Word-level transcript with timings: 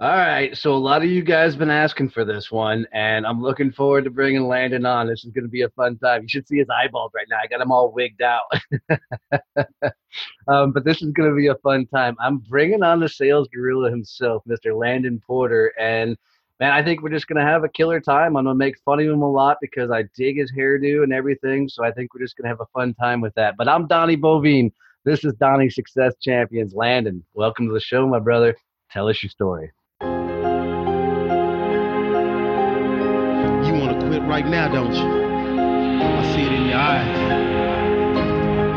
All 0.00 0.08
right, 0.08 0.56
so 0.56 0.74
a 0.74 0.76
lot 0.76 1.04
of 1.04 1.08
you 1.08 1.22
guys 1.22 1.52
have 1.52 1.60
been 1.60 1.70
asking 1.70 2.10
for 2.10 2.24
this 2.24 2.50
one, 2.50 2.84
and 2.92 3.24
I'm 3.24 3.40
looking 3.40 3.70
forward 3.70 4.02
to 4.04 4.10
bringing 4.10 4.48
Landon 4.48 4.84
on. 4.84 5.06
This 5.06 5.24
is 5.24 5.30
going 5.30 5.44
to 5.44 5.50
be 5.50 5.62
a 5.62 5.68
fun 5.68 5.96
time. 5.98 6.22
You 6.22 6.28
should 6.28 6.48
see 6.48 6.58
his 6.58 6.66
eyeballs 6.68 7.12
right 7.14 7.28
now. 7.30 7.36
I 7.40 7.46
got 7.46 7.60
him 7.60 7.70
all 7.70 7.92
wigged 7.92 8.20
out. 8.20 8.42
um, 10.48 10.72
but 10.72 10.84
this 10.84 11.00
is 11.00 11.12
going 11.12 11.30
to 11.30 11.36
be 11.36 11.46
a 11.46 11.54
fun 11.62 11.86
time. 11.86 12.16
I'm 12.18 12.38
bringing 12.38 12.82
on 12.82 12.98
the 12.98 13.08
sales 13.08 13.46
gorilla 13.54 13.88
himself, 13.88 14.42
Mr. 14.48 14.76
Landon 14.76 15.22
Porter, 15.24 15.72
and 15.78 16.16
man, 16.58 16.72
I 16.72 16.82
think 16.82 17.00
we're 17.00 17.10
just 17.10 17.28
going 17.28 17.40
to 17.40 17.48
have 17.48 17.62
a 17.62 17.68
killer 17.68 18.00
time. 18.00 18.36
I'm 18.36 18.46
going 18.46 18.46
to 18.46 18.54
make 18.54 18.76
fun 18.84 18.98
of 18.98 19.06
him 19.06 19.22
a 19.22 19.30
lot 19.30 19.58
because 19.60 19.92
I 19.92 20.06
dig 20.16 20.38
his 20.38 20.50
hairdo 20.50 21.04
and 21.04 21.12
everything. 21.12 21.68
So 21.68 21.84
I 21.84 21.92
think 21.92 22.12
we're 22.12 22.24
just 22.24 22.36
going 22.36 22.46
to 22.46 22.48
have 22.48 22.60
a 22.60 22.78
fun 22.78 22.94
time 22.94 23.20
with 23.20 23.34
that. 23.34 23.54
But 23.56 23.68
I'm 23.68 23.86
Donnie 23.86 24.16
Boivin. 24.16 24.72
This 25.04 25.24
is 25.24 25.34
Donnie 25.34 25.70
Success 25.70 26.14
Champions. 26.20 26.74
Landon, 26.74 27.22
welcome 27.34 27.68
to 27.68 27.72
the 27.72 27.80
show, 27.80 28.08
my 28.08 28.18
brother. 28.18 28.56
Tell 28.90 29.08
us 29.08 29.22
your 29.22 29.30
story. 29.30 29.70
Right 34.26 34.46
now, 34.46 34.68
don't 34.68 34.94
you? 34.94 35.02
I 35.02 36.34
see 36.34 36.42
it 36.42 36.52
in 36.52 36.66
your 36.66 36.78
eyes. 36.78 37.20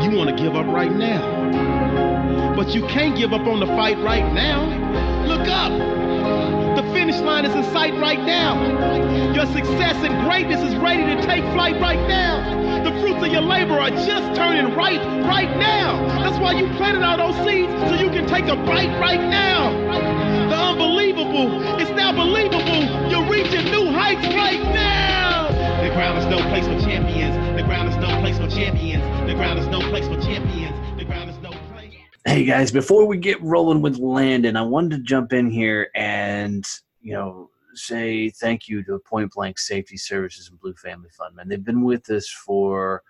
You 0.04 0.16
want 0.16 0.30
to 0.30 0.36
give 0.36 0.54
up 0.54 0.66
right 0.66 0.92
now. 0.92 2.54
But 2.54 2.68
you 2.74 2.86
can't 2.86 3.16
give 3.16 3.32
up 3.32 3.46
on 3.46 3.60
the 3.60 3.66
fight 3.66 3.98
right 3.98 4.32
now. 4.32 4.66
Look 5.26 5.48
up. 5.48 5.72
The 6.76 6.82
finish 6.92 7.18
line 7.20 7.44
is 7.44 7.54
in 7.54 7.64
sight 7.72 7.94
right 7.94 8.20
now. 8.20 9.34
Your 9.34 9.46
success 9.46 9.96
and 10.04 10.22
greatness 10.24 10.60
is 10.60 10.76
ready 10.76 11.04
to 11.04 11.22
take 11.22 11.42
flight 11.54 11.80
right 11.80 12.00
now. 12.08 12.84
The 12.84 12.90
fruits 13.00 13.24
of 13.24 13.32
your 13.32 13.42
labor 13.42 13.78
are 13.78 13.90
just 13.90 14.36
turning 14.36 14.74
right 14.76 15.00
right 15.26 15.50
now. 15.56 16.04
That's 16.22 16.38
why 16.38 16.52
you 16.52 16.66
planted 16.76 17.02
all 17.02 17.16
those 17.16 17.36
seeds 17.46 17.72
so 17.88 17.94
you 17.94 18.10
can 18.10 18.26
take 18.26 18.46
a 18.46 18.56
bite 18.56 18.98
right 19.00 19.20
now. 19.20 19.70
The 20.48 20.56
unbelievable 20.56 21.62
is 21.80 21.90
now 21.90 22.12
believable. 22.12 23.10
You're 23.10 23.28
reaching 23.30 23.64
new 23.70 23.90
heights 23.92 24.26
right 24.34 24.62
now. 24.74 25.37
The 25.88 25.94
ground 25.94 26.18
is 26.18 26.26
no 26.26 26.36
place 26.50 26.66
for 26.66 26.78
champions. 26.86 27.56
The 27.56 27.62
ground 27.62 27.88
is 27.88 27.96
no 27.96 28.20
place 28.20 28.36
for 28.36 28.46
champions. 28.46 29.02
The 29.26 29.32
ground 29.32 29.58
is 29.58 29.66
no 29.68 29.80
place 29.88 30.06
for 30.06 30.20
champions. 30.20 30.98
The 30.98 31.04
ground 31.06 31.30
is 31.30 31.38
no 31.38 31.50
place. 31.72 31.94
Hey 32.26 32.44
guys, 32.44 32.70
before 32.70 33.06
we 33.06 33.16
get 33.16 33.42
rolling 33.42 33.80
with 33.80 33.96
Landon, 33.96 34.54
I 34.54 34.60
wanted 34.60 34.98
to 34.98 35.02
jump 35.02 35.32
in 35.32 35.50
here 35.50 35.88
and, 35.94 36.62
you 37.00 37.14
know, 37.14 37.48
say 37.72 38.28
thank 38.28 38.68
you 38.68 38.84
to 38.84 38.98
Point 38.98 39.32
Blank 39.32 39.58
Safety 39.58 39.96
Services 39.96 40.50
and 40.50 40.60
Blue 40.60 40.74
Family 40.74 41.08
Fund, 41.16 41.34
man. 41.34 41.48
They've 41.48 41.64
been 41.64 41.82
with 41.82 42.10
us 42.10 42.28
for 42.28 43.02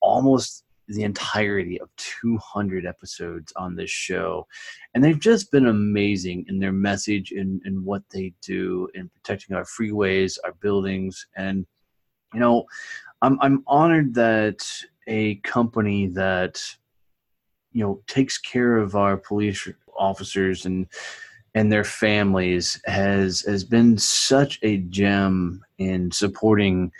almost 0.00 0.66
the 0.88 1.04
entirety 1.04 1.80
of 1.80 1.88
200 1.96 2.84
episodes 2.84 3.50
on 3.56 3.76
this 3.76 3.90
show. 3.90 4.46
And 4.92 5.02
they've 5.02 5.18
just 5.18 5.50
been 5.50 5.68
amazing 5.68 6.44
in 6.48 6.58
their 6.58 6.70
message 6.70 7.32
and, 7.32 7.62
and 7.64 7.82
what 7.82 8.02
they 8.10 8.34
do 8.42 8.90
in 8.92 9.08
protecting 9.08 9.56
our 9.56 9.64
freeways, 9.64 10.36
our 10.44 10.52
buildings, 10.60 11.26
and 11.34 11.66
you 12.36 12.40
know, 12.40 12.66
I'm 13.22 13.38
I'm 13.40 13.64
honored 13.66 14.12
that 14.16 14.58
a 15.06 15.36
company 15.36 16.08
that 16.08 16.62
you 17.72 17.82
know 17.82 18.02
takes 18.06 18.36
care 18.36 18.76
of 18.76 18.94
our 18.94 19.16
police 19.16 19.66
officers 19.98 20.66
and 20.66 20.86
and 21.54 21.72
their 21.72 21.82
families 21.82 22.78
has 22.84 23.40
has 23.40 23.64
been 23.64 23.96
such 23.96 24.58
a 24.62 24.76
gem 24.76 25.64
in 25.78 26.10
supporting 26.10 26.92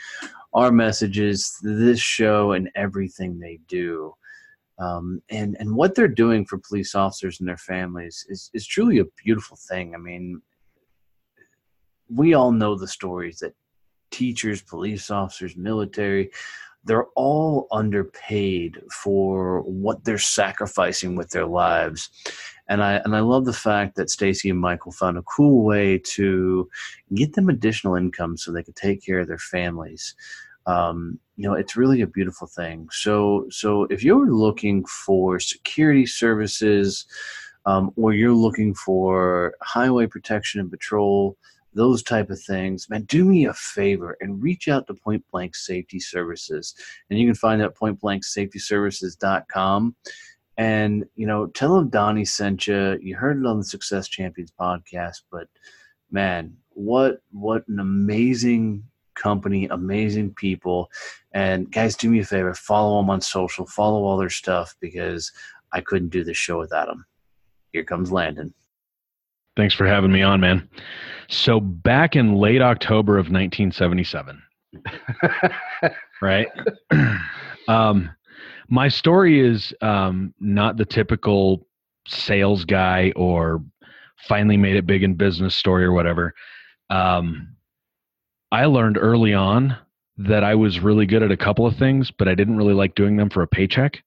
our 0.55 0.73
messages, 0.73 1.59
this 1.63 2.01
show, 2.01 2.53
and 2.53 2.71
everything 2.75 3.39
they 3.39 3.59
do. 3.69 4.15
Um, 4.79 5.21
and 5.29 5.55
and 5.61 5.77
what 5.77 5.95
they're 5.95 6.09
doing 6.09 6.47
for 6.47 6.57
police 6.67 6.95
officers 6.95 7.41
and 7.41 7.49
their 7.49 7.59
families 7.59 8.25
is 8.31 8.49
is 8.55 8.67
truly 8.67 9.01
a 9.01 9.13
beautiful 9.23 9.59
thing. 9.69 9.95
I 9.95 9.99
mean, 9.99 10.41
we 12.09 12.33
all 12.33 12.53
know 12.53 12.75
the 12.75 12.89
stories 12.89 13.41
that 13.41 13.53
teachers, 14.11 14.62
police 14.62 15.11
officers, 15.11 15.56
military, 15.56 16.31
they're 16.84 17.06
all 17.17 17.67
underpaid 17.72 18.81
for 18.93 19.62
what 19.62 20.05
they're 20.05 20.19
sacrificing 20.19 21.17
with 21.17 21.31
their 21.31 21.47
lives. 21.47 22.11
And 22.69 22.83
I 22.83 22.95
and 23.05 23.15
I 23.15 23.21
love 23.21 23.45
the 23.45 23.53
fact 23.53 23.97
that 23.97 24.11
Stacy 24.11 24.50
and 24.50 24.61
Michael 24.61 24.93
found 24.93 25.19
a 25.19 25.22
cool 25.22 25.65
way 25.65 25.99
to 25.99 26.69
get 27.15 27.34
them 27.34 27.49
additional 27.49 27.97
income 27.97 28.37
so 28.37 28.50
they 28.50 28.62
could 28.62 28.77
take 28.77 29.05
care 29.05 29.21
of 29.21 29.28
their 29.28 29.39
families. 29.39 30.15
Um, 30.66 31.21
you 31.37 31.49
know, 31.49 31.55
it's 31.55 31.77
really 31.77 32.00
a 32.00 32.06
beautiful 32.06 32.47
thing. 32.47 32.89
So 32.91 33.47
so 33.50 33.84
if 33.84 34.03
you're 34.03 34.33
looking 34.33 34.84
for 34.84 35.39
security 35.39 36.06
services, 36.06 37.06
um, 37.66 37.91
or 37.97 38.15
you're 38.15 38.33
looking 38.33 38.75
for 38.75 39.55
highway 39.61 40.06
protection 40.06 40.61
and 40.61 40.71
patrol, 40.71 41.37
those 41.77 42.03
type 42.03 42.31
of 42.31 42.43
things, 42.43 42.89
man, 42.89 43.03
do 43.03 43.23
me 43.25 43.45
a 43.45 43.53
favor 43.53 44.17
and 44.21 44.43
reach 44.43 44.67
out 44.67 44.87
to 44.87 44.95
Point 44.95 45.23
Blank 45.31 45.55
Safety 45.55 46.01
Services. 46.01 46.75
And 47.09 47.19
you 47.19 47.27
can 47.27 47.35
find 47.35 47.61
that 47.61 47.67
at 47.67 47.77
pointblanksafetyservices.com. 47.77 49.95
And, 50.59 51.05
you 51.15 51.27
know, 51.27 51.49
tell 51.49 51.75
them 51.75 51.91
Donnie 51.91 52.25
sent 52.25 52.67
you. 52.67 52.99
You 53.01 53.15
heard 53.15 53.39
it 53.39 53.45
on 53.47 53.59
the 53.59 53.65
Success 53.65 54.09
Champions 54.09 54.51
podcast, 54.59 55.21
but 55.31 55.49
man, 56.11 56.57
what 56.71 57.21
what 57.31 57.69
an 57.69 57.79
amazing 57.79 58.83
company, 59.15 59.67
amazing 59.67 60.33
people. 60.35 60.91
And 61.33 61.71
guys, 61.71 61.95
do 61.95 62.09
me 62.09 62.21
a 62.21 62.25
favor, 62.25 62.55
follow 62.55 62.99
them 63.01 63.11
on 63.11 63.21
social, 63.21 63.67
follow 63.67 64.05
all 64.05 64.17
their 64.17 64.31
stuff 64.31 64.75
because 64.81 65.31
I 65.73 65.83
couldn't 65.83 66.09
do 66.09 66.25
this 66.25 66.39
show 66.39 66.59
without 66.59 66.87
them. 66.87 67.05
Here 67.73 67.85
comes 67.85 68.11
Landon. 68.11 68.55
Thanks 69.56 69.75
for 69.75 69.87
having 69.87 70.12
me 70.12 70.22
on, 70.22 70.41
man. 70.41 70.69
So 71.28 71.61
back 71.61 72.15
in 72.15 72.34
late 72.34 72.62
October 72.62 73.15
of 73.15 73.31
1977, 73.31 74.43
right? 76.22 76.49
um, 77.69 78.11
my 78.69 78.89
story 78.89 79.41
is 79.41 79.72
um, 79.81 80.34
not 80.39 80.77
the 80.77 80.84
typical 80.84 81.66
sales 82.06 82.65
guy 82.65 83.12
or 83.16 83.65
finally 84.28 84.56
made 84.56 84.77
it 84.77 84.87
big 84.87 85.03
in 85.03 85.15
business 85.15 85.55
story 85.55 85.84
or 85.84 85.93
whatever. 85.93 86.34
Um, 86.91 87.56
I 88.53 88.66
learned 88.66 88.99
early 88.99 89.34
on 89.34 89.77
that 90.19 90.45
I 90.45 90.55
was 90.55 90.81
really 90.81 91.06
good 91.06 91.22
at 91.22 91.33
a 91.33 91.37
couple 91.37 91.66
of 91.66 91.77
things, 91.77 92.11
but 92.11 92.28
I 92.28 92.34
didn't 92.34 92.56
really 92.56 92.75
like 92.75 92.95
doing 92.95 93.16
them 93.16 93.31
for 93.31 93.43
a 93.43 93.49
paycheck 93.49 94.03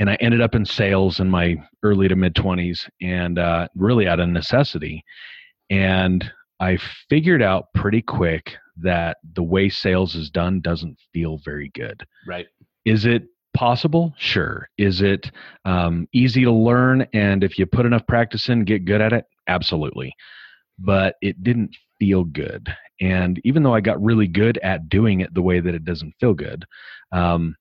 and 0.00 0.08
I 0.08 0.14
ended 0.14 0.40
up 0.40 0.54
in 0.54 0.64
sales 0.64 1.20
in 1.20 1.28
my 1.28 1.56
early 1.82 2.08
to 2.08 2.16
mid 2.16 2.34
20s 2.34 2.88
and 3.02 3.38
uh, 3.38 3.68
really 3.76 4.08
out 4.08 4.18
of 4.18 4.30
necessity. 4.30 5.04
And 5.68 6.28
I 6.58 6.78
figured 7.08 7.42
out 7.42 7.66
pretty 7.74 8.00
quick 8.00 8.56
that 8.78 9.18
the 9.34 9.42
way 9.42 9.68
sales 9.68 10.14
is 10.14 10.30
done 10.30 10.62
doesn't 10.62 10.96
feel 11.12 11.38
very 11.44 11.70
good. 11.74 12.02
Right. 12.26 12.46
Is 12.86 13.04
it 13.04 13.24
possible? 13.52 14.14
Sure. 14.16 14.66
Is 14.78 15.02
it 15.02 15.30
um, 15.66 16.08
easy 16.14 16.44
to 16.44 16.52
learn? 16.52 17.06
And 17.12 17.44
if 17.44 17.58
you 17.58 17.66
put 17.66 17.84
enough 17.84 18.06
practice 18.06 18.48
in, 18.48 18.64
get 18.64 18.86
good 18.86 19.02
at 19.02 19.12
it? 19.12 19.26
Absolutely. 19.48 20.14
But 20.78 21.16
it 21.20 21.44
didn't 21.44 21.76
feel 21.98 22.24
good. 22.24 22.74
And 23.02 23.38
even 23.44 23.62
though 23.62 23.74
I 23.74 23.82
got 23.82 24.02
really 24.02 24.28
good 24.28 24.58
at 24.62 24.88
doing 24.88 25.20
it 25.20 25.34
the 25.34 25.42
way 25.42 25.60
that 25.60 25.74
it 25.74 25.84
doesn't 25.84 26.14
feel 26.18 26.32
good, 26.32 26.64
um, 27.12 27.54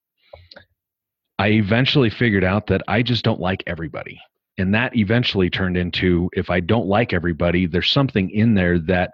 I 1.40 1.48
eventually 1.52 2.10
figured 2.10 2.44
out 2.44 2.68
that 2.68 2.84
I 2.90 3.02
just 3.02 3.24
don't 3.24 3.40
like 3.40 3.64
everybody. 3.66 4.20
And 4.58 4.76
that 4.76 4.94
eventually 4.96 5.50
turned 5.50 5.78
into 5.78 6.30
if 6.34 6.50
I 6.50 6.60
don't 6.60 6.88
like 6.88 7.14
everybody, 7.14 7.66
there's 7.66 7.90
something 7.90 8.30
in 8.30 8.56
there 8.56 8.78
that 8.80 9.12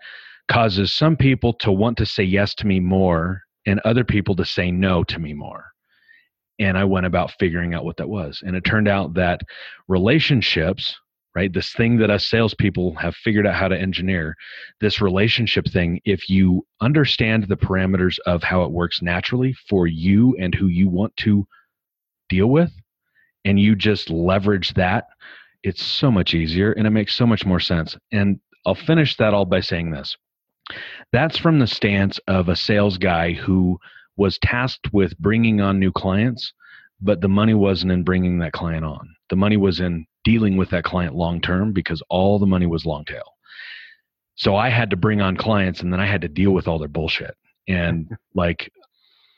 causes 0.49 0.91
some 0.91 1.15
people 1.15 1.53
to 1.53 1.71
want 1.71 1.97
to 1.99 2.05
say 2.05 2.23
yes 2.23 2.55
to 2.55 2.67
me 2.67 2.79
more 2.79 3.43
and 3.67 3.79
other 3.85 4.03
people 4.03 4.35
to 4.37 4.45
say 4.45 4.71
no 4.71 5.03
to 5.03 5.19
me 5.19 5.33
more. 5.33 5.65
And 6.57 6.79
I 6.79 6.83
went 6.83 7.05
about 7.05 7.33
figuring 7.39 7.75
out 7.75 7.85
what 7.85 7.97
that 7.97 8.09
was. 8.09 8.41
And 8.43 8.55
it 8.55 8.61
turned 8.61 8.87
out 8.87 9.13
that 9.15 9.41
relationships, 9.87 10.95
right, 11.35 11.53
this 11.53 11.73
thing 11.73 11.97
that 11.97 12.09
us 12.09 12.27
salespeople 12.27 12.95
have 12.95 13.15
figured 13.15 13.45
out 13.45 13.53
how 13.53 13.67
to 13.67 13.79
engineer, 13.79 14.35
this 14.81 14.99
relationship 14.99 15.67
thing, 15.67 15.99
if 16.05 16.27
you 16.27 16.65
understand 16.81 17.43
the 17.43 17.57
parameters 17.57 18.17
of 18.25 18.41
how 18.41 18.63
it 18.63 18.71
works 18.71 19.03
naturally 19.03 19.53
for 19.69 19.85
you 19.85 20.35
and 20.39 20.55
who 20.55 20.67
you 20.67 20.89
want 20.89 21.15
to 21.17 21.45
deal 22.29 22.47
with 22.47 22.71
and 23.43 23.59
you 23.59 23.75
just 23.75 24.09
leverage 24.09 24.73
that, 24.73 25.05
it's 25.63 25.83
so 25.83 26.11
much 26.11 26.33
easier 26.33 26.71
and 26.73 26.85
it 26.85 26.91
makes 26.91 27.15
so 27.15 27.25
much 27.25 27.45
more 27.45 27.59
sense. 27.59 27.97
And 28.11 28.39
I'll 28.65 28.75
finish 28.75 29.15
that 29.17 29.33
all 29.33 29.45
by 29.45 29.61
saying 29.61 29.91
this. 29.91 30.15
That's 31.11 31.37
from 31.37 31.59
the 31.59 31.67
stance 31.67 32.19
of 32.27 32.49
a 32.49 32.55
sales 32.55 32.97
guy 32.97 33.33
who 33.33 33.79
was 34.17 34.39
tasked 34.39 34.91
with 34.93 35.17
bringing 35.19 35.61
on 35.61 35.79
new 35.79 35.91
clients, 35.91 36.53
but 37.01 37.21
the 37.21 37.27
money 37.27 37.53
wasn't 37.53 37.91
in 37.91 38.03
bringing 38.03 38.39
that 38.39 38.53
client 38.53 38.85
on. 38.85 39.15
The 39.29 39.35
money 39.35 39.57
was 39.57 39.79
in 39.79 40.05
dealing 40.23 40.57
with 40.57 40.69
that 40.71 40.83
client 40.83 41.15
long 41.15 41.41
term 41.41 41.73
because 41.73 42.01
all 42.09 42.39
the 42.39 42.45
money 42.45 42.65
was 42.65 42.85
long 42.85 43.05
tail. 43.05 43.33
So 44.35 44.55
I 44.55 44.69
had 44.69 44.89
to 44.89 44.97
bring 44.97 45.21
on 45.21 45.37
clients 45.37 45.81
and 45.81 45.93
then 45.93 45.99
I 45.99 46.05
had 46.05 46.21
to 46.21 46.27
deal 46.27 46.51
with 46.51 46.67
all 46.67 46.79
their 46.79 46.87
bullshit. 46.87 47.35
And 47.67 48.09
like, 48.33 48.71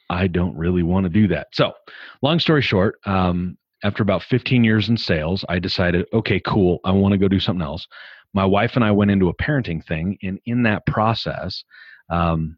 I 0.09 0.27
don't 0.27 0.55
really 0.55 0.83
want 0.83 1.05
to 1.05 1.09
do 1.09 1.27
that. 1.29 1.47
So, 1.53 1.73
long 2.21 2.39
story 2.39 2.61
short, 2.61 2.99
um, 3.05 3.57
after 3.83 4.03
about 4.03 4.23
15 4.23 4.63
years 4.63 4.89
in 4.89 4.97
sales, 4.97 5.45
I 5.49 5.59
decided, 5.59 6.05
okay, 6.13 6.39
cool, 6.39 6.79
I 6.83 6.91
want 6.91 7.11
to 7.11 7.17
go 7.17 7.27
do 7.27 7.39
something 7.39 7.65
else. 7.65 7.87
My 8.33 8.45
wife 8.45 8.71
and 8.75 8.83
I 8.83 8.91
went 8.91 9.11
into 9.11 9.29
a 9.29 9.35
parenting 9.35 9.85
thing, 9.85 10.17
and 10.23 10.39
in 10.45 10.63
that 10.63 10.85
process, 10.85 11.63
um, 12.09 12.57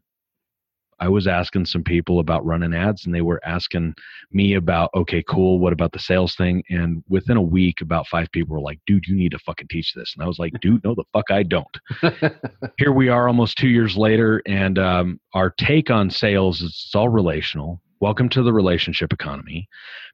I 1.00 1.08
was 1.08 1.26
asking 1.26 1.64
some 1.64 1.82
people 1.82 2.18
about 2.18 2.44
running 2.44 2.74
ads 2.74 3.06
and 3.06 3.14
they 3.14 3.22
were 3.22 3.40
asking 3.44 3.94
me 4.32 4.54
about, 4.54 4.90
okay, 4.94 5.22
cool, 5.26 5.58
what 5.58 5.72
about 5.72 5.92
the 5.92 5.98
sales 5.98 6.34
thing? 6.34 6.62
And 6.68 7.02
within 7.08 7.38
a 7.38 7.42
week, 7.42 7.80
about 7.80 8.06
five 8.06 8.30
people 8.32 8.54
were 8.54 8.60
like, 8.60 8.80
dude, 8.86 9.06
you 9.06 9.16
need 9.16 9.32
to 9.32 9.38
fucking 9.38 9.68
teach 9.68 9.94
this. 9.94 10.14
And 10.14 10.22
I 10.22 10.28
was 10.28 10.38
like, 10.38 10.52
dude, 10.60 10.84
no, 10.84 10.94
the 10.94 11.04
fuck 11.12 11.30
I 11.30 11.42
don't. 11.42 11.78
Here 12.78 12.92
we 12.92 13.08
are 13.08 13.28
almost 13.28 13.56
two 13.56 13.68
years 13.68 13.96
later, 13.96 14.42
and 14.46 14.78
um, 14.78 15.20
our 15.32 15.50
take 15.50 15.90
on 15.90 16.10
sales 16.10 16.60
is 16.60 16.70
it's 16.70 16.94
all 16.94 17.08
relational. 17.08 17.80
Welcome 18.00 18.28
to 18.30 18.42
the 18.42 18.52
relationship 18.52 19.12
economy. 19.12 19.68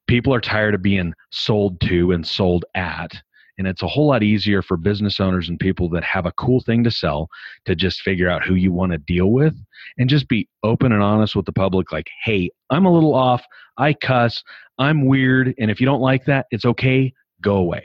People 0.06 0.32
are 0.34 0.40
tired 0.40 0.74
of 0.74 0.82
being 0.82 1.14
sold 1.30 1.80
to 1.82 2.12
and 2.12 2.26
sold 2.26 2.64
at. 2.74 3.22
And 3.58 3.66
it's 3.66 3.82
a 3.82 3.88
whole 3.88 4.08
lot 4.08 4.22
easier 4.22 4.62
for 4.62 4.76
business 4.76 5.18
owners 5.18 5.48
and 5.48 5.58
people 5.58 5.88
that 5.90 6.04
have 6.04 6.26
a 6.26 6.32
cool 6.32 6.60
thing 6.60 6.84
to 6.84 6.90
sell 6.90 7.28
to 7.64 7.74
just 7.74 8.02
figure 8.02 8.28
out 8.28 8.44
who 8.44 8.54
you 8.54 8.72
want 8.72 8.92
to 8.92 8.98
deal 8.98 9.30
with 9.30 9.54
and 9.98 10.10
just 10.10 10.28
be 10.28 10.48
open 10.62 10.92
and 10.92 11.02
honest 11.02 11.34
with 11.34 11.46
the 11.46 11.52
public 11.52 11.92
like, 11.92 12.08
hey, 12.24 12.50
I'm 12.70 12.84
a 12.84 12.92
little 12.92 13.14
off. 13.14 13.42
I 13.78 13.94
cuss. 13.94 14.42
I'm 14.78 15.06
weird. 15.06 15.54
And 15.58 15.70
if 15.70 15.80
you 15.80 15.86
don't 15.86 16.00
like 16.00 16.24
that, 16.26 16.46
it's 16.50 16.64
okay. 16.64 17.12
Go 17.40 17.56
away. 17.56 17.84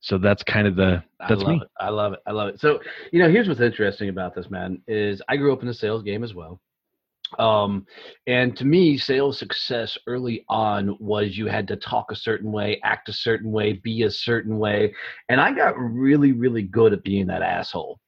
So 0.00 0.18
that's 0.18 0.42
kind 0.42 0.66
of 0.66 0.76
the 0.76 1.02
that's 1.18 1.32
I 1.32 1.34
love 1.34 1.48
me. 1.48 1.56
It. 1.62 1.68
I 1.80 1.88
love 1.88 2.12
it. 2.12 2.20
I 2.26 2.32
love 2.32 2.48
it. 2.48 2.60
So, 2.60 2.78
you 3.10 3.20
know, 3.20 3.30
here's 3.30 3.48
what's 3.48 3.60
interesting 3.60 4.10
about 4.10 4.34
this, 4.34 4.50
man, 4.50 4.82
is 4.86 5.22
I 5.28 5.36
grew 5.36 5.52
up 5.52 5.62
in 5.62 5.66
the 5.66 5.74
sales 5.74 6.02
game 6.02 6.22
as 6.22 6.34
well. 6.34 6.60
Um, 7.38 7.86
and 8.26 8.56
to 8.56 8.64
me, 8.64 8.98
sales 8.98 9.38
success 9.38 9.98
early 10.06 10.44
on 10.48 10.96
was 11.00 11.36
you 11.36 11.46
had 11.46 11.68
to 11.68 11.76
talk 11.76 12.10
a 12.10 12.16
certain 12.16 12.52
way, 12.52 12.80
act 12.84 13.08
a 13.08 13.12
certain 13.12 13.50
way, 13.52 13.74
be 13.74 14.02
a 14.02 14.10
certain 14.10 14.58
way. 14.58 14.94
And 15.28 15.40
I 15.40 15.52
got 15.52 15.78
really, 15.78 16.32
really 16.32 16.62
good 16.62 16.92
at 16.92 17.04
being 17.04 17.26
that 17.26 17.42
asshole. 17.42 18.00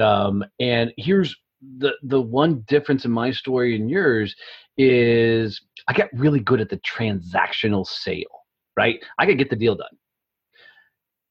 Um, 0.00 0.44
and 0.60 0.92
here's 0.96 1.34
the 1.78 1.92
the 2.02 2.20
one 2.20 2.62
difference 2.68 3.04
in 3.04 3.10
my 3.10 3.30
story 3.30 3.74
and 3.74 3.88
yours 3.88 4.34
is 4.76 5.62
I 5.88 5.92
got 5.94 6.08
really 6.12 6.40
good 6.40 6.60
at 6.60 6.68
the 6.68 6.78
transactional 6.78 7.86
sale, 7.86 8.44
right? 8.76 9.02
I 9.18 9.26
could 9.26 9.38
get 9.38 9.50
the 9.50 9.56
deal 9.56 9.74
done. 9.74 9.86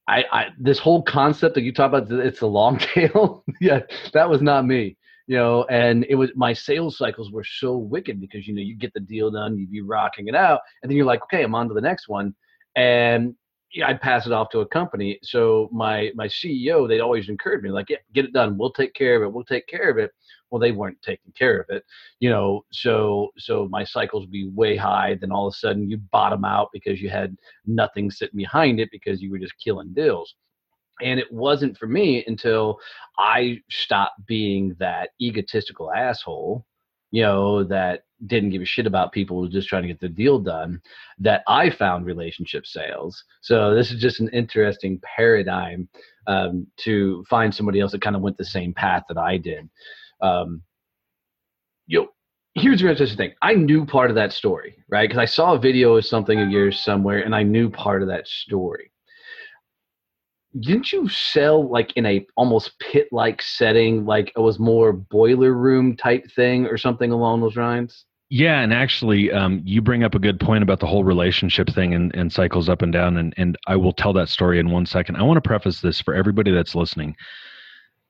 I, 0.08 0.26
I 0.32 0.46
this 0.60 0.80
whole 0.80 1.04
concept 1.04 1.56
that 1.56 1.62
you 1.62 1.74
talk 1.74 1.94
about 1.94 2.12
it's 2.12 2.42
a 2.42 2.48
long 2.48 2.78
tail 2.94 3.44
yeah 3.62 3.82
that 4.14 4.30
was 4.30 4.42
not 4.42 4.66
me 4.66 4.98
you 5.28 5.38
know 5.38 5.64
and 5.66 6.06
it 6.10 6.16
was 6.16 6.30
my 6.36 6.54
sales 6.54 6.98
cycles 6.98 7.31
were 7.31 7.44
so 7.44 7.78
wicked 7.78 8.20
because 8.20 8.48
you 8.48 8.54
know 8.54 8.62
you 8.62 8.75
get 8.75 8.94
the 8.94 9.00
deal 9.00 9.31
done 9.31 9.58
you'd 9.58 9.72
be 9.72 9.81
rocking 9.81 10.28
it 10.28 10.36
out 10.36 10.60
and 10.81 10.90
then 10.90 10.98
you're 10.98 11.06
like 11.06 11.24
okay 11.24 11.44
i'm 11.44 11.56
on 11.56 11.68
to 11.68 11.74
the 11.74 11.81
next 11.81 12.08
one 12.08 12.34
and 12.75 13.36
yeah, 13.74 13.88
I'd 13.88 14.02
pass 14.02 14.28
it 14.28 14.31
off 14.31 14.50
to 14.52 14.60
a 14.60 14.68
company. 14.68 15.20
So 15.24 15.68
my 15.72 16.12
my 16.16 16.28
CEO, 16.28 16.88
they'd 16.88 17.02
always 17.02 17.28
encourage 17.28 17.64
me, 17.64 17.72
like, 17.72 17.90
yeah, 17.90 17.98
get 18.14 18.25
it 18.25 18.34
done. 18.34 18.58
We'll 18.58 18.72
take 18.72 18.94
care 18.94 19.16
of 19.16 19.24
it. 19.24 19.34
We'll 19.34 19.44
take 19.44 19.68
care 19.68 19.90
of 19.90 19.98
it. 19.98 20.12
Well, 20.52 20.60
they 20.60 20.72
weren't 20.72 21.02
taking 21.02 21.31
care 21.34 21.60
of 21.60 21.66
it, 21.69 21.84
you 22.19 22.30
know. 22.30 22.64
So 22.72 23.30
so 23.38 23.68
my 23.69 23.84
cycles 23.84 24.24
would 24.24 24.31
be 24.31 24.50
way 24.50 24.76
high. 24.78 25.16
Then 25.19 25.31
all 25.31 25.48
of 25.48 25.54
a 25.54 25.58
sudden 25.58 25.90
you 25.90 25.98
bottom 25.98 26.46
out 26.46 26.69
because 26.72 27.02
you 27.02 27.10
had 27.10 27.36
nothing 27.66 28.12
sitting 28.12 28.38
behind 28.38 28.80
it 28.80 28.90
because 28.92 29.22
you 29.22 29.31
were 29.31 29.40
just 29.40 29.58
killing 29.58 29.94
deals. 29.94 30.36
And 31.04 31.20
it 31.20 31.32
wasn't 31.32 31.78
for 31.78 31.88
me 31.88 32.24
until 32.26 32.80
I 33.18 33.60
stopped 33.70 34.26
being 34.26 34.76
that 34.80 35.10
egotistical 35.22 35.92
asshole, 35.92 36.66
you 37.12 37.22
know, 37.22 37.64
that 37.66 38.06
didn't 38.26 38.52
give 38.52 38.62
a 38.62 38.66
shit 38.66 38.88
about 38.88 39.12
people 39.12 39.36
who 39.36 39.44
were 39.44 39.50
just 39.50 39.68
trying 39.68 39.84
to 39.84 39.88
get 39.88 40.00
the 40.00 40.08
deal 40.08 40.40
done, 40.40 40.82
that 41.20 41.44
I 41.48 41.70
found 41.70 42.06
relationship 42.06 42.66
sales. 42.66 43.24
So 43.42 43.76
this 43.76 43.92
is 43.92 44.02
just 44.02 44.22
an 44.22 44.30
interesting 44.30 45.00
paradigm 45.04 45.90
um, 46.28 46.66
to 46.78 47.24
find 47.30 47.54
somebody 47.54 47.82
else 47.82 47.92
that 47.92 48.02
kind 48.02 48.16
of 48.16 48.22
went 48.22 48.38
the 48.38 48.46
same 48.46 48.74
path 48.74 49.04
that 49.10 49.18
I 49.18 49.38
did. 49.38 49.70
Um, 50.22 50.64
you 51.86 52.00
know, 52.00 52.08
here's 52.56 52.82
the 52.82 52.90
interesting 52.90 53.18
thing. 53.18 53.34
I 53.42 53.56
knew 53.56 53.86
part 53.86 54.10
of 54.10 54.16
that 54.16 54.32
story, 54.32 54.78
right? 54.90 55.10
Because 55.10 55.22
I 55.22 55.26
saw 55.26 55.54
a 55.54 55.60
video 55.60 55.98
of 55.98 56.06
something 56.06 56.40
of 56.40 56.50
yours 56.50 56.80
somewhere, 56.80 57.20
and 57.20 57.36
I 57.36 57.44
knew 57.44 57.70
part 57.70 58.02
of 58.02 58.08
that 58.08 58.26
story 58.26 58.93
didn't 60.60 60.92
you 60.92 61.10
sell 61.10 61.68
like 61.68 61.94
in 61.96 62.06
a 62.06 62.26
almost 62.36 62.78
pit 62.80 63.08
like 63.12 63.42
setting 63.42 64.06
like 64.06 64.32
it 64.36 64.40
was 64.40 64.60
more 64.60 64.94
boiler 64.94 65.54
room 65.54 65.96
type 65.96 66.30
thing 66.32 66.66
or 66.66 66.78
something 66.78 67.12
along 67.12 67.42
those 67.42 67.56
lines 67.56 68.06
Yeah, 68.30 68.62
and 68.62 68.74
actually, 68.74 69.32
um, 69.32 69.62
you 69.64 69.80
bring 69.82 70.04
up 70.04 70.16
a 70.16 70.20
good 70.20 70.40
point 70.40 70.64
about 70.64 70.80
the 70.80 70.88
whole 70.88 71.04
relationship 71.04 71.70
thing 71.70 71.94
and, 71.94 72.16
and 72.16 72.34
cycles 72.34 72.68
up 72.68 72.82
and 72.82 72.92
down, 72.92 73.18
and, 73.18 73.32
and 73.38 73.58
I 73.68 73.76
will 73.76 73.94
tell 73.94 74.14
that 74.14 74.30
story 74.30 74.58
in 74.58 74.72
one 74.72 74.88
second. 74.88 75.18
I 75.18 75.22
want 75.22 75.38
to 75.38 75.48
preface 75.48 75.82
this 75.82 76.02
for 76.02 76.16
everybody 76.16 76.50
that's 76.50 76.74
listening. 76.74 77.16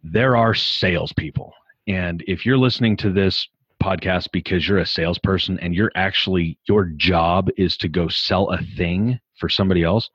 There 0.02 0.38
are 0.38 0.54
salespeople, 0.54 1.54
and 1.88 2.24
if 2.26 2.46
you're 2.46 2.58
listening 2.58 2.96
to 2.98 3.12
this 3.12 3.50
podcast 3.84 4.32
because 4.32 4.66
you're 4.66 4.78
a 4.78 4.86
salesperson 4.86 5.60
and 5.60 5.76
you're 5.76 5.92
actually 5.96 6.58
your 6.70 6.86
job 6.86 7.50
is 7.58 7.76
to 7.78 7.90
go 7.90 8.08
sell 8.08 8.50
a 8.52 8.60
thing 8.78 9.20
for 9.36 9.50
somebody 9.50 9.84
else, 9.84 10.10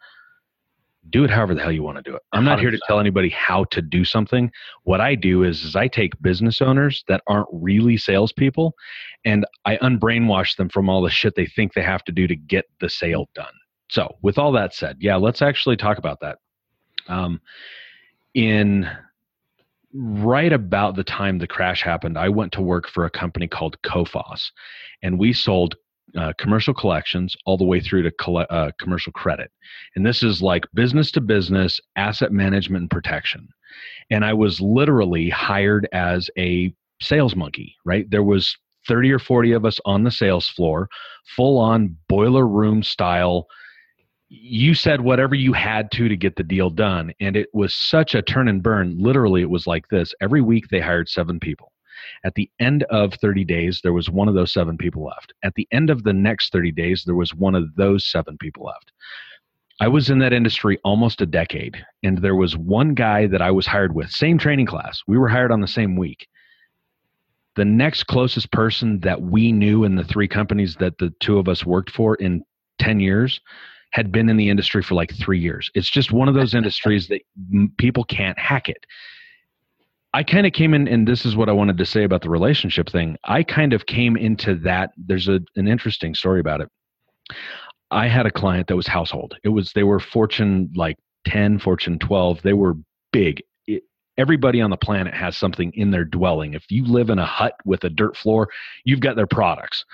do 1.11 1.25
it 1.25 1.31
however 1.31 1.55
the 1.55 1.61
hell 1.61 1.73
you 1.73 1.83
want 1.83 1.97
to 1.97 2.03
do 2.03 2.15
it. 2.15 2.23
I'm 2.33 2.45
not 2.45 2.61
here 2.61 2.71
to 2.71 2.81
tell 2.87 3.01
anybody 3.01 3.29
how 3.31 3.65
to 3.65 3.83
do 3.83 4.05
something. 4.05 4.51
What 4.85 5.01
I 5.01 5.15
do 5.15 5.43
is, 5.43 5.65
is 5.65 5.77
I 5.77 5.89
take 5.89 6.21
business 6.21 6.61
owners 6.61 7.05
that 7.09 7.23
aren't 7.27 7.49
really 7.53 7.97
salespeople 7.97 8.75
and 9.25 9.47
I 9.65 9.77
unbrainwash 9.79 10.57
them 10.57 10.69
from 10.69 10.89
all 10.89 11.03
the 11.03 11.11
shit 11.11 11.35
they 11.35 11.47
think 11.47 11.75
they 11.75 11.83
have 11.83 12.05
to 12.05 12.13
do 12.13 12.27
to 12.27 12.37
get 12.37 12.67
the 12.81 12.89
sale 12.89 13.29
done. 13.35 13.53
So, 13.91 14.17
with 14.23 14.39
all 14.39 14.53
that 14.53 14.75
said, 14.75 14.97
yeah, 15.01 15.17
let's 15.17 15.41
actually 15.41 15.77
talk 15.77 15.99
about 15.99 16.21
that. 16.21 16.39
Um, 17.09 17.41
in 18.35 18.89
right 19.95 20.53
about 20.53 20.95
the 20.95 21.05
time 21.05 21.39
the 21.39 21.47
crash 21.47 21.83
happened, 21.83 22.19
I 22.19 22.29
went 22.29 22.53
to 22.53 22.61
work 22.61 22.89
for 22.89 23.07
a 23.07 23.11
company 23.11 23.49
called 23.49 23.81
Kofos, 23.83 24.51
and 25.03 25.19
we 25.19 25.33
sold 25.33 25.77
uh, 26.17 26.33
commercial 26.39 26.75
collections 26.75 27.37
all 27.47 27.57
the 27.57 27.65
way 27.65 27.81
through 27.81 28.03
to 28.03 28.11
colle- 28.13 28.47
uh, 28.51 28.71
commercial 28.81 29.13
credit. 29.13 29.51
And 29.97 30.05
this 30.07 30.23
is 30.23 30.43
like 30.43 30.65
business 30.75 31.11
to 31.13 31.21
business 31.21 31.81
asset 31.97 32.33
management 32.33 32.83
and 32.83 32.91
protection. 32.91 33.49
And 34.11 34.25
I 34.25 34.33
was 34.33 34.61
literally 34.61 35.29
hired 35.29 35.89
as 35.93 36.31
a 36.39 36.73
sales 37.01 37.37
monkey, 37.37 37.75
right? 37.85 38.11
There 38.11 38.23
was 38.23 38.57
30 38.87 39.13
or 39.13 39.19
40 39.19 39.53
of 39.53 39.65
us 39.65 39.79
on 39.85 40.05
the 40.05 40.11
sales 40.11 40.49
floor, 40.49 40.89
full 41.37 41.59
on 41.59 41.97
boiler 42.09 42.47
room 42.47 42.83
style. 42.83 43.47
You 44.31 44.75
said 44.75 45.01
whatever 45.03 45.35
you 45.35 45.53
had 45.53 45.91
to 45.93 46.09
to 46.09 46.17
get 46.17 46.37
the 46.37 46.43
deal 46.43 46.71
done. 46.71 47.13
And 47.21 47.37
it 47.37 47.49
was 47.53 47.75
such 47.75 48.15
a 48.15 48.23
turn 48.23 48.49
and 48.49 48.63
burn. 48.63 48.97
Literally, 48.99 49.43
it 49.43 49.51
was 49.51 49.67
like 49.67 49.89
this. 49.89 50.15
Every 50.21 50.41
week 50.41 50.69
they 50.71 50.81
hired 50.81 51.09
seven 51.09 51.39
people. 51.39 51.73
At 52.25 52.35
the 52.35 52.51
end 52.61 52.85
of 52.85 53.15
30 53.15 53.45
days, 53.45 53.81
there 53.83 53.93
was 53.93 54.11
one 54.11 54.29
of 54.29 54.35
those 54.35 54.53
seven 54.53 54.77
people 54.77 55.05
left. 55.05 55.33
At 55.43 55.55
the 55.55 55.69
end 55.73 55.91
of 55.91 56.05
the 56.05 56.13
next 56.13 56.53
30 56.53 56.73
days, 56.73 57.05
there 57.05 57.15
was 57.15 57.35
one 57.35 57.55
of 57.55 57.75
those 57.77 58.05
seven 58.05 58.37
people 58.39 58.65
left. 58.65 58.93
I 59.81 59.89
was 59.89 60.11
in 60.11 60.19
that 60.19 60.33
industry 60.33 60.79
almost 60.83 61.21
a 61.21 61.27
decade, 61.27 61.85
and 62.03 62.19
there 62.19 62.35
was 62.35 62.57
one 62.57 62.95
guy 62.95 63.29
that 63.29 63.43
I 63.43 63.53
was 63.53 63.67
hired 63.67 63.95
with, 63.95 64.11
same 64.11 64.37
training 64.37 64.67
class. 64.67 65.03
We 65.07 65.19
were 65.19 65.29
hired 65.29 65.53
on 65.53 65.61
the 65.61 65.69
same 65.69 65.97
week. 65.97 66.27
The 67.55 67.65
next 67.65 68.05
closest 68.05 68.51
person 68.51 69.01
that 69.01 69.23
we 69.23 69.53
knew 69.53 69.85
in 69.85 69.95
the 69.95 70.05
three 70.05 70.29
companies 70.29 70.77
that 70.77 70.99
the 70.99 71.13
two 71.21 71.39
of 71.39 71.49
us 71.49 71.65
worked 71.65 71.91
for 71.91 72.17
in 72.17 72.45
10 72.81 72.99
years 72.99 73.41
had 73.91 74.13
been 74.13 74.29
in 74.29 74.37
the 74.37 74.49
industry 74.49 74.83
for 74.83 74.95
like 74.95 75.15
three 75.15 75.41
years. 75.41 75.71
It's 75.75 75.91
just 75.91 76.13
one 76.13 76.29
of 76.29 76.35
those 76.35 76.55
industries 76.57 77.09
that 77.09 77.23
m- 77.53 77.73
people 77.79 78.05
can't 78.05 78.39
hack 78.39 78.69
it. 78.69 78.85
I 80.15 80.23
kind 80.23 80.47
of 80.47 80.53
came 80.53 80.73
in, 80.73 80.89
and 80.89 81.07
this 81.07 81.27
is 81.27 81.37
what 81.37 81.49
I 81.49 81.53
wanted 81.53 81.77
to 81.79 81.87
say 81.87 82.03
about 82.05 82.23
the 82.23 82.31
relationship 82.31 82.89
thing. 82.89 83.17
I 83.25 83.43
kind 83.43 83.73
of 83.73 83.87
came 83.87 84.17
into 84.17 84.55
that. 84.61 84.91
There's 84.97 85.29
a, 85.29 85.41
an 85.57 85.69
interesting 85.69 86.15
story 86.15 86.41
about 86.41 86.63
it. 86.63 86.69
I 87.91 88.09
had 88.09 88.27
a 88.27 88.31
client 88.31 88.69
that 88.69 88.77
was 88.77 88.87
household. 88.87 89.37
It 89.45 89.51
was 89.51 89.73
they 89.73 89.83
were 89.83 90.01
Fortune 90.01 90.71
like 90.75 90.97
10, 91.27 91.59
Fortune 91.59 91.99
12. 91.99 92.43
They 92.43 92.55
were 92.55 92.75
big. 93.13 93.43
It, 93.67 93.83
everybody 94.17 94.61
on 94.61 94.71
the 94.71 94.77
planet 94.77 95.15
has 95.15 95.37
something 95.37 95.73
in 95.75 95.91
their 95.91 96.05
dwelling. 96.05 96.55
If 96.55 96.65
you 96.71 96.85
live 96.85 97.11
in 97.11 97.19
a 97.19 97.27
hut 97.27 97.55
with 97.65 97.85
a 97.85 97.91
dirt 97.91 98.17
floor, 98.17 98.49
you've 98.85 99.01
got 99.01 99.17
their 99.17 99.27
products. 99.27 99.85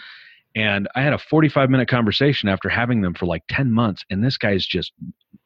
And 0.57 0.89
I 0.95 1.03
had 1.03 1.13
a 1.13 1.19
45 1.19 1.71
minute 1.71 1.89
conversation 1.89 2.49
after 2.49 2.69
having 2.69 3.01
them 3.01 3.15
for 3.15 3.27
like 3.27 3.43
10 3.49 3.73
months, 3.73 4.05
and 4.11 4.23
this 4.23 4.39
guy's 4.39 4.65
just 4.65 4.93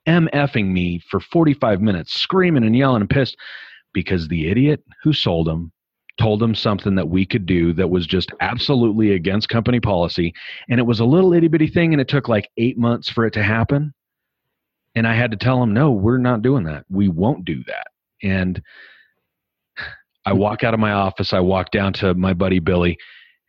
MFing 0.07 0.69
me 0.69 1.01
for 1.11 1.21
45 1.21 1.81
minutes, 1.81 2.13
screaming 2.13 2.65
and 2.65 2.77
yelling 2.77 3.01
and 3.01 3.11
pissed 3.11 3.37
because 3.93 4.29
the 4.29 4.49
idiot 4.49 4.83
who 5.03 5.13
sold 5.13 5.49
him 5.49 5.73
told 6.19 6.41
them 6.41 6.55
something 6.55 6.97
that 6.97 7.09
we 7.09 7.25
could 7.25 7.47
do 7.47 7.73
that 7.73 7.91
was 7.91 8.07
just 8.07 8.31
absolutely 8.41 9.13
against 9.13 9.49
company 9.49 9.81
policy. 9.81 10.35
And 10.69 10.81
it 10.81 10.83
was 10.83 11.01
a 11.01 11.05
little 11.05 11.33
itty 11.33 11.49
bitty 11.49 11.69
thing, 11.69 11.95
and 11.95 12.01
it 12.01 12.09
took 12.09 12.29
like 12.29 12.51
eight 12.57 12.77
months 12.77 13.09
for 13.09 13.25
it 13.25 13.33
to 13.35 13.43
happen. 13.43 13.95
And 14.95 15.07
I 15.07 15.15
had 15.15 15.31
to 15.31 15.37
tell 15.37 15.61
them, 15.61 15.73
no, 15.73 15.93
we're 15.93 16.19
not 16.19 16.43
doing 16.43 16.65
that. 16.65 16.85
We 16.91 17.09
won't 17.09 17.45
do 17.45 17.63
that. 17.65 17.87
And 18.23 18.61
I 20.27 20.33
walk 20.33 20.65
out 20.65 20.75
of 20.75 20.81
my 20.81 20.93
office, 20.93 21.33
I 21.33 21.41
walk 21.41 21.71
down 21.71 21.93
to 21.95 22.15
my 22.15 22.35
buddy 22.35 22.59
Billy. 22.59 22.99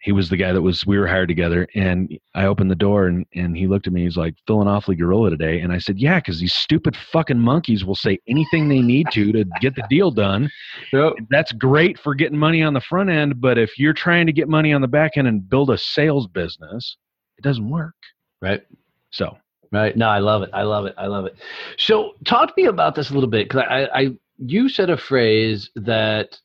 He 0.02 0.12
was 0.12 0.30
the 0.30 0.38
guy 0.38 0.54
that 0.54 0.62
was 0.62 0.86
we 0.86 0.98
were 0.98 1.08
hired 1.08 1.28
together, 1.28 1.68
and 1.76 2.18
I 2.34 2.46
opened 2.46 2.72
the 2.72 2.76
door 2.76 3.08
and 3.08 3.26
and 3.36 3.56
he 3.58 3.68
looked 3.68 3.88
at 3.88 3.94
me. 3.94 4.04
He's 4.04 4.18
like, 4.18 4.36
"Feeling 4.48 4.68
awfully 4.68 4.96
gorilla 4.96 5.30
today," 5.30 5.60
and 5.60 5.74
I 5.74 5.78
said, 5.78 6.00
"Yeah, 6.00 6.20
because 6.20 6.40
these 6.40 6.54
stupid 6.54 6.96
fucking 6.96 7.40
monkeys 7.40 7.84
will 7.84 7.96
say 7.96 8.20
anything 8.28 8.70
they 8.70 8.82
need 8.82 9.08
to 9.12 9.32
to 9.32 9.44
get 9.60 9.76
the 9.76 9.84
deal 9.90 10.12
done. 10.12 10.50
Yep. 10.94 11.14
That's 11.30 11.52
great 11.52 12.00
for 12.00 12.16
getting 12.16 12.38
money 12.38 12.64
on 12.64 12.74
the 12.74 12.82
front 12.82 13.10
end, 13.10 13.40
but 13.42 13.58
if 13.58 13.78
you're 13.78 13.94
trying 13.94 14.26
to 14.26 14.34
get 14.34 14.48
money 14.48 14.74
on 14.74 14.82
the 14.82 14.88
back 14.88 15.18
end 15.18 15.28
and 15.28 15.48
build 15.48 15.70
a 15.70 15.78
sales 15.78 16.26
business, 16.28 16.98
it 17.38 17.44
doesn't 17.44 17.70
work." 17.70 17.96
Right. 18.42 18.64
So 19.12 19.38
Right. 19.72 19.96
No, 19.96 20.08
I 20.08 20.20
love 20.20 20.42
it. 20.42 20.50
I 20.54 20.64
love 20.64 20.86
it. 20.86 20.96
I 20.98 21.06
love 21.06 21.26
it. 21.26 21.36
So, 21.78 22.14
talk 22.26 22.48
to 22.50 22.54
me 22.58 22.68
about 22.68 22.96
this 22.96 23.12
a 23.12 23.14
little 23.14 23.30
bit 23.30 23.48
because 23.48 23.66
I, 23.70 23.88
I, 23.94 24.10
you 24.38 24.68
said 24.68 24.90
a 24.90 24.98
phrase 24.98 25.70
that 25.76 26.40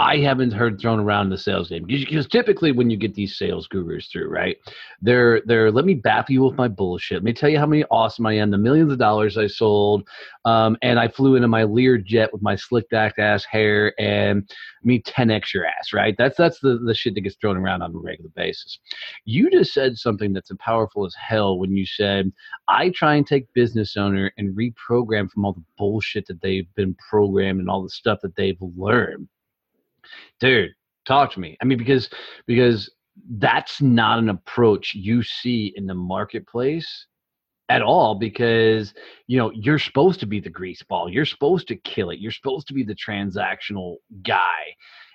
I 0.00 0.18
haven't 0.18 0.52
heard 0.52 0.80
thrown 0.80 1.00
around 1.00 1.26
in 1.26 1.30
the 1.30 1.38
sales 1.38 1.70
game 1.70 1.84
because 1.84 2.28
typically 2.28 2.70
when 2.70 2.88
you 2.88 2.96
get 2.96 3.14
these 3.14 3.36
sales 3.36 3.66
gurus 3.66 4.06
through, 4.06 4.28
right? 4.28 4.56
They're 5.02 5.42
they're 5.44 5.72
let 5.72 5.84
me 5.84 5.94
baffle 5.94 6.32
you 6.32 6.44
with 6.44 6.56
my 6.56 6.68
bullshit. 6.68 7.16
Let 7.16 7.24
me 7.24 7.32
tell 7.32 7.48
you 7.48 7.58
how 7.58 7.66
many 7.66 7.82
awesome 7.90 8.24
I 8.24 8.34
am, 8.34 8.52
the 8.52 8.58
millions 8.58 8.92
of 8.92 8.98
dollars 8.98 9.36
I 9.36 9.48
sold, 9.48 10.06
um, 10.44 10.76
and 10.82 11.00
I 11.00 11.08
flew 11.08 11.34
into 11.34 11.48
my 11.48 11.64
Lear 11.64 11.98
jet 11.98 12.32
with 12.32 12.42
my 12.42 12.54
slick 12.54 12.88
back 12.90 13.18
ass 13.18 13.44
hair 13.44 13.92
and 14.00 14.48
me 14.84 15.02
10x 15.02 15.52
your 15.52 15.66
ass, 15.66 15.92
right? 15.92 16.14
That's 16.16 16.36
that's 16.36 16.60
the 16.60 16.78
the 16.78 16.94
shit 16.94 17.16
that 17.16 17.22
gets 17.22 17.34
thrown 17.36 17.56
around 17.56 17.82
on 17.82 17.92
a 17.92 17.98
regular 17.98 18.30
basis. 18.36 18.78
You 19.24 19.50
just 19.50 19.74
said 19.74 19.98
something 19.98 20.32
that's 20.32 20.52
powerful 20.60 21.06
as 21.06 21.14
hell 21.18 21.58
when 21.58 21.72
you 21.72 21.84
said 21.84 22.32
I 22.68 22.90
try 22.90 23.16
and 23.16 23.26
take 23.26 23.52
business 23.52 23.96
owner 23.96 24.30
and 24.38 24.56
reprogram 24.56 25.28
from 25.28 25.44
all 25.44 25.54
the 25.54 25.64
bullshit 25.76 26.28
that 26.28 26.40
they've 26.40 26.72
been 26.76 26.94
programmed 26.94 27.58
and 27.58 27.68
all 27.68 27.82
the 27.82 27.90
stuff 27.90 28.20
that 28.22 28.36
they've 28.36 28.60
learned 28.60 29.28
dude 30.40 30.70
talk 31.06 31.32
to 31.32 31.40
me. 31.40 31.56
I 31.60 31.64
mean 31.64 31.78
because 31.78 32.08
because 32.46 32.90
that's 33.38 33.80
not 33.82 34.18
an 34.18 34.28
approach 34.28 34.94
you 34.94 35.22
see 35.22 35.72
in 35.76 35.86
the 35.86 35.94
marketplace 35.94 37.06
at 37.70 37.82
all 37.82 38.14
because 38.14 38.94
you 39.26 39.36
know 39.38 39.50
you're 39.52 39.78
supposed 39.78 40.20
to 40.20 40.26
be 40.26 40.40
the 40.40 40.50
grease 40.50 40.82
ball. 40.82 41.08
You're 41.08 41.24
supposed 41.24 41.68
to 41.68 41.76
kill 41.76 42.10
it. 42.10 42.18
You're 42.18 42.32
supposed 42.32 42.66
to 42.68 42.74
be 42.74 42.82
the 42.84 42.94
transactional 42.94 43.96
guy. 44.22 44.62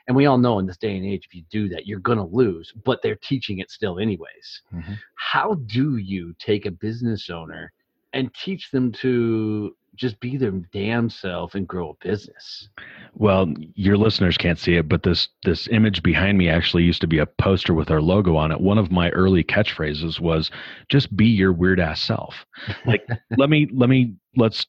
And 0.07 0.17
we 0.17 0.25
all 0.25 0.37
know 0.37 0.59
in 0.59 0.65
this 0.65 0.77
day 0.77 0.97
and 0.97 1.05
age 1.05 1.25
if 1.25 1.33
you 1.33 1.43
do 1.49 1.69
that 1.69 1.87
you're 1.87 1.99
going 1.99 2.17
to 2.17 2.25
lose 2.25 2.73
but 2.83 3.01
they're 3.01 3.15
teaching 3.15 3.59
it 3.59 3.71
still 3.71 3.99
anyways. 3.99 4.61
Mhm. 4.73 4.97
how 5.15 5.53
do 5.65 5.97
you 5.97 6.35
take 6.39 6.65
a 6.65 6.71
business 6.71 7.29
owner 7.29 7.71
and 8.11 8.33
teach 8.33 8.69
them 8.71 8.91
to 8.91 9.75
just 9.95 10.19
be 10.19 10.37
their 10.37 10.51
damn 10.51 11.09
self 11.09 11.55
and 11.55 11.67
grow 11.67 11.91
a 11.91 12.05
business 12.07 12.69
Well, 13.15 13.53
your 13.75 13.97
listeners 13.97 14.37
can't 14.37 14.59
see 14.59 14.75
it, 14.75 14.89
but 14.89 15.03
this 15.03 15.29
this 15.43 15.67
image 15.69 16.01
behind 16.03 16.37
me 16.37 16.49
actually 16.49 16.83
used 16.83 17.01
to 17.01 17.07
be 17.07 17.19
a 17.19 17.27
poster 17.27 17.73
with 17.73 17.91
our 17.91 18.01
logo 18.01 18.35
on 18.35 18.51
it. 18.51 18.59
One 18.61 18.77
of 18.79 18.91
my 18.91 19.09
early 19.11 19.43
catchphrases 19.43 20.19
was 20.19 20.51
just 20.89 21.15
be 21.15 21.27
your 21.27 21.53
weird 21.53 21.79
ass 21.79 22.01
self. 22.01 22.45
Like 22.85 23.07
let 23.37 23.49
me 23.49 23.67
let 23.73 23.89
me 23.89 24.15
let's 24.35 24.65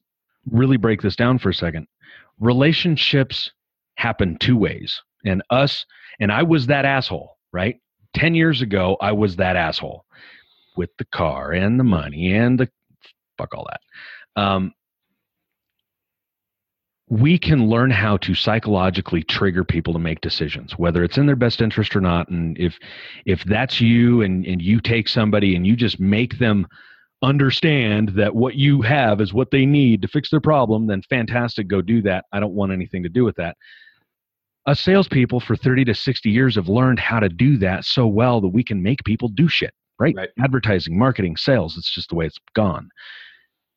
really 0.51 0.77
break 0.77 1.01
this 1.01 1.15
down 1.15 1.39
for 1.39 1.49
a 1.49 1.53
second. 1.53 1.87
Relationships 2.39 3.51
happen 3.97 4.37
two 4.39 4.57
ways. 4.57 5.01
And 5.25 5.41
us 5.49 5.85
and 6.19 6.31
I 6.31 6.43
was 6.43 6.67
that 6.67 6.85
asshole, 6.85 7.37
right? 7.53 7.79
10 8.15 8.35
years 8.35 8.61
ago 8.61 8.97
I 9.01 9.11
was 9.13 9.37
that 9.37 9.55
asshole 9.55 10.05
with 10.77 10.91
the 10.97 11.05
car 11.05 11.51
and 11.51 11.79
the 11.79 11.83
money 11.83 12.33
and 12.33 12.59
the 12.59 12.69
fuck 13.37 13.53
all 13.55 13.67
that. 13.71 14.41
Um 14.41 14.73
we 17.07 17.37
can 17.37 17.67
learn 17.67 17.91
how 17.91 18.17
to 18.17 18.33
psychologically 18.33 19.21
trigger 19.23 19.63
people 19.63 19.93
to 19.93 19.99
make 19.99 20.21
decisions 20.21 20.77
whether 20.77 21.03
it's 21.03 21.17
in 21.17 21.27
their 21.27 21.35
best 21.35 21.61
interest 21.61 21.95
or 21.95 22.01
not. 22.01 22.29
And 22.29 22.57
if 22.57 22.79
if 23.25 23.43
that's 23.43 23.79
you 23.79 24.21
and 24.21 24.45
and 24.45 24.61
you 24.61 24.79
take 24.79 25.07
somebody 25.07 25.55
and 25.55 25.67
you 25.67 25.75
just 25.75 25.99
make 25.99 26.39
them 26.39 26.67
understand 27.21 28.09
that 28.09 28.35
what 28.35 28.55
you 28.55 28.81
have 28.81 29.21
is 29.21 29.33
what 29.33 29.51
they 29.51 29.65
need 29.65 30.01
to 30.01 30.07
fix 30.07 30.29
their 30.29 30.41
problem 30.41 30.87
then 30.87 31.01
fantastic 31.03 31.67
go 31.67 31.81
do 31.81 32.01
that. 32.01 32.25
I 32.31 32.39
don't 32.39 32.53
want 32.53 32.71
anything 32.71 33.03
to 33.03 33.09
do 33.09 33.23
with 33.23 33.35
that. 33.35 33.55
Us 34.65 34.79
salespeople 34.81 35.39
for 35.41 35.55
30 35.55 35.85
to 35.85 35.93
60 35.93 36.29
years 36.29 36.55
have 36.55 36.67
learned 36.67 36.99
how 36.99 37.19
to 37.19 37.29
do 37.29 37.57
that 37.57 37.85
so 37.85 38.07
well 38.07 38.41
that 38.41 38.47
we 38.49 38.63
can 38.63 38.81
make 38.81 39.03
people 39.03 39.27
do 39.29 39.47
shit 39.47 39.73
right, 39.99 40.15
Right. 40.15 40.29
advertising 40.39 40.97
marketing 40.97 41.37
sales 41.37 41.77
it's 41.77 41.93
just 41.93 42.09
the 42.09 42.15
way 42.15 42.25
it's 42.25 42.39
gone 42.55 42.89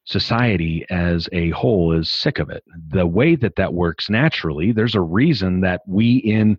society 0.08 0.86
as 0.88 1.28
a 1.32 1.50
whole 1.50 1.92
is 1.92 2.10
sick 2.10 2.38
of 2.38 2.48
it. 2.48 2.64
The 2.88 3.06
way 3.06 3.36
that 3.36 3.56
that 3.56 3.74
works 3.74 4.08
naturally 4.08 4.72
there's 4.72 4.94
a 4.94 5.00
reason 5.00 5.60
that 5.60 5.82
we 5.86 6.16
in 6.16 6.58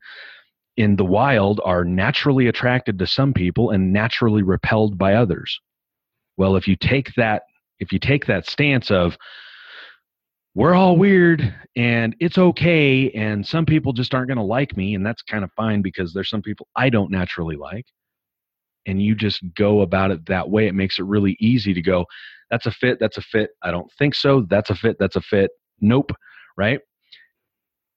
in 0.78 0.96
the 0.96 1.06
wild 1.06 1.60
are 1.66 1.84
naturally 1.84 2.48
attracted 2.48 3.00
to 3.00 3.08
some 3.08 3.34
people 3.34 3.72
and 3.72 3.92
naturally 3.92 4.44
repelled 4.44 4.98
by 4.98 5.16
others. 5.16 5.60
Well 6.38 6.56
if 6.56 6.68
you 6.68 6.76
take 6.76 7.14
that 7.16 7.44
if 7.80 7.92
you 7.92 7.98
take 7.98 8.28
that 8.28 8.48
stance 8.48 8.92
of 8.92 9.18
we're 10.54 10.76
all 10.76 10.96
weird 10.96 11.54
and 11.76 12.16
it's 12.20 12.38
okay 12.38 13.10
and 13.12 13.46
some 13.46 13.66
people 13.66 13.94
just 13.94 14.14
aren't 14.14 14.28
going 14.28 14.38
to 14.38 14.44
like 14.44 14.78
me 14.78 14.94
and 14.94 15.06
that's 15.06 15.22
kind 15.24 15.44
of 15.44 15.52
fine 15.56 15.82
because 15.82 16.14
there's 16.14 16.30
some 16.30 16.42
people 16.42 16.68
i 16.76 16.90
don't 16.90 17.12
naturally 17.12 17.56
like 17.56 17.86
and 18.86 19.02
you 19.02 19.16
just 19.16 19.42
go 19.56 19.82
about 19.82 20.12
it 20.12 20.26
that 20.28 20.50
way 20.50 20.68
it 20.68 20.76
makes 20.76 21.00
it 21.00 21.06
really 21.06 21.36
easy 21.40 21.74
to 21.74 21.82
go 21.82 22.06
that's 22.50 22.66
a 22.66 22.72
fit 22.72 22.98
that's 23.00 23.18
a 23.18 23.22
fit 23.22 23.52
i 23.64 23.72
don't 23.72 23.92
think 23.98 24.16
so 24.16 24.46
that's 24.50 24.70
a 24.70 24.76
fit 24.76 24.98
that's 25.00 25.16
a 25.16 25.22
fit 25.22 25.52
nope 25.82 26.12
right? 26.60 26.82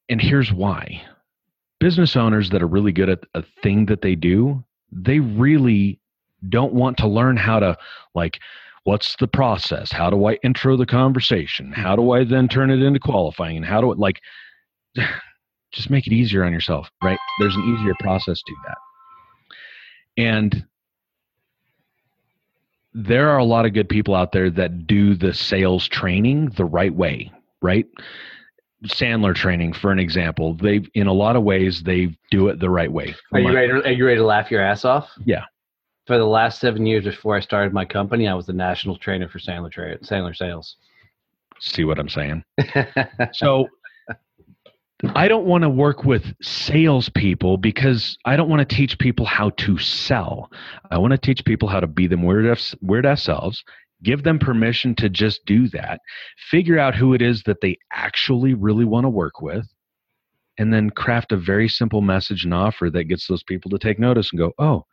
And 0.08 0.22
here's 0.22 0.52
why. 0.52 1.02
Business 1.80 2.14
owners 2.14 2.48
that 2.50 2.62
are 2.62 2.68
really 2.68 2.92
good 2.92 3.08
at 3.08 3.18
a 3.34 3.42
thing 3.62 3.86
that 3.86 4.00
they 4.00 4.14
do 4.14 4.64
they 4.94 5.20
really 5.20 5.98
don't 6.50 6.74
want 6.74 6.98
to 6.98 7.08
learn 7.08 7.34
how 7.34 7.58
to 7.58 7.76
like 8.14 8.38
what's 8.84 9.16
the 9.16 9.26
process? 9.26 9.90
How 9.90 10.10
do 10.10 10.26
i 10.26 10.34
intro 10.44 10.76
the 10.76 10.86
conversation? 10.86 11.72
How 11.72 11.96
do 11.96 12.12
i 12.12 12.24
then 12.24 12.46
turn 12.46 12.70
it 12.70 12.82
into 12.82 13.00
qualifying? 13.00 13.56
And 13.56 13.66
how 13.66 13.80
do 13.80 13.90
it 13.90 13.98
like 13.98 14.20
just 15.72 15.88
make 15.88 16.06
it 16.06 16.12
easier 16.12 16.44
on 16.44 16.52
yourself 16.52 16.88
right? 17.02 17.18
There's 17.40 17.56
an 17.56 17.74
easier 17.74 17.94
process 18.00 18.40
to 18.42 18.54
that. 18.66 18.78
And 20.18 20.66
there 22.94 23.30
are 23.30 23.38
a 23.38 23.44
lot 23.44 23.64
of 23.64 23.72
good 23.72 23.88
people 23.88 24.14
out 24.14 24.32
there 24.32 24.50
that 24.50 24.86
do 24.86 25.14
the 25.14 25.32
sales 25.32 25.88
training 25.88 26.50
the 26.56 26.64
right 26.64 26.94
way, 26.94 27.32
right? 27.60 27.86
Sandler 28.86 29.34
training, 29.34 29.72
for 29.72 29.92
an 29.92 29.98
example, 29.98 30.54
they 30.54 30.80
in 30.94 31.06
a 31.06 31.12
lot 31.12 31.36
of 31.36 31.44
ways 31.44 31.82
they 31.82 32.16
do 32.30 32.48
it 32.48 32.58
the 32.58 32.68
right 32.68 32.90
way. 32.90 33.14
Are 33.32 33.40
you 33.40 33.54
ready? 33.54 33.68
To, 33.68 33.84
are 33.84 33.92
you 33.92 34.04
ready 34.04 34.18
to 34.18 34.24
laugh 34.24 34.50
your 34.50 34.60
ass 34.60 34.84
off? 34.84 35.08
Yeah. 35.24 35.44
For 36.06 36.18
the 36.18 36.26
last 36.26 36.60
seven 36.60 36.84
years 36.84 37.04
before 37.04 37.36
I 37.36 37.40
started 37.40 37.72
my 37.72 37.84
company, 37.84 38.26
I 38.26 38.34
was 38.34 38.46
the 38.46 38.52
national 38.52 38.98
trainer 38.98 39.28
for 39.28 39.38
Sandler 39.38 39.70
tra- 39.70 39.98
Sandler 39.98 40.34
Sales. 40.34 40.76
See 41.60 41.84
what 41.84 41.98
I'm 41.98 42.08
saying? 42.08 42.44
So 43.32 43.68
I 45.14 45.26
don't 45.26 45.46
want 45.46 45.62
to 45.62 45.68
work 45.68 46.04
with 46.04 46.32
salespeople 46.42 47.56
because 47.56 48.16
I 48.24 48.36
don't 48.36 48.48
want 48.48 48.66
to 48.68 48.74
teach 48.74 48.98
people 48.98 49.26
how 49.26 49.50
to 49.50 49.76
sell. 49.78 50.50
I 50.90 50.98
want 50.98 51.10
to 51.10 51.18
teach 51.18 51.44
people 51.44 51.68
how 51.68 51.80
to 51.80 51.88
be 51.88 52.06
them 52.06 52.22
weird 52.22 52.58
weird 52.80 53.04
ass 53.04 53.24
selves, 53.24 53.64
give 54.04 54.22
them 54.22 54.38
permission 54.38 54.94
to 54.96 55.08
just 55.08 55.44
do 55.44 55.68
that, 55.68 56.00
figure 56.50 56.78
out 56.78 56.94
who 56.94 57.14
it 57.14 57.22
is 57.22 57.42
that 57.44 57.60
they 57.60 57.78
actually 57.92 58.54
really 58.54 58.84
want 58.84 59.04
to 59.04 59.10
work 59.10 59.42
with, 59.42 59.66
and 60.58 60.72
then 60.72 60.90
craft 60.90 61.32
a 61.32 61.36
very 61.36 61.68
simple 61.68 62.00
message 62.00 62.44
and 62.44 62.54
offer 62.54 62.88
that 62.90 63.04
gets 63.04 63.26
those 63.26 63.42
people 63.42 63.70
to 63.70 63.78
take 63.78 63.98
notice 63.98 64.30
and 64.30 64.38
go, 64.38 64.52
oh, 64.58 64.84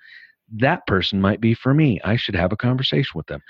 that 0.57 0.87
person 0.87 1.21
might 1.21 1.39
be 1.39 1.53
for 1.53 1.73
me. 1.73 1.99
I 2.03 2.15
should 2.15 2.35
have 2.35 2.51
a 2.51 2.57
conversation 2.57 3.11
with 3.13 3.27
them. 3.27 3.41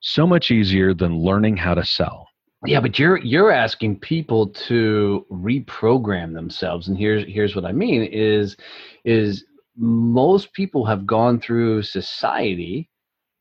So 0.00 0.26
much 0.26 0.50
easier 0.50 0.94
than 0.94 1.18
learning 1.18 1.58
how 1.58 1.74
to 1.74 1.84
sell. 1.84 2.26
Yeah, 2.66 2.80
but 2.80 2.98
you're 2.98 3.18
you're 3.18 3.52
asking 3.52 4.00
people 4.00 4.48
to 4.48 5.24
reprogram 5.30 6.34
themselves, 6.34 6.88
and 6.88 6.98
here's 6.98 7.24
here's 7.26 7.54
what 7.54 7.64
I 7.64 7.72
mean 7.72 8.02
is 8.02 8.56
is 9.04 9.44
most 9.76 10.52
people 10.52 10.84
have 10.84 11.06
gone 11.06 11.40
through 11.40 11.82
society 11.82 12.90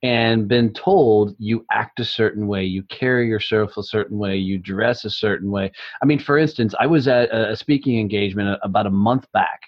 and 0.04 0.48
been 0.48 0.72
told 0.72 1.36
you 1.40 1.66
act 1.72 2.00
a 2.00 2.06
certain 2.06 2.48
way, 2.48 2.64
you 2.64 2.84
carry 2.84 3.28
yourself 3.28 3.76
a 3.78 3.84
certain 3.84 4.20
way, 4.20 4.38
you 4.38 4.60
dress 4.60 5.04
a 5.04 5.10
certain 5.10 5.50
way. 5.50 5.72
I 6.04 6.06
mean, 6.06 6.20
for 6.20 6.38
instance, 6.38 6.76
I 6.80 6.86
was 6.86 7.08
at 7.08 7.34
a 7.34 7.56
speaking 7.56 8.00
engagement 8.00 8.60
about 8.62 8.86
a 8.86 8.92
month 8.92 9.26
back, 9.32 9.62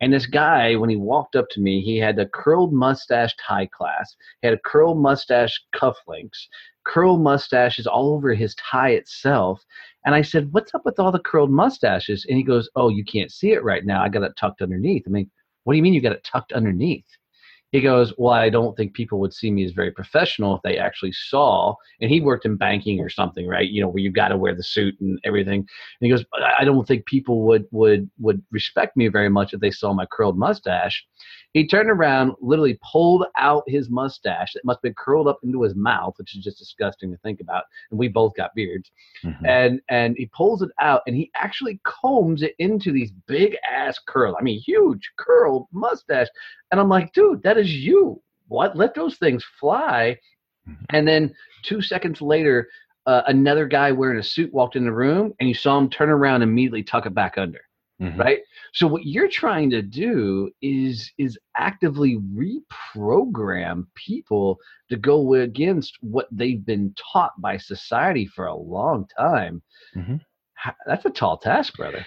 and 0.00 0.12
this 0.12 0.26
guy, 0.26 0.76
when 0.76 0.90
he 0.90 0.96
walked 0.96 1.34
up 1.34 1.46
to 1.50 1.60
me, 1.60 1.80
he 1.80 1.96
had 1.96 2.18
a 2.20 2.28
curled 2.28 2.72
mustache 2.72 3.34
tie 3.44 3.66
class, 3.66 4.14
he 4.42 4.46
had 4.46 4.56
a 4.56 4.60
curled 4.64 4.98
mustache 4.98 5.60
cufflinks, 5.74 6.46
curl 6.86 7.18
mustaches 7.18 7.86
all 7.86 8.14
over 8.14 8.32
his 8.32 8.54
tie 8.54 8.90
itself. 8.90 9.62
And 10.04 10.14
I 10.14 10.22
said, 10.22 10.52
What's 10.52 10.74
up 10.74 10.84
with 10.84 10.98
all 10.98 11.12
the 11.12 11.18
curled 11.18 11.50
mustaches? 11.50 12.24
And 12.28 12.38
he 12.38 12.44
goes, 12.44 12.70
Oh, 12.76 12.88
you 12.88 13.04
can't 13.04 13.32
see 13.32 13.52
it 13.52 13.64
right 13.64 13.84
now. 13.84 14.02
I 14.02 14.08
got 14.08 14.22
it 14.22 14.36
tucked 14.38 14.62
underneath. 14.62 15.02
I 15.06 15.10
mean, 15.10 15.30
what 15.64 15.72
do 15.72 15.76
you 15.76 15.82
mean 15.82 15.94
you 15.94 16.00
got 16.00 16.12
it 16.12 16.24
tucked 16.24 16.52
underneath? 16.52 17.04
He 17.72 17.80
goes, 17.80 18.14
Well, 18.16 18.32
I 18.32 18.48
don't 18.48 18.76
think 18.76 18.94
people 18.94 19.18
would 19.18 19.34
see 19.34 19.50
me 19.50 19.64
as 19.64 19.72
very 19.72 19.90
professional 19.90 20.54
if 20.54 20.62
they 20.62 20.78
actually 20.78 21.12
saw. 21.12 21.74
And 22.00 22.08
he 22.08 22.20
worked 22.20 22.46
in 22.46 22.56
banking 22.56 23.00
or 23.00 23.10
something, 23.10 23.48
right? 23.48 23.68
You 23.68 23.82
know, 23.82 23.88
where 23.88 24.02
you've 24.02 24.14
got 24.14 24.28
to 24.28 24.36
wear 24.38 24.54
the 24.54 24.62
suit 24.62 24.94
and 25.00 25.18
everything. 25.24 25.58
And 25.58 25.66
he 26.00 26.08
goes, 26.08 26.24
I 26.58 26.64
don't 26.64 26.86
think 26.86 27.04
people 27.06 27.42
would 27.46 27.66
would 27.72 28.08
would 28.20 28.42
respect 28.52 28.96
me 28.96 29.08
very 29.08 29.28
much 29.28 29.52
if 29.52 29.60
they 29.60 29.72
saw 29.72 29.92
my 29.92 30.06
curled 30.06 30.38
mustache. 30.38 31.04
He 31.52 31.66
turned 31.66 31.90
around, 31.90 32.32
literally 32.40 32.78
pulled 32.92 33.26
out 33.36 33.62
his 33.66 33.88
mustache 33.88 34.52
that 34.52 34.64
must 34.64 34.78
have 34.78 34.82
been 34.82 34.94
curled 34.94 35.28
up 35.28 35.38
into 35.42 35.62
his 35.62 35.74
mouth, 35.74 36.14
which 36.18 36.36
is 36.36 36.44
just 36.44 36.58
disgusting 36.58 37.10
to 37.10 37.16
think 37.18 37.40
about. 37.40 37.64
And 37.90 37.98
we 37.98 38.08
both 38.08 38.34
got 38.36 38.54
beards. 38.54 38.90
Mhm. 39.24 39.46
And 39.46 39.80
and 39.88 40.16
he 40.16 40.26
pulls 40.26 40.62
it 40.62 40.70
out 40.80 41.02
and 41.06 41.16
he 41.16 41.30
actually 41.34 41.80
combs 41.84 42.42
it 42.42 42.54
into 42.58 42.92
these 42.92 43.10
big 43.26 43.56
ass 43.70 43.98
curls. 43.98 44.36
I 44.38 44.42
mean, 44.42 44.60
huge 44.60 45.10
curled 45.16 45.66
mustache. 45.72 46.28
And 46.70 46.80
I'm 46.80 46.88
like, 46.88 47.12
dude, 47.12 47.42
that 47.42 47.56
is 47.58 47.72
you. 47.72 48.22
What? 48.48 48.76
Let 48.76 48.94
those 48.94 49.16
things 49.16 49.44
fly. 49.58 50.18
Mhm. 50.68 50.76
And 50.90 51.08
then 51.08 51.34
two 51.62 51.80
seconds 51.80 52.20
later, 52.20 52.68
uh, 53.06 53.22
another 53.28 53.66
guy 53.66 53.92
wearing 53.92 54.18
a 54.18 54.22
suit 54.22 54.52
walked 54.52 54.76
in 54.76 54.84
the 54.84 54.92
room 54.92 55.32
and 55.38 55.48
you 55.48 55.54
saw 55.54 55.78
him 55.78 55.88
turn 55.88 56.10
around 56.10 56.42
and 56.42 56.50
immediately 56.50 56.82
tuck 56.82 57.06
it 57.06 57.14
back 57.14 57.38
under 57.38 57.60
Mhm. 58.00 58.18
right 58.18 58.40
so 58.74 58.86
what 58.86 59.06
you're 59.06 59.28
trying 59.28 59.70
to 59.70 59.80
do 59.80 60.50
is 60.60 61.10
is 61.16 61.38
actively 61.56 62.18
reprogram 62.34 63.86
people 63.94 64.58
to 64.90 64.96
go 64.96 65.34
against 65.34 65.96
what 66.02 66.28
they've 66.30 66.64
been 66.66 66.94
taught 67.12 67.32
by 67.40 67.56
society 67.56 68.26
for 68.26 68.46
a 68.46 68.54
long 68.54 69.06
time 69.18 69.62
Mhm. 69.94 70.20
That's 70.86 71.04
a 71.06 71.10
tall 71.10 71.38
task 71.38 71.76
brother 71.76 72.04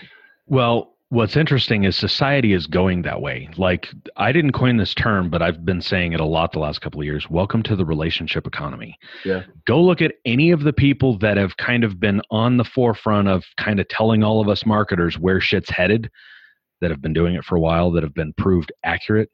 Well, 0.47 0.95
what's 1.09 1.35
interesting 1.35 1.85
is 1.85 1.95
society 1.95 2.53
is 2.53 2.67
going 2.67 3.01
that 3.01 3.19
way. 3.19 3.49
Like 3.57 3.89
I 4.15 4.31
didn't 4.31 4.51
coin 4.51 4.77
this 4.77 4.93
term, 4.93 5.31
but 5.31 5.41
I've 5.41 5.65
been 5.65 5.81
saying 5.81 6.13
it 6.13 6.19
a 6.19 6.25
lot 6.25 6.51
the 6.51 6.59
last 6.59 6.81
couple 6.81 7.01
of 7.01 7.05
years. 7.05 7.27
Welcome 7.29 7.63
to 7.63 7.75
the 7.75 7.85
relationship 7.85 8.45
economy. 8.45 8.95
Yeah. 9.25 9.43
Go 9.65 9.81
look 9.81 10.03
at 10.03 10.13
any 10.25 10.51
of 10.51 10.61
the 10.61 10.73
people 10.73 11.17
that 11.17 11.35
have 11.35 11.57
kind 11.57 11.83
of 11.83 11.99
been 11.99 12.21
on 12.29 12.57
the 12.57 12.63
forefront 12.63 13.27
of 13.27 13.43
kind 13.57 13.79
of 13.79 13.87
telling 13.87 14.23
all 14.23 14.39
of 14.39 14.47
us 14.47 14.67
marketers 14.67 15.17
where 15.17 15.41
shit's 15.41 15.71
headed, 15.71 16.11
that 16.81 16.91
have 16.91 17.01
been 17.01 17.13
doing 17.13 17.33
it 17.33 17.43
for 17.43 17.55
a 17.55 17.59
while, 17.59 17.91
that 17.91 18.03
have 18.03 18.13
been 18.13 18.33
proved 18.37 18.71
accurate. 18.83 19.29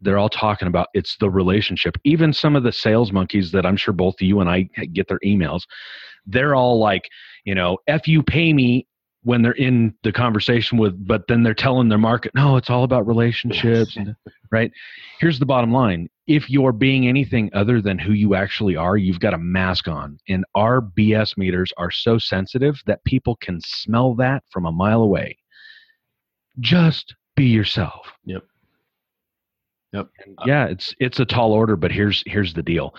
They're 0.00 0.18
all 0.18 0.28
talking 0.28 0.66
about 0.68 0.88
it's 0.94 1.16
the 1.18 1.30
relationship. 1.30 1.96
Even 2.04 2.32
some 2.32 2.56
of 2.56 2.64
the 2.64 2.72
sales 2.72 3.12
monkeys 3.12 3.52
that 3.52 3.64
I'm 3.64 3.76
sure 3.76 3.94
both 3.94 4.20
you 4.20 4.40
and 4.40 4.50
I 4.50 4.62
get 4.92 5.06
their 5.06 5.20
emails, 5.24 5.62
they're 6.26 6.56
all 6.56 6.80
like, 6.80 7.08
you 7.44 7.54
know, 7.54 7.78
if 7.86 8.08
you 8.08 8.22
pay 8.22 8.52
me 8.52 8.87
when 9.22 9.42
they're 9.42 9.52
in 9.52 9.94
the 10.04 10.12
conversation 10.12 10.78
with 10.78 11.06
but 11.06 11.22
then 11.28 11.42
they're 11.42 11.54
telling 11.54 11.88
their 11.88 11.98
market 11.98 12.32
no 12.34 12.56
it's 12.56 12.70
all 12.70 12.84
about 12.84 13.06
relationships 13.06 13.96
and, 13.96 14.14
right? 14.50 14.70
Here's 15.20 15.38
the 15.38 15.46
bottom 15.46 15.72
line. 15.72 16.08
If 16.26 16.48
you're 16.48 16.72
being 16.72 17.08
anything 17.08 17.50
other 17.52 17.80
than 17.82 17.98
who 17.98 18.12
you 18.12 18.34
actually 18.34 18.76
are 18.76 18.96
you've 18.96 19.20
got 19.20 19.34
a 19.34 19.38
mask 19.38 19.88
on. 19.88 20.18
And 20.28 20.44
our 20.54 20.80
bs 20.80 21.36
meters 21.36 21.72
are 21.76 21.90
so 21.90 22.18
sensitive 22.18 22.80
that 22.86 23.04
people 23.04 23.36
can 23.36 23.60
smell 23.64 24.14
that 24.16 24.44
from 24.50 24.66
a 24.66 24.72
mile 24.72 25.02
away. 25.02 25.38
Just 26.60 27.14
be 27.36 27.46
yourself. 27.46 28.12
Yep. 28.24 28.44
Yep. 29.92 30.08
And 30.24 30.38
uh, 30.38 30.44
yeah 30.46 30.66
it's 30.66 30.94
it's 31.00 31.18
a 31.18 31.24
tall 31.24 31.52
order 31.52 31.74
but 31.74 31.90
here's 31.90 32.22
here's 32.26 32.52
the 32.52 32.62
deal. 32.62 32.94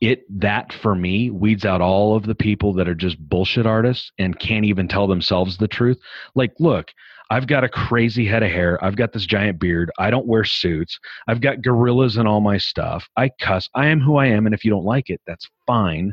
It 0.00 0.24
that 0.40 0.72
for 0.72 0.94
me 0.94 1.30
weeds 1.30 1.64
out 1.64 1.80
all 1.80 2.14
of 2.14 2.26
the 2.26 2.34
people 2.34 2.74
that 2.74 2.88
are 2.88 2.94
just 2.94 3.18
bullshit 3.18 3.66
artists 3.66 4.12
and 4.18 4.38
can't 4.38 4.66
even 4.66 4.86
tell 4.86 5.06
themselves 5.06 5.56
the 5.56 5.68
truth. 5.68 5.98
Like 6.34 6.52
look 6.58 6.92
i've 7.30 7.46
got 7.46 7.64
a 7.64 7.68
crazy 7.68 8.26
head 8.26 8.42
of 8.42 8.50
hair. 8.50 8.82
I've 8.84 8.96
got 8.96 9.12
this 9.12 9.24
giant 9.24 9.58
beard. 9.58 9.90
I 9.98 10.10
don't 10.10 10.26
wear 10.26 10.44
suits. 10.44 10.98
I've 11.28 11.40
got 11.40 11.62
gorillas 11.62 12.18
in 12.18 12.26
all 12.26 12.42
my 12.42 12.58
stuff. 12.58 13.08
I 13.16 13.30
cuss. 13.40 13.68
I 13.74 13.86
am 13.86 14.00
who 14.00 14.16
i 14.16 14.26
am 14.26 14.44
and 14.46 14.54
if 14.54 14.64
you 14.64 14.70
don't 14.70 14.84
like 14.84 15.08
it 15.08 15.22
that's 15.26 15.48
fine. 15.66 16.12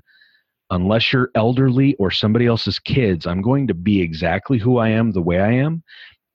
Unless 0.70 1.12
you're 1.12 1.32
elderly 1.36 1.96
or 1.96 2.12
somebody 2.12 2.46
else's 2.46 2.80
kids 2.80 3.28
i'm 3.28 3.42
going 3.42 3.68
to 3.68 3.74
be 3.74 4.02
exactly 4.02 4.58
who 4.58 4.78
i 4.78 4.88
am 4.88 5.12
the 5.12 5.22
way 5.22 5.42
i 5.42 5.52
am 5.52 5.84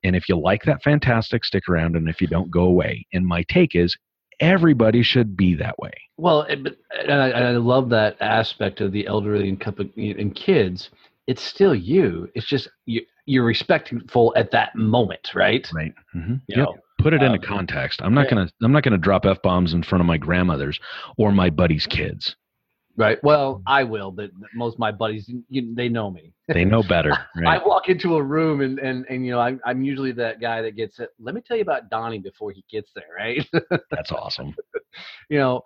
and 0.07 0.16
if 0.16 0.29
you 0.29 0.38
like 0.38 0.62
that 0.64 0.83
fantastic 0.83 1.45
stick 1.45 1.69
around. 1.69 1.97
And 1.97 2.09
if 2.09 2.21
you 2.21 2.27
don't 2.27 2.51
go 2.51 2.62
away. 2.62 3.07
And 3.12 3.27
my 3.27 3.42
take 3.45 3.75
is 3.75 3.97
everybody 4.40 5.03
should 5.03 5.37
be 5.37 5.55
that 5.55 5.79
way. 5.79 5.92
Well 6.16 6.42
and 6.42 6.69
I, 7.01 7.29
and 7.31 7.45
I 7.45 7.51
love 7.53 7.88
that 7.90 8.16
aspect 8.21 8.81
of 8.81 8.92
the 8.92 9.07
elderly 9.07 9.49
and, 9.49 9.61
couple- 9.61 9.88
and 9.97 10.35
kids. 10.35 10.90
It's 11.27 11.42
still 11.42 11.75
you. 11.75 12.31
It's 12.35 12.47
just 12.47 12.69
you, 12.85 13.03
you're 13.27 13.45
respectful 13.45 14.33
at 14.37 14.53
that 14.53 14.75
moment 14.77 15.33
right? 15.35 15.69
Right. 15.75 15.92
Mm-hmm. 16.14 16.35
you 16.47 16.57
yep. 16.57 16.59
know 16.59 16.75
put 16.99 17.12
it 17.12 17.23
into 17.23 17.38
um, 17.38 17.45
context. 17.45 18.01
I'm 18.03 18.14
not 18.14 18.25
yeah. 18.27 18.31
gonna 18.31 18.51
i'm 18.62 18.73
not 18.73 18.83
gonna 18.85 18.99
drop 18.99 19.27
f-bombs 19.27 19.75
in 19.75 19.83
front 19.83 20.01
of 20.01 20.07
my 20.07 20.16
grandmothers 20.16 20.79
or 21.19 21.33
my 21.33 21.51
buddies 21.51 21.87
kids 21.87 22.37
right 22.96 23.22
well 23.22 23.62
i 23.66 23.82
will 23.82 24.11
but 24.11 24.30
most 24.54 24.74
of 24.74 24.78
my 24.78 24.92
buddies 24.92 25.30
you, 25.48 25.74
they 25.74 25.88
know 25.88 26.11
me 26.11 26.32
they 26.48 26.64
know 26.64 26.82
better 26.82 27.12
I 27.46 27.59
walk 27.59 27.88
into 27.88 28.16
a 28.16 28.22
room 28.22 28.61
and 28.61 28.78
and, 28.78 29.04
and 29.09 29.24
you 29.26 29.32
know 29.32 29.40
I'm, 29.40 29.61
I'm 29.64 29.82
usually 29.82 30.12
that 30.12 30.40
guy 30.40 30.62
that 30.62 30.76
gets 30.76 30.98
it. 31.00 31.11
Let 31.18 31.35
me 31.35 31.40
tell 31.40 31.56
you 31.56 31.62
about 31.62 31.90
Donnie 31.90 32.18
before 32.18 32.52
he 32.52 32.64
gets 32.70 32.90
there, 32.94 33.04
right? 33.16 33.46
that's 33.90 34.12
awesome 34.12 34.54
you 35.28 35.38
know, 35.38 35.62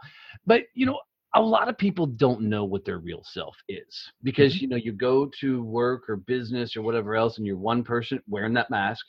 but 0.46 0.62
you 0.74 0.86
know 0.86 0.98
a 1.36 1.40
lot 1.40 1.68
of 1.68 1.78
people 1.78 2.06
don't 2.06 2.40
know 2.42 2.64
what 2.64 2.84
their 2.84 2.98
real 2.98 3.22
self 3.24 3.54
is 3.68 4.10
because 4.22 4.54
Mm-hmm. 4.54 4.62
you 4.62 4.68
know 4.68 4.76
you 4.76 4.92
go 4.92 5.30
to 5.40 5.62
work 5.62 6.08
or 6.08 6.16
business 6.16 6.76
or 6.76 6.82
whatever 6.82 7.14
else 7.14 7.38
and 7.38 7.46
you're 7.46 7.56
one 7.56 7.84
person 7.84 8.20
wearing 8.28 8.54
that 8.54 8.70
mask, 8.70 9.04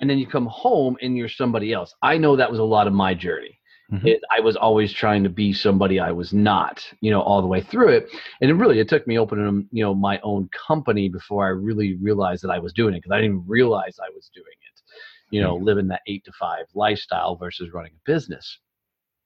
and 0.00 0.08
then 0.08 0.18
you 0.18 0.26
come 0.26 0.46
home 0.46 0.96
and 1.02 1.16
you're 1.16 1.28
somebody 1.28 1.72
else. 1.72 1.94
I 2.02 2.16
know 2.18 2.36
that 2.36 2.50
was 2.50 2.60
a 2.60 2.64
lot 2.64 2.86
of 2.86 2.92
my 2.92 3.14
journey. 3.14 3.58
Mhm. 3.92 4.04
It, 4.04 4.20
I 4.36 4.40
was 4.40 4.56
always 4.56 4.92
trying 4.92 5.22
to 5.22 5.28
be 5.30 5.52
somebody 5.52 6.00
I 6.00 6.10
was 6.10 6.32
not, 6.32 6.84
you 7.00 7.10
know, 7.10 7.20
all 7.22 7.40
the 7.40 7.46
way 7.46 7.60
through 7.60 7.90
it. 7.90 8.08
And 8.40 8.50
it 8.50 8.54
really, 8.54 8.80
it 8.80 8.88
took 8.88 9.06
me 9.06 9.18
opening, 9.18 9.68
you 9.70 9.84
know, 9.84 9.94
my 9.94 10.18
own 10.24 10.48
company 10.48 11.08
before 11.08 11.46
I 11.46 11.50
really 11.50 11.94
realized 11.96 12.42
that 12.42 12.50
I 12.50 12.58
was 12.58 12.72
doing 12.72 12.94
it 12.94 12.98
because 12.98 13.12
I 13.12 13.20
didn't 13.20 13.44
realize 13.46 13.98
I 14.00 14.10
was 14.14 14.28
doing 14.34 14.46
it, 14.46 14.82
you 15.30 15.40
know, 15.40 15.56
living 15.56 15.86
that 15.88 16.02
eight 16.08 16.24
to 16.24 16.32
five 16.32 16.66
lifestyle 16.74 17.36
versus 17.36 17.70
running 17.72 17.92
a 17.94 18.10
business. 18.10 18.58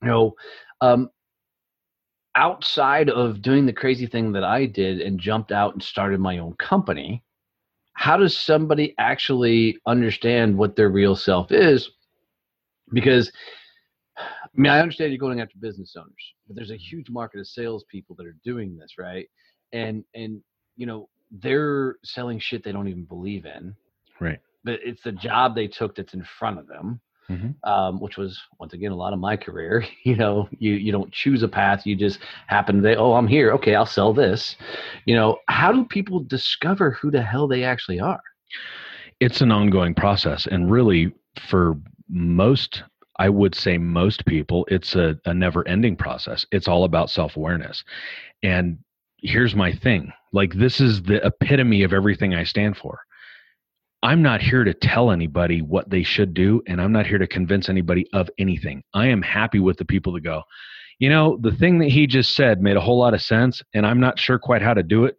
You 0.02 0.08
know, 0.08 0.34
um, 0.82 1.10
outside 2.36 3.10
of 3.10 3.42
doing 3.42 3.66
the 3.66 3.72
crazy 3.72 4.06
thing 4.06 4.32
that 4.32 4.44
I 4.44 4.66
did 4.66 5.00
and 5.00 5.18
jumped 5.18 5.52
out 5.52 5.72
and 5.74 5.82
started 5.82 6.20
my 6.20 6.38
own 6.38 6.54
company, 6.54 7.22
how 7.94 8.16
does 8.16 8.36
somebody 8.36 8.94
actually 8.98 9.78
understand 9.86 10.56
what 10.56 10.76
their 10.76 10.90
real 10.90 11.16
self 11.16 11.52
is? 11.52 11.90
Because 12.92 13.30
I 14.56 14.60
mean, 14.60 14.72
I 14.72 14.80
understand 14.80 15.12
you're 15.12 15.18
going 15.18 15.40
after 15.40 15.54
business 15.60 15.94
owners, 15.96 16.10
but 16.46 16.56
there's 16.56 16.72
a 16.72 16.76
huge 16.76 17.08
market 17.08 17.38
of 17.40 17.46
salespeople 17.46 18.16
that 18.16 18.26
are 18.26 18.36
doing 18.44 18.76
this, 18.76 18.94
right? 18.98 19.28
And 19.72 20.04
and 20.14 20.40
you 20.76 20.86
know 20.86 21.08
they're 21.30 21.96
selling 22.04 22.38
shit 22.40 22.64
they 22.64 22.72
don't 22.72 22.88
even 22.88 23.04
believe 23.04 23.44
in, 23.46 23.74
right 24.18 24.40
but 24.64 24.78
it's 24.84 25.02
the 25.02 25.12
job 25.12 25.54
they 25.54 25.66
took 25.68 25.94
that's 25.94 26.12
in 26.14 26.24
front 26.38 26.58
of 26.58 26.66
them, 26.66 27.00
Mhm. 27.30 27.54
um, 27.64 28.00
which 28.00 28.18
was 28.18 28.38
once 28.58 28.72
again 28.74 28.90
a 28.92 28.96
lot 28.96 29.12
of 29.12 29.20
my 29.20 29.36
career. 29.36 29.84
You 30.04 30.16
know, 30.16 30.48
you 30.58 30.72
you 30.72 30.90
don't 30.90 31.12
choose 31.12 31.42
a 31.44 31.48
path, 31.48 31.86
you 31.86 31.94
just 31.94 32.18
happen 32.48 32.76
to 32.78 32.82
say, 32.82 32.96
oh, 32.96 33.14
I'm 33.14 33.28
here, 33.28 33.52
okay, 33.52 33.74
I'll 33.76 33.86
sell 33.86 34.12
this. 34.12 34.56
You 35.06 35.14
know, 35.14 35.38
how 35.48 35.70
do 35.72 35.84
people 35.84 36.18
discover 36.24 36.90
who 36.90 37.10
the 37.12 37.22
hell 37.22 37.46
they 37.46 37.62
actually 37.64 38.00
are? 38.00 38.20
it's 39.20 39.42
an 39.42 39.52
ongoing 39.52 39.94
process 39.94 40.46
and 40.46 40.70
really 40.70 41.12
for 41.48 41.76
most 42.08 42.82
i 43.20 43.28
would 43.28 43.54
say 43.54 43.78
most 43.78 44.24
people 44.26 44.66
it's 44.70 44.94
a, 44.96 45.16
a 45.26 45.34
never 45.34 45.66
ending 45.68 45.96
process. 45.96 46.44
It's 46.50 46.68
all 46.68 46.84
about 46.84 47.10
self-awareness. 47.10 47.84
And 48.42 48.78
here's 49.18 49.54
my 49.54 49.72
thing 49.72 50.12
like 50.32 50.54
this 50.54 50.80
is 50.80 51.02
the 51.02 51.24
epitome 51.24 51.82
of 51.82 51.92
everything 51.92 52.34
i 52.34 52.44
stand 52.44 52.76
for. 52.76 52.98
I'm 54.02 54.22
not 54.22 54.40
here 54.40 54.64
to 54.64 54.72
tell 54.72 55.10
anybody 55.10 55.60
what 55.60 55.90
they 55.90 56.02
should 56.02 56.32
do 56.34 56.62
and 56.66 56.80
i'm 56.80 56.92
not 56.92 57.06
here 57.06 57.18
to 57.18 57.26
convince 57.26 57.68
anybody 57.68 58.06
of 58.12 58.28
anything. 58.38 58.82
I 58.94 59.06
am 59.08 59.22
happy 59.22 59.60
with 59.60 59.76
the 59.76 59.84
people 59.84 60.12
that 60.14 60.22
go 60.22 60.42
you 60.98 61.08
know 61.08 61.38
the 61.40 61.52
thing 61.52 61.78
that 61.78 61.90
he 61.90 62.06
just 62.06 62.34
said 62.34 62.60
made 62.60 62.76
a 62.76 62.80
whole 62.80 62.98
lot 62.98 63.14
of 63.14 63.22
sense 63.22 63.62
and 63.74 63.86
i'm 63.86 64.00
not 64.00 64.18
sure 64.18 64.38
quite 64.38 64.62
how 64.62 64.74
to 64.74 64.82
do 64.82 65.04
it 65.06 65.16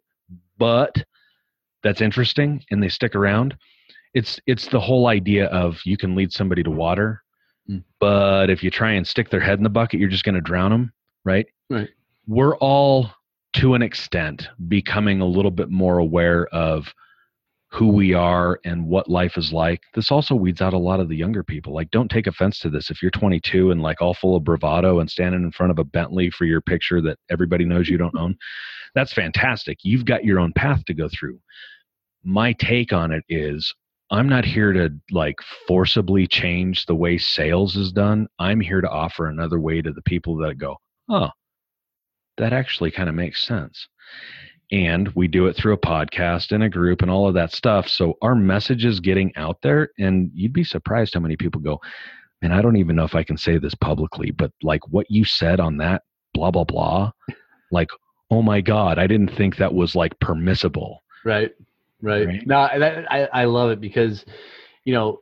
but 0.58 1.04
that's 1.84 2.02
interesting 2.02 2.64
and 2.72 2.82
they 2.82 2.90
stick 2.90 3.16
around. 3.16 3.56
It's 4.14 4.40
it's 4.46 4.68
the 4.68 4.80
whole 4.80 5.08
idea 5.08 5.46
of 5.48 5.80
you 5.86 5.98
can 5.98 6.16
lead 6.16 6.32
somebody 6.32 6.64
to 6.64 6.72
water 6.72 7.24
Mm. 7.70 7.84
but 8.00 8.50
if 8.50 8.64
you 8.64 8.72
try 8.72 8.92
and 8.92 9.08
stick 9.08 9.30
their 9.30 9.40
head 9.40 9.60
in 9.60 9.64
the 9.64 9.70
bucket 9.70 10.00
you're 10.00 10.10
just 10.10 10.24
going 10.24 10.36
to 10.36 10.42
drown 10.42 10.72
them 10.72 10.92
right 11.26 11.46
Right. 11.70 11.90
we're 12.28 12.58
all 12.58 13.12
to 13.54 13.74
an 13.76 13.82
extent 13.82 14.48
becoming 14.68 15.22
a 15.22 15.26
little 15.28 15.52
bit 15.52 15.70
more 15.70 15.98
aware 16.00 16.48
of 16.48 16.94
who 17.74 17.88
we 17.88 18.14
are 18.14 18.60
and 18.66 18.86
what 18.86 19.10
life 19.10 19.38
is 19.38 19.54
like, 19.54 19.82
this 19.96 20.12
also 20.12 20.36
weeds 20.36 20.62
out 20.62 20.74
a 20.74 20.78
lot 20.78 21.00
of 21.00 21.08
the 21.08 21.16
younger 21.16 21.42
people. 21.42 21.74
Like, 21.74 21.90
don't 21.90 22.12
take 22.12 22.28
offense 22.28 22.60
to 22.60 22.70
this. 22.70 22.90
If 22.90 23.02
you're 23.02 23.12
22 23.12 23.72
and 23.72 23.82
like 23.82 24.02
all 24.02 24.14
full 24.14 24.36
of 24.36 24.44
bravado 24.44 25.00
and 25.00 25.10
standing 25.10 25.42
in 25.44 25.52
front 25.54 25.72
of 25.72 25.80
a 25.80 25.86
Bentley 25.86 26.30
for 26.30 26.44
your 26.44 26.60
picture 26.60 27.02
that 27.02 27.18
everybody 27.30 27.64
knows 27.64 27.88
you 27.88 27.98
don't 27.98 28.16
own, 28.18 28.36
that's 28.94 29.14
fantastic. 29.14 29.80
You've 29.84 30.04
got 30.04 30.26
your 30.26 30.38
own 30.38 30.52
path 30.54 30.84
to 30.86 30.94
go 30.94 31.08
through. 31.08 31.40
My 32.26 32.52
take 32.54 32.92
on 32.92 33.14
it 33.14 33.24
is 33.30 33.74
I'm 34.12 34.28
not 34.28 34.44
here 34.44 34.74
to 34.74 34.90
like 35.10 35.40
forcibly 35.68 36.28
change 36.28 36.86
the 36.86 36.96
way 36.96 37.18
sales 37.18 37.78
is 37.78 37.94
done. 37.94 38.28
I'm 38.40 38.60
here 38.60 38.82
to 38.82 38.90
offer 38.90 39.28
another 39.28 39.60
way 39.60 39.82
to 39.82 39.94
the 39.94 40.02
people 40.02 40.36
that 40.40 40.58
go, 40.58 40.76
oh, 41.10 41.30
that 42.38 42.52
actually 42.52 42.92
kind 42.92 43.08
of 43.08 43.16
makes 43.16 43.46
sense. 43.46 43.88
And 44.70 45.08
we 45.16 45.30
do 45.30 45.48
it 45.48 45.56
through 45.56 45.74
a 45.74 45.78
podcast 45.78 46.52
and 46.52 46.64
a 46.64 46.70
group 46.70 47.02
and 47.02 47.10
all 47.10 47.28
of 47.28 47.34
that 47.34 47.54
stuff 47.54 47.88
so 47.88 48.18
our 48.22 48.36
message 48.36 48.86
is 48.86 49.00
getting 49.00 49.36
out 49.36 49.58
there 49.62 49.90
and 50.00 50.32
you'd 50.34 50.54
be 50.54 50.64
surprised 50.64 51.14
how 51.14 51.20
many 51.20 51.36
people 51.36 51.60
go 51.60 51.78
and 52.42 52.54
i 52.54 52.62
don't 52.62 52.78
even 52.78 52.96
know 52.96 53.04
if 53.04 53.14
i 53.14 53.22
can 53.22 53.36
say 53.36 53.58
this 53.58 53.76
publicly 53.76 54.32
but 54.32 54.50
like 54.64 54.80
what 54.88 55.06
you 55.10 55.26
said 55.26 55.60
on 55.60 55.76
that 55.76 56.04
blah 56.34 56.50
blah 56.50 56.64
blah 56.64 57.12
like 57.70 57.90
oh 58.30 58.42
my 58.42 58.62
god 58.62 58.98
i 58.98 59.06
didn't 59.06 59.36
think 59.36 59.58
that 59.58 59.74
was 59.74 59.94
like 59.94 60.18
permissible. 60.22 61.04
Right 61.26 61.52
right, 62.02 62.28
right? 62.28 62.48
no 62.48 62.58
I, 62.58 63.28
I 63.34 63.46
love 63.46 63.72
it 63.72 63.82
because 63.82 64.26
you 64.86 64.94
know 64.94 65.22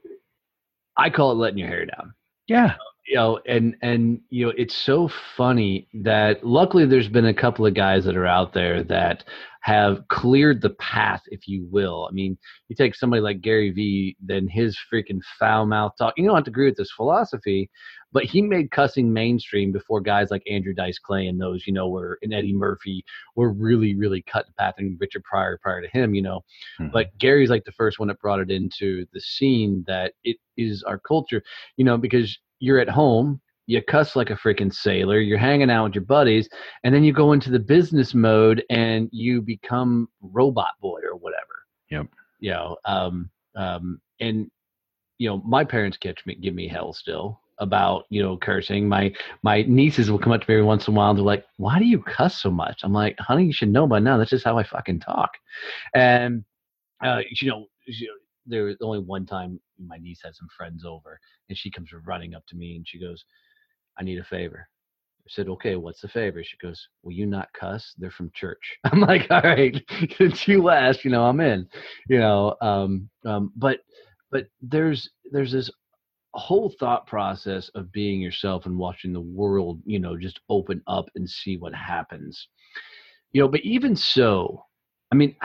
i 0.97 1.09
call 1.09 1.31
it 1.31 1.35
letting 1.35 1.57
your 1.59 1.67
hair 1.67 1.85
down. 1.85 2.13
Yeah. 2.47 2.75
You 3.07 3.15
know 3.15 3.39
and 3.47 3.75
and 3.81 4.21
you 4.29 4.45
know 4.45 4.53
it's 4.57 4.75
so 4.75 5.09
funny 5.35 5.87
that 5.93 6.43
luckily 6.45 6.85
there's 6.85 7.07
been 7.07 7.25
a 7.25 7.33
couple 7.33 7.65
of 7.65 7.73
guys 7.73 8.05
that 8.05 8.15
are 8.15 8.27
out 8.27 8.53
there 8.53 8.83
that 8.83 9.23
have 9.61 10.07
cleared 10.07 10.61
the 10.61 10.69
path 10.71 11.21
if 11.27 11.47
you 11.47 11.65
will 11.69 12.07
i 12.09 12.13
mean 12.13 12.37
you 12.67 12.75
take 12.75 12.95
somebody 12.95 13.21
like 13.21 13.41
gary 13.41 13.71
vee 13.71 14.15
then 14.21 14.47
his 14.47 14.77
freaking 14.91 15.19
foul 15.37 15.65
mouth 15.65 15.91
talk 15.97 16.13
you 16.17 16.25
don't 16.25 16.35
have 16.35 16.43
to 16.43 16.49
agree 16.49 16.65
with 16.65 16.77
this 16.77 16.91
philosophy 16.91 17.69
but 18.11 18.23
he 18.23 18.41
made 18.41 18.71
cussing 18.71 19.11
mainstream 19.11 19.71
before 19.71 19.99
guys 19.99 20.31
like 20.31 20.43
andrew 20.49 20.73
dice 20.73 20.97
clay 20.97 21.27
and 21.27 21.39
those 21.39 21.67
you 21.67 21.73
know 21.73 21.89
were 21.89 22.17
and 22.21 22.33
eddie 22.33 22.53
murphy 22.53 23.03
were 23.35 23.51
really 23.51 23.95
really 23.95 24.21
cut 24.21 24.45
the 24.47 24.53
path 24.53 24.75
and 24.77 24.99
richard 24.99 25.23
pryor 25.23 25.59
prior 25.61 25.81
to 25.81 25.89
him 25.89 26.13
you 26.13 26.21
know 26.21 26.39
mm-hmm. 26.79 26.91
but 26.91 27.07
gary's 27.17 27.49
like 27.49 27.65
the 27.65 27.71
first 27.73 27.99
one 27.99 28.07
that 28.07 28.19
brought 28.19 28.39
it 28.39 28.49
into 28.51 29.05
the 29.13 29.19
scene 29.19 29.83
that 29.87 30.13
it 30.23 30.37
is 30.57 30.83
our 30.83 30.99
culture 30.99 31.43
you 31.75 31.83
know 31.83 31.97
because 31.97 32.37
you're 32.59 32.79
at 32.79 32.89
home, 32.89 33.41
you 33.69 33.83
cuss 33.83 34.15
like 34.15 34.31
a 34.31 34.35
freaking 34.35 34.73
sailor, 34.73 35.19
you're 35.19 35.37
hanging 35.37 35.69
out 35.69 35.83
with 35.83 35.93
your 35.93 36.03
buddies, 36.03 36.49
and 36.83 36.93
then 36.93 37.03
you 37.03 37.13
go 37.13 37.33
into 37.33 37.51
the 37.51 37.59
business 37.59 38.15
mode 38.15 38.63
and 38.71 39.07
you 39.11 39.43
become 39.43 40.09
robot 40.21 40.71
boy 40.81 40.99
or 41.03 41.15
whatever. 41.15 41.67
Yep. 41.91 42.07
You 42.39 42.49
know, 42.49 42.77
um, 42.85 43.29
um, 43.55 44.01
and 44.19 44.49
you 45.19 45.29
know, 45.29 45.37
my 45.45 45.63
parents 45.63 45.97
catch 45.97 46.25
me, 46.25 46.33
give 46.33 46.55
me 46.55 46.67
hell 46.67 46.93
still 46.93 47.41
about 47.59 48.05
you 48.09 48.23
know 48.23 48.37
cursing. 48.37 48.89
My 48.89 49.13
my 49.43 49.61
nieces 49.67 50.09
will 50.09 50.17
come 50.17 50.31
up 50.31 50.41
to 50.41 50.49
me 50.49 50.55
every 50.55 50.65
once 50.65 50.87
in 50.87 50.95
a 50.95 50.97
while. 50.97 51.11
and 51.11 51.19
They're 51.19 51.25
like, 51.25 51.45
"Why 51.57 51.77
do 51.77 51.85
you 51.85 52.01
cuss 52.01 52.41
so 52.41 52.49
much?" 52.49 52.79
I'm 52.81 52.93
like, 52.93 53.19
"Honey, 53.19 53.45
you 53.45 53.53
should 53.53 53.69
know 53.69 53.85
by 53.85 53.99
now. 53.99 54.17
That's 54.17 54.31
just 54.31 54.45
how 54.45 54.57
I 54.57 54.63
fucking 54.63 55.01
talk." 55.01 55.29
And 55.93 56.43
uh, 57.05 57.21
you 57.39 57.49
know, 57.49 57.67
you 57.85 58.07
know 58.07 58.13
there 58.47 58.63
was 58.63 58.77
only 58.81 58.99
one 58.99 59.27
time 59.27 59.59
my 59.77 59.97
niece 59.97 60.21
had 60.23 60.35
some 60.35 60.47
friends 60.57 60.83
over 60.83 61.19
and 61.47 61.57
she 61.57 61.69
comes 61.69 61.91
running 62.05 62.33
up 62.33 62.45
to 62.47 62.55
me 62.55 62.75
and 62.75 62.87
she 62.87 62.99
goes, 62.99 63.23
I 63.99 64.03
need 64.03 64.19
a 64.19 64.23
favor. 64.23 64.67
I 65.19 65.29
said, 65.29 65.49
okay, 65.49 65.75
what's 65.75 66.01
the 66.01 66.07
favor? 66.07 66.43
She 66.43 66.57
goes, 66.57 66.87
will 67.03 67.11
you 67.11 67.25
not 67.25 67.53
cuss? 67.53 67.93
They're 67.97 68.11
from 68.11 68.31
church. 68.33 68.77
I'm 68.85 69.01
like, 69.01 69.27
all 69.29 69.41
right, 69.41 69.83
since 70.17 70.47
you 70.47 70.63
last, 70.63 71.05
you 71.05 71.11
know, 71.11 71.25
I'm 71.25 71.39
in, 71.39 71.67
you 72.07 72.19
know, 72.19 72.55
um, 72.61 73.09
um, 73.25 73.51
but, 73.55 73.79
but 74.31 74.47
there's, 74.61 75.09
there's 75.31 75.51
this 75.51 75.69
whole 76.33 76.73
thought 76.79 77.05
process 77.07 77.69
of 77.75 77.91
being 77.91 78.21
yourself 78.21 78.65
and 78.65 78.77
watching 78.77 79.13
the 79.13 79.19
world, 79.19 79.81
you 79.85 79.99
know, 79.99 80.17
just 80.17 80.39
open 80.49 80.81
up 80.87 81.09
and 81.15 81.29
see 81.29 81.57
what 81.57 81.73
happens, 81.73 82.47
you 83.31 83.41
know, 83.41 83.47
but 83.47 83.61
even 83.61 83.95
so, 83.95 84.63
I 85.11 85.15
mean, 85.15 85.35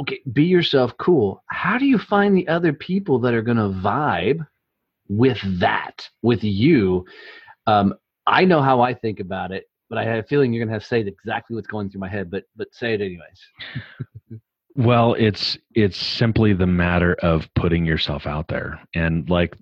okay, 0.00 0.20
be 0.32 0.44
yourself, 0.44 0.92
cool. 0.98 1.42
How 1.48 1.78
do 1.78 1.86
you 1.86 1.98
find 1.98 2.36
the 2.36 2.48
other 2.48 2.72
people 2.72 3.18
that 3.20 3.34
are 3.34 3.42
going 3.42 3.56
to 3.56 3.80
vibe 3.80 4.46
with 5.08 5.38
that, 5.60 6.08
with 6.22 6.44
you? 6.44 7.04
Um, 7.66 7.94
I 8.26 8.44
know 8.44 8.62
how 8.62 8.80
I 8.80 8.94
think 8.94 9.20
about 9.20 9.52
it, 9.52 9.68
but 9.88 9.98
I 9.98 10.04
have 10.04 10.24
a 10.24 10.26
feeling 10.26 10.52
you're 10.52 10.64
going 10.64 10.68
to 10.68 10.74
have 10.74 10.82
to 10.82 10.88
say 10.88 11.00
exactly 11.00 11.54
what's 11.54 11.68
going 11.68 11.90
through 11.90 12.00
my 12.00 12.08
head. 12.08 12.30
But 12.30 12.44
but 12.56 12.68
say 12.72 12.94
it 12.94 13.00
anyways. 13.00 14.40
well, 14.76 15.14
it's 15.14 15.56
it's 15.74 15.96
simply 15.96 16.52
the 16.52 16.66
matter 16.66 17.14
of 17.22 17.48
putting 17.54 17.84
yourself 17.84 18.26
out 18.26 18.48
there, 18.48 18.80
and 18.94 19.28
like, 19.30 19.56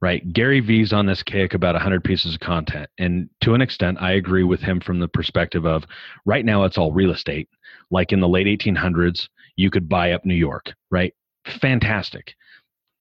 right? 0.00 0.32
Gary 0.32 0.60
Vee's 0.60 0.92
on 0.92 1.06
this 1.06 1.22
kick 1.22 1.54
about 1.54 1.74
100 1.74 2.02
pieces 2.02 2.34
of 2.34 2.40
content, 2.40 2.88
and 2.98 3.28
to 3.42 3.54
an 3.54 3.60
extent, 3.60 3.98
I 4.00 4.12
agree 4.12 4.44
with 4.44 4.60
him 4.60 4.80
from 4.80 4.98
the 4.98 5.08
perspective 5.08 5.66
of 5.66 5.84
right 6.24 6.44
now 6.44 6.64
it's 6.64 6.78
all 6.78 6.92
real 6.92 7.10
estate. 7.12 7.48
Like 7.90 8.12
in 8.12 8.20
the 8.20 8.28
late 8.28 8.46
1800s, 8.46 9.28
you 9.56 9.70
could 9.70 9.88
buy 9.88 10.12
up 10.12 10.24
New 10.24 10.34
York, 10.34 10.72
right? 10.90 11.14
Fantastic. 11.60 12.34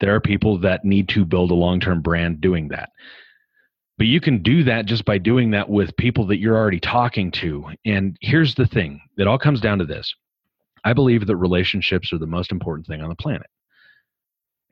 There 0.01 0.13
are 0.13 0.21
people 0.21 0.59
that 0.59 0.83
need 0.83 1.09
to 1.09 1.25
build 1.25 1.51
a 1.51 1.55
long 1.55 1.79
term 1.79 2.01
brand 2.01 2.41
doing 2.41 2.67
that. 2.69 2.89
But 3.97 4.08
you 4.08 4.19
can 4.19 4.43
do 4.43 4.63
that 4.65 4.86
just 4.86 5.05
by 5.05 5.17
doing 5.17 5.51
that 5.51 5.69
with 5.69 5.95
people 5.95 6.27
that 6.27 6.39
you're 6.39 6.58
already 6.58 6.81
talking 6.81 7.31
to. 7.31 7.65
And 7.86 8.17
here's 8.21 8.55
the 8.55 8.67
thing 8.67 9.01
it 9.17 9.27
all 9.27 9.38
comes 9.38 9.62
down 9.62 9.79
to 9.79 9.86
this 9.86 10.13
I 10.84 10.93
believe 10.93 11.27
that 11.27 11.36
relationships 11.38 12.12
are 12.13 12.17
the 12.17 12.27
most 12.27 12.51
important 12.51 12.88
thing 12.88 13.01
on 13.01 13.10
the 13.10 13.15
planet. 13.15 13.47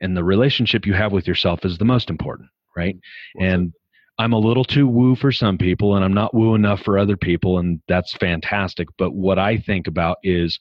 And 0.00 0.16
the 0.16 0.24
relationship 0.24 0.86
you 0.86 0.92
have 0.94 1.12
with 1.12 1.26
yourself 1.26 1.64
is 1.64 1.78
the 1.78 1.84
most 1.84 2.10
important, 2.10 2.50
right? 2.76 2.96
and 3.40 3.72
I'm 4.18 4.32
a 4.32 4.38
little 4.38 4.64
too 4.64 4.86
woo 4.86 5.16
for 5.16 5.32
some 5.32 5.58
people 5.58 5.96
and 5.96 6.04
I'm 6.04 6.14
not 6.14 6.34
woo 6.34 6.54
enough 6.54 6.82
for 6.82 6.98
other 6.98 7.16
people. 7.16 7.58
And 7.58 7.80
that's 7.88 8.14
fantastic. 8.14 8.88
But 8.96 9.12
what 9.12 9.38
I 9.38 9.56
think 9.56 9.88
about 9.88 10.18
is 10.22 10.58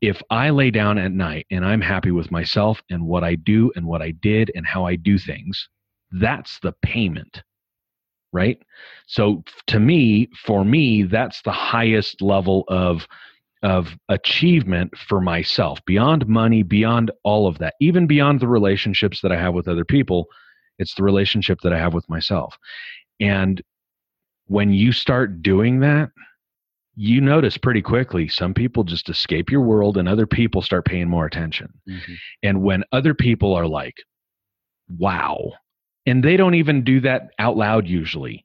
if 0.00 0.20
I 0.30 0.50
lay 0.50 0.70
down 0.70 0.98
at 0.98 1.12
night 1.12 1.46
and 1.50 1.64
I'm 1.64 1.80
happy 1.80 2.10
with 2.10 2.30
myself 2.30 2.82
and 2.90 3.06
what 3.06 3.22
I 3.22 3.36
do 3.36 3.72
and 3.76 3.86
what 3.86 4.02
I 4.02 4.10
did 4.10 4.50
and 4.54 4.66
how 4.66 4.84
I 4.84 4.96
do 4.96 5.16
things, 5.16 5.68
that's 6.10 6.58
the 6.60 6.72
payment. 6.82 7.42
Right. 8.32 8.58
So 9.06 9.44
to 9.68 9.80
me, 9.80 10.28
for 10.44 10.64
me, 10.64 11.04
that's 11.04 11.40
the 11.42 11.52
highest 11.52 12.20
level 12.20 12.64
of 12.68 13.06
of 13.62 13.96
achievement 14.10 14.96
for 14.98 15.18
myself 15.18 15.82
beyond 15.86 16.28
money 16.28 16.62
beyond 16.62 17.10
all 17.24 17.46
of 17.46 17.56
that 17.56 17.74
even 17.80 18.06
beyond 18.06 18.38
the 18.38 18.46
relationships 18.46 19.22
that 19.22 19.32
i 19.32 19.36
have 19.36 19.54
with 19.54 19.66
other 19.66 19.84
people 19.84 20.26
it's 20.78 20.94
the 20.94 21.02
relationship 21.02 21.58
that 21.62 21.72
i 21.72 21.78
have 21.78 21.94
with 21.94 22.06
myself 22.06 22.54
and 23.18 23.62
when 24.46 24.74
you 24.74 24.92
start 24.92 25.42
doing 25.42 25.80
that 25.80 26.10
you 26.96 27.20
notice 27.20 27.58
pretty 27.58 27.82
quickly 27.82 28.26
some 28.26 28.54
people 28.54 28.82
just 28.82 29.10
escape 29.10 29.50
your 29.50 29.60
world 29.60 29.98
and 29.98 30.08
other 30.08 30.26
people 30.26 30.62
start 30.62 30.86
paying 30.86 31.08
more 31.08 31.26
attention. 31.26 31.68
Mm-hmm. 31.88 32.14
And 32.42 32.62
when 32.62 32.84
other 32.90 33.12
people 33.12 33.54
are 33.54 33.66
like, 33.66 33.94
wow, 34.88 35.52
and 36.06 36.22
they 36.22 36.36
don't 36.36 36.54
even 36.54 36.84
do 36.84 37.00
that 37.00 37.28
out 37.38 37.56
loud 37.56 37.86
usually, 37.86 38.44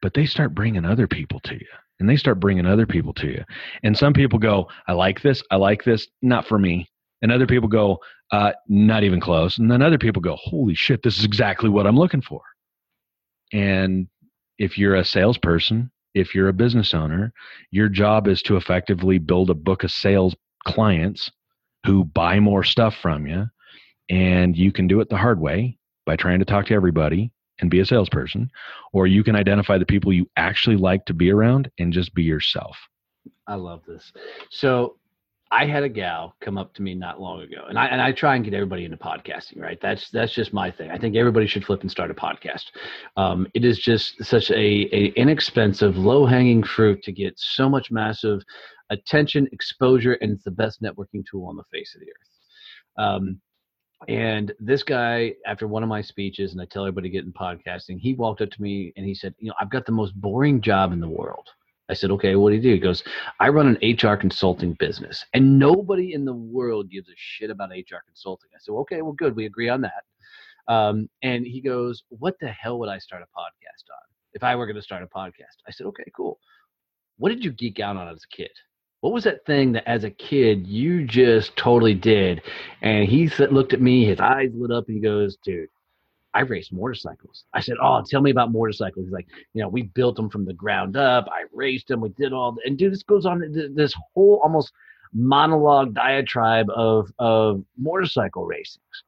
but 0.00 0.14
they 0.14 0.26
start 0.26 0.54
bringing 0.54 0.84
other 0.84 1.06
people 1.06 1.40
to 1.40 1.54
you 1.54 1.66
and 2.00 2.08
they 2.08 2.16
start 2.16 2.40
bringing 2.40 2.66
other 2.66 2.86
people 2.86 3.12
to 3.14 3.28
you. 3.28 3.44
And 3.82 3.96
some 3.96 4.12
people 4.12 4.38
go, 4.38 4.68
I 4.86 4.92
like 4.92 5.22
this, 5.22 5.42
I 5.50 5.56
like 5.56 5.84
this, 5.84 6.06
not 6.20 6.46
for 6.46 6.58
me. 6.58 6.88
And 7.22 7.30
other 7.30 7.46
people 7.46 7.68
go, 7.68 7.98
uh, 8.32 8.52
not 8.68 9.04
even 9.04 9.20
close. 9.20 9.58
And 9.58 9.70
then 9.70 9.82
other 9.82 9.98
people 9.98 10.20
go, 10.20 10.36
holy 10.36 10.74
shit, 10.74 11.02
this 11.02 11.18
is 11.18 11.24
exactly 11.24 11.68
what 11.68 11.86
I'm 11.86 11.96
looking 11.98 12.22
for. 12.22 12.40
And 13.52 14.08
if 14.58 14.76
you're 14.76 14.96
a 14.96 15.04
salesperson 15.04 15.90
if 16.14 16.34
you're 16.34 16.48
a 16.48 16.52
business 16.54 16.94
owner, 16.94 17.32
your 17.70 17.88
job 17.88 18.28
is 18.28 18.42
to 18.42 18.56
effectively 18.56 19.18
build 19.18 19.50
a 19.50 19.54
book 19.54 19.84
of 19.84 19.90
sales 19.90 20.34
clients 20.66 21.30
who 21.86 22.04
buy 22.04 22.38
more 22.38 22.62
stuff 22.62 22.94
from 23.00 23.26
you. 23.26 23.46
And 24.10 24.56
you 24.56 24.72
can 24.72 24.86
do 24.86 25.00
it 25.00 25.08
the 25.08 25.16
hard 25.16 25.40
way 25.40 25.78
by 26.04 26.16
trying 26.16 26.38
to 26.38 26.44
talk 26.44 26.66
to 26.66 26.74
everybody 26.74 27.32
and 27.60 27.70
be 27.70 27.80
a 27.80 27.86
salesperson, 27.86 28.50
or 28.92 29.06
you 29.06 29.22
can 29.22 29.36
identify 29.36 29.78
the 29.78 29.86
people 29.86 30.12
you 30.12 30.28
actually 30.36 30.76
like 30.76 31.04
to 31.06 31.14
be 31.14 31.30
around 31.30 31.70
and 31.78 31.92
just 31.92 32.14
be 32.14 32.22
yourself. 32.22 32.76
I 33.46 33.54
love 33.54 33.82
this. 33.86 34.12
So 34.50 34.96
I 35.52 35.66
had 35.66 35.82
a 35.82 35.88
gal 35.88 36.34
come 36.40 36.56
up 36.56 36.72
to 36.74 36.82
me 36.82 36.94
not 36.94 37.20
long 37.20 37.42
ago, 37.42 37.66
and 37.68 37.78
I 37.78 37.86
and 37.86 38.00
I 38.00 38.10
try 38.10 38.36
and 38.36 38.44
get 38.44 38.54
everybody 38.54 38.86
into 38.86 38.96
podcasting. 38.96 39.60
Right? 39.60 39.78
That's 39.82 40.10
that's 40.10 40.32
just 40.32 40.54
my 40.54 40.70
thing. 40.70 40.90
I 40.90 40.96
think 40.96 41.14
everybody 41.14 41.46
should 41.46 41.64
flip 41.64 41.82
and 41.82 41.90
start 41.90 42.10
a 42.10 42.14
podcast. 42.14 42.64
Um, 43.16 43.46
it 43.52 43.62
is 43.62 43.78
just 43.78 44.24
such 44.24 44.50
a, 44.50 44.54
a 44.54 45.12
inexpensive, 45.14 45.98
low 45.98 46.24
hanging 46.24 46.62
fruit 46.62 47.02
to 47.02 47.12
get 47.12 47.34
so 47.36 47.68
much 47.68 47.90
massive 47.90 48.40
attention, 48.90 49.46
exposure, 49.52 50.14
and 50.14 50.32
it's 50.32 50.44
the 50.44 50.50
best 50.50 50.82
networking 50.82 51.22
tool 51.30 51.46
on 51.46 51.56
the 51.56 51.64
face 51.70 51.94
of 51.94 52.00
the 52.00 52.06
earth. 52.06 53.06
Um, 53.06 53.40
and 54.08 54.52
this 54.58 54.82
guy, 54.82 55.34
after 55.46 55.66
one 55.66 55.82
of 55.82 55.88
my 55.88 56.02
speeches, 56.02 56.52
and 56.52 56.60
I 56.60 56.64
tell 56.66 56.84
everybody 56.84 57.08
to 57.08 57.12
get 57.12 57.24
in 57.24 57.32
podcasting, 57.32 57.98
he 57.98 58.14
walked 58.14 58.40
up 58.40 58.50
to 58.50 58.62
me 58.62 58.92
and 58.96 59.06
he 59.06 59.14
said, 59.14 59.34
"You 59.38 59.48
know, 59.48 59.54
I've 59.60 59.70
got 59.70 59.86
the 59.86 59.92
most 59.92 60.14
boring 60.20 60.60
job 60.60 60.92
in 60.92 61.00
the 61.00 61.08
world." 61.08 61.48
I 61.88 61.94
said, 61.94 62.10
okay, 62.12 62.36
what 62.36 62.50
do 62.50 62.56
you 62.56 62.62
do? 62.62 62.72
He 62.72 62.78
goes, 62.78 63.02
I 63.38 63.48
run 63.48 63.66
an 63.66 63.96
HR 63.96 64.16
consulting 64.16 64.72
business, 64.74 65.24
and 65.34 65.58
nobody 65.58 66.14
in 66.14 66.24
the 66.24 66.32
world 66.32 66.90
gives 66.90 67.08
a 67.08 67.14
shit 67.16 67.50
about 67.50 67.70
HR 67.70 68.00
consulting. 68.06 68.48
I 68.54 68.58
said, 68.60 68.72
okay, 68.72 69.02
well, 69.02 69.12
good. 69.12 69.36
We 69.36 69.44
agree 69.44 69.68
on 69.68 69.82
that. 69.82 70.04
Um, 70.72 71.08
and 71.22 71.46
he 71.46 71.60
goes, 71.60 72.02
what 72.08 72.36
the 72.40 72.48
hell 72.48 72.78
would 72.78 72.88
I 72.88 72.98
start 72.98 73.22
a 73.22 73.38
podcast 73.38 73.90
on 73.92 74.08
if 74.32 74.42
I 74.42 74.56
were 74.56 74.66
going 74.66 74.76
to 74.76 74.82
start 74.82 75.02
a 75.02 75.06
podcast? 75.06 75.58
I 75.68 75.70
said, 75.70 75.86
okay, 75.88 76.04
cool. 76.16 76.38
What 77.18 77.28
did 77.28 77.44
you 77.44 77.52
geek 77.52 77.80
out 77.80 77.96
on 77.96 78.08
as 78.08 78.22
a 78.24 78.36
kid? 78.36 78.50
What 79.02 79.12
was 79.12 79.24
that 79.24 79.44
thing 79.46 79.72
that 79.72 79.88
as 79.88 80.04
a 80.04 80.10
kid 80.10 80.64
you 80.64 81.04
just 81.04 81.56
totally 81.56 81.92
did? 81.92 82.40
And 82.82 83.04
he 83.04 83.28
looked 83.50 83.72
at 83.72 83.80
me, 83.80 84.04
his 84.04 84.20
eyes 84.20 84.50
lit 84.54 84.70
up, 84.70 84.86
and 84.86 84.94
he 84.94 85.02
goes, 85.02 85.36
dude, 85.44 85.68
I 86.34 86.42
raced 86.42 86.72
motorcycles. 86.72 87.44
I 87.52 87.60
said, 87.60 87.76
"Oh, 87.82 88.00
tell 88.08 88.22
me 88.22 88.30
about 88.30 88.52
motorcycles." 88.52 89.06
He's 89.06 89.12
like, 89.12 89.26
"You 89.54 89.62
know, 89.62 89.68
we 89.68 89.82
built 89.82 90.14
them 90.14 90.30
from 90.30 90.44
the 90.44 90.54
ground 90.54 90.96
up. 90.96 91.26
I 91.30 91.44
raced 91.52 91.88
them. 91.88 92.00
We 92.00 92.10
did 92.10 92.32
all." 92.32 92.56
And 92.64 92.78
dude, 92.78 92.92
this 92.92 93.02
goes 93.02 93.26
on 93.26 93.42
this 93.74 93.92
whole 94.14 94.40
almost 94.42 94.72
monologue 95.12 95.94
diatribe 95.94 96.70
of 96.70 97.12
of 97.18 97.62
motorcycle 97.76 98.46
racings. 98.46 99.02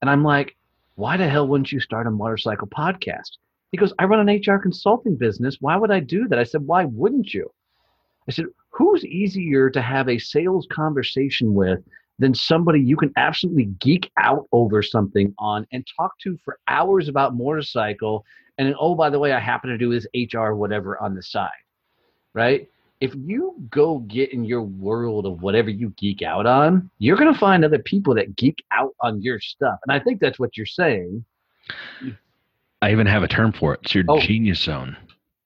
And 0.00 0.08
I'm 0.08 0.24
like, 0.24 0.56
"Why 0.94 1.16
the 1.18 1.28
hell 1.28 1.46
wouldn't 1.46 1.72
you 1.72 1.80
start 1.80 2.06
a 2.06 2.10
motorcycle 2.10 2.68
podcast?" 2.68 3.36
He 3.72 3.78
goes, 3.78 3.92
"I 3.98 4.04
run 4.04 4.26
an 4.26 4.34
HR 4.34 4.58
consulting 4.58 5.16
business. 5.16 5.58
Why 5.60 5.76
would 5.76 5.90
I 5.90 6.00
do 6.00 6.28
that?" 6.28 6.38
I 6.38 6.44
said, 6.44 6.66
"Why 6.66 6.86
wouldn't 6.86 7.34
you?" 7.34 7.50
I 8.26 8.32
said, 8.32 8.46
"Who's 8.70 9.04
easier 9.04 9.70
to 9.70 9.82
have 9.82 10.08
a 10.08 10.18
sales 10.18 10.66
conversation 10.70 11.54
with 11.54 11.80
than 12.18 12.34
somebody 12.34 12.80
you 12.80 12.96
can 12.96 13.12
absolutely 13.16 13.66
geek 13.80 14.10
out 14.18 14.46
over 14.52 14.82
something 14.82 15.34
on 15.38 15.66
and 15.72 15.86
talk 15.96 16.18
to 16.20 16.38
for 16.44 16.58
hours 16.68 17.08
about 17.08 17.36
motorcycle? 17.36 18.24
And 18.58 18.68
then, 18.68 18.74
oh 18.78 18.94
by 18.94 19.08
the 19.08 19.18
way 19.18 19.32
i 19.32 19.38
happen 19.38 19.70
to 19.70 19.78
do 19.78 19.90
this 19.90 20.06
hr 20.34 20.52
whatever 20.52 21.00
on 21.02 21.14
the 21.14 21.22
side 21.22 21.50
right? 22.34 22.68
If 23.00 23.14
you 23.14 23.54
go 23.70 24.00
get 24.00 24.32
in 24.32 24.44
your 24.44 24.62
world 24.62 25.24
of 25.24 25.40
whatever 25.40 25.70
you 25.70 25.90
geek 25.96 26.22
out 26.22 26.46
on 26.46 26.90
you're 26.98 27.16
going 27.16 27.32
to 27.32 27.38
find 27.38 27.64
other 27.64 27.78
people 27.78 28.14
that 28.14 28.36
geek 28.36 28.62
out 28.72 28.94
on 29.00 29.22
your 29.22 29.40
stuff. 29.40 29.78
And 29.86 29.92
i 29.92 30.02
think 30.02 30.20
that's 30.20 30.38
what 30.38 30.56
you're 30.56 30.66
saying. 30.66 31.24
I 32.82 32.92
even 32.92 33.06
have 33.06 33.22
a 33.22 33.28
term 33.28 33.52
for 33.52 33.74
it. 33.74 33.80
It's 33.84 33.94
your 33.94 34.04
oh, 34.08 34.20
genius 34.20 34.60
zone. 34.60 34.96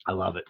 I 0.06 0.12
love 0.12 0.36
it. 0.36 0.44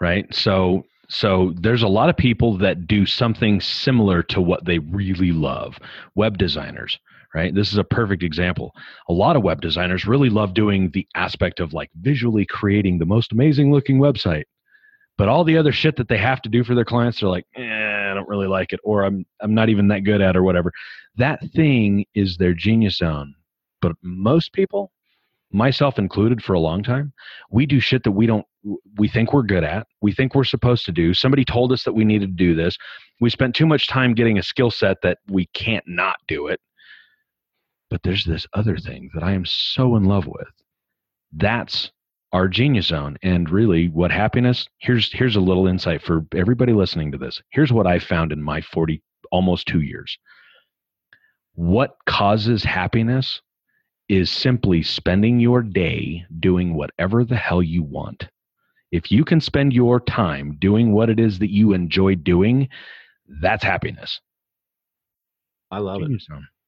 Right? 0.00 0.32
So 0.34 0.84
so 1.08 1.52
there's 1.56 1.82
a 1.82 1.88
lot 1.88 2.08
of 2.08 2.16
people 2.16 2.56
that 2.58 2.86
do 2.86 3.06
something 3.06 3.60
similar 3.60 4.22
to 4.24 4.40
what 4.40 4.64
they 4.64 4.78
really 4.78 5.32
love. 5.32 5.78
Web 6.14 6.38
designers, 6.38 6.98
right? 7.34 7.54
This 7.54 7.72
is 7.72 7.78
a 7.78 7.84
perfect 7.84 8.22
example. 8.22 8.72
A 9.08 9.12
lot 9.12 9.36
of 9.36 9.42
web 9.42 9.60
designers 9.60 10.06
really 10.06 10.30
love 10.30 10.54
doing 10.54 10.90
the 10.92 11.06
aspect 11.14 11.60
of 11.60 11.72
like 11.72 11.90
visually 12.00 12.44
creating 12.46 12.98
the 12.98 13.06
most 13.06 13.32
amazing 13.32 13.72
looking 13.72 13.98
website. 13.98 14.44
But 15.18 15.28
all 15.28 15.44
the 15.44 15.56
other 15.56 15.72
shit 15.72 15.96
that 15.96 16.08
they 16.08 16.18
have 16.18 16.42
to 16.42 16.50
do 16.50 16.62
for 16.62 16.74
their 16.74 16.84
clients, 16.84 17.20
they're 17.20 17.28
like, 17.28 17.46
eh, 17.56 17.62
I 17.62 18.12
don't 18.14 18.28
really 18.28 18.48
like 18.48 18.72
it, 18.72 18.80
or 18.84 19.02
I'm 19.02 19.24
I'm 19.40 19.54
not 19.54 19.70
even 19.70 19.88
that 19.88 20.04
good 20.04 20.20
at, 20.20 20.36
or 20.36 20.42
whatever. 20.42 20.72
That 21.16 21.40
thing 21.54 22.04
is 22.14 22.36
their 22.36 22.52
genius 22.52 22.98
zone. 22.98 23.34
But 23.80 23.92
most 24.02 24.52
people, 24.52 24.90
myself 25.56 25.98
included, 25.98 26.42
for 26.42 26.52
a 26.52 26.60
long 26.60 26.82
time, 26.82 27.12
we 27.50 27.66
do 27.66 27.80
shit 27.80 28.04
that 28.04 28.12
we 28.12 28.26
don't 28.26 28.46
we 28.98 29.08
think 29.08 29.32
we're 29.32 29.42
good 29.42 29.64
at, 29.64 29.86
we 30.02 30.12
think 30.12 30.34
we're 30.34 30.44
supposed 30.44 30.84
to 30.84 30.92
do. 30.92 31.14
Somebody 31.14 31.44
told 31.44 31.72
us 31.72 31.84
that 31.84 31.92
we 31.92 32.04
needed 32.04 32.36
to 32.36 32.44
do 32.44 32.54
this. 32.54 32.76
We 33.20 33.30
spent 33.30 33.54
too 33.54 33.66
much 33.66 33.86
time 33.86 34.14
getting 34.14 34.38
a 34.38 34.42
skill 34.42 34.70
set 34.70 34.98
that 35.02 35.18
we 35.28 35.46
can't 35.54 35.84
not 35.86 36.16
do 36.26 36.48
it. 36.48 36.60
But 37.88 38.02
there's 38.02 38.24
this 38.24 38.46
other 38.52 38.76
thing 38.76 39.10
that 39.14 39.22
I 39.22 39.32
am 39.32 39.44
so 39.46 39.94
in 39.94 40.04
love 40.04 40.26
with. 40.26 40.48
That's 41.32 41.92
our 42.32 42.48
genius 42.48 42.86
zone. 42.86 43.16
And 43.22 43.48
really 43.48 43.88
what 43.88 44.10
happiness, 44.10 44.66
here's 44.78 45.12
here's 45.12 45.36
a 45.36 45.40
little 45.40 45.68
insight 45.68 46.02
for 46.02 46.26
everybody 46.34 46.72
listening 46.72 47.12
to 47.12 47.18
this. 47.18 47.40
Here's 47.50 47.72
what 47.72 47.86
I 47.86 48.00
found 48.00 48.32
in 48.32 48.42
my 48.42 48.60
40 48.60 49.00
almost 49.30 49.68
2 49.68 49.80
years. 49.80 50.18
What 51.54 51.96
causes 52.06 52.64
happiness 52.64 53.40
is 54.08 54.30
simply 54.30 54.82
spending 54.82 55.40
your 55.40 55.62
day 55.62 56.24
doing 56.40 56.74
whatever 56.74 57.24
the 57.24 57.36
hell 57.36 57.62
you 57.62 57.82
want 57.82 58.28
if 58.92 59.10
you 59.10 59.24
can 59.24 59.40
spend 59.40 59.72
your 59.72 60.00
time 60.00 60.56
doing 60.60 60.92
what 60.92 61.10
it 61.10 61.18
is 61.18 61.38
that 61.40 61.50
you 61.50 61.72
enjoy 61.72 62.14
doing, 62.14 62.68
that's 63.42 63.64
happiness. 63.64 64.20
I 65.70 65.78
love 65.78 66.02
it. 66.02 66.10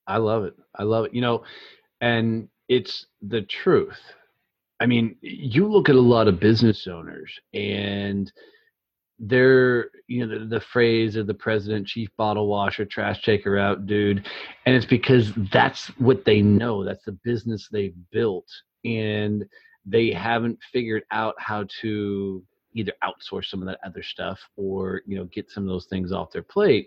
I 0.07 0.16
love 0.16 0.44
it. 0.44 0.55
I 0.74 0.83
love 0.83 1.05
it. 1.07 1.14
You 1.14 1.20
know, 1.20 1.44
and 2.01 2.48
it's 2.68 3.07
the 3.22 3.42
truth. 3.42 3.98
I 4.81 4.87
mean, 4.87 5.16
you 5.20 5.66
look 5.66 5.88
at 5.88 5.94
a 5.94 6.01
lot 6.01 6.29
of 6.29 6.40
business 6.40 6.87
owners 6.87 7.33
and 7.55 8.31
they're, 9.18 9.90
you 10.07 10.24
know, 10.26 10.38
the, 10.38 10.44
the 10.44 10.61
phrase 10.61 11.16
of 11.16 11.26
the 11.26 11.35
president, 11.35 11.87
chief 11.87 12.09
bottle 12.16 12.46
washer, 12.46 12.85
trash 12.85 13.22
taker 13.22 13.59
out, 13.59 13.87
dude. 13.87 14.26
And 14.64 14.76
it's 14.76 14.87
because 14.87 15.33
that's 15.52 15.88
what 15.98 16.24
they 16.24 16.40
know. 16.40 16.85
That's 16.85 17.04
the 17.04 17.18
business 17.24 17.68
they've 17.70 17.96
built. 18.12 18.46
And 18.85 19.44
they 19.85 20.12
haven't 20.12 20.59
figured 20.72 21.02
out 21.11 21.35
how 21.38 21.66
to 21.81 22.42
either 22.74 22.92
outsource 23.02 23.46
some 23.46 23.61
of 23.61 23.66
that 23.66 23.81
other 23.85 24.02
stuff 24.02 24.38
or 24.57 25.02
you 25.07 25.16
know 25.16 25.24
get 25.24 25.50
some 25.50 25.64
of 25.64 25.68
those 25.68 25.87
things 25.87 26.12
off 26.12 26.31
their 26.31 26.42
plate 26.42 26.87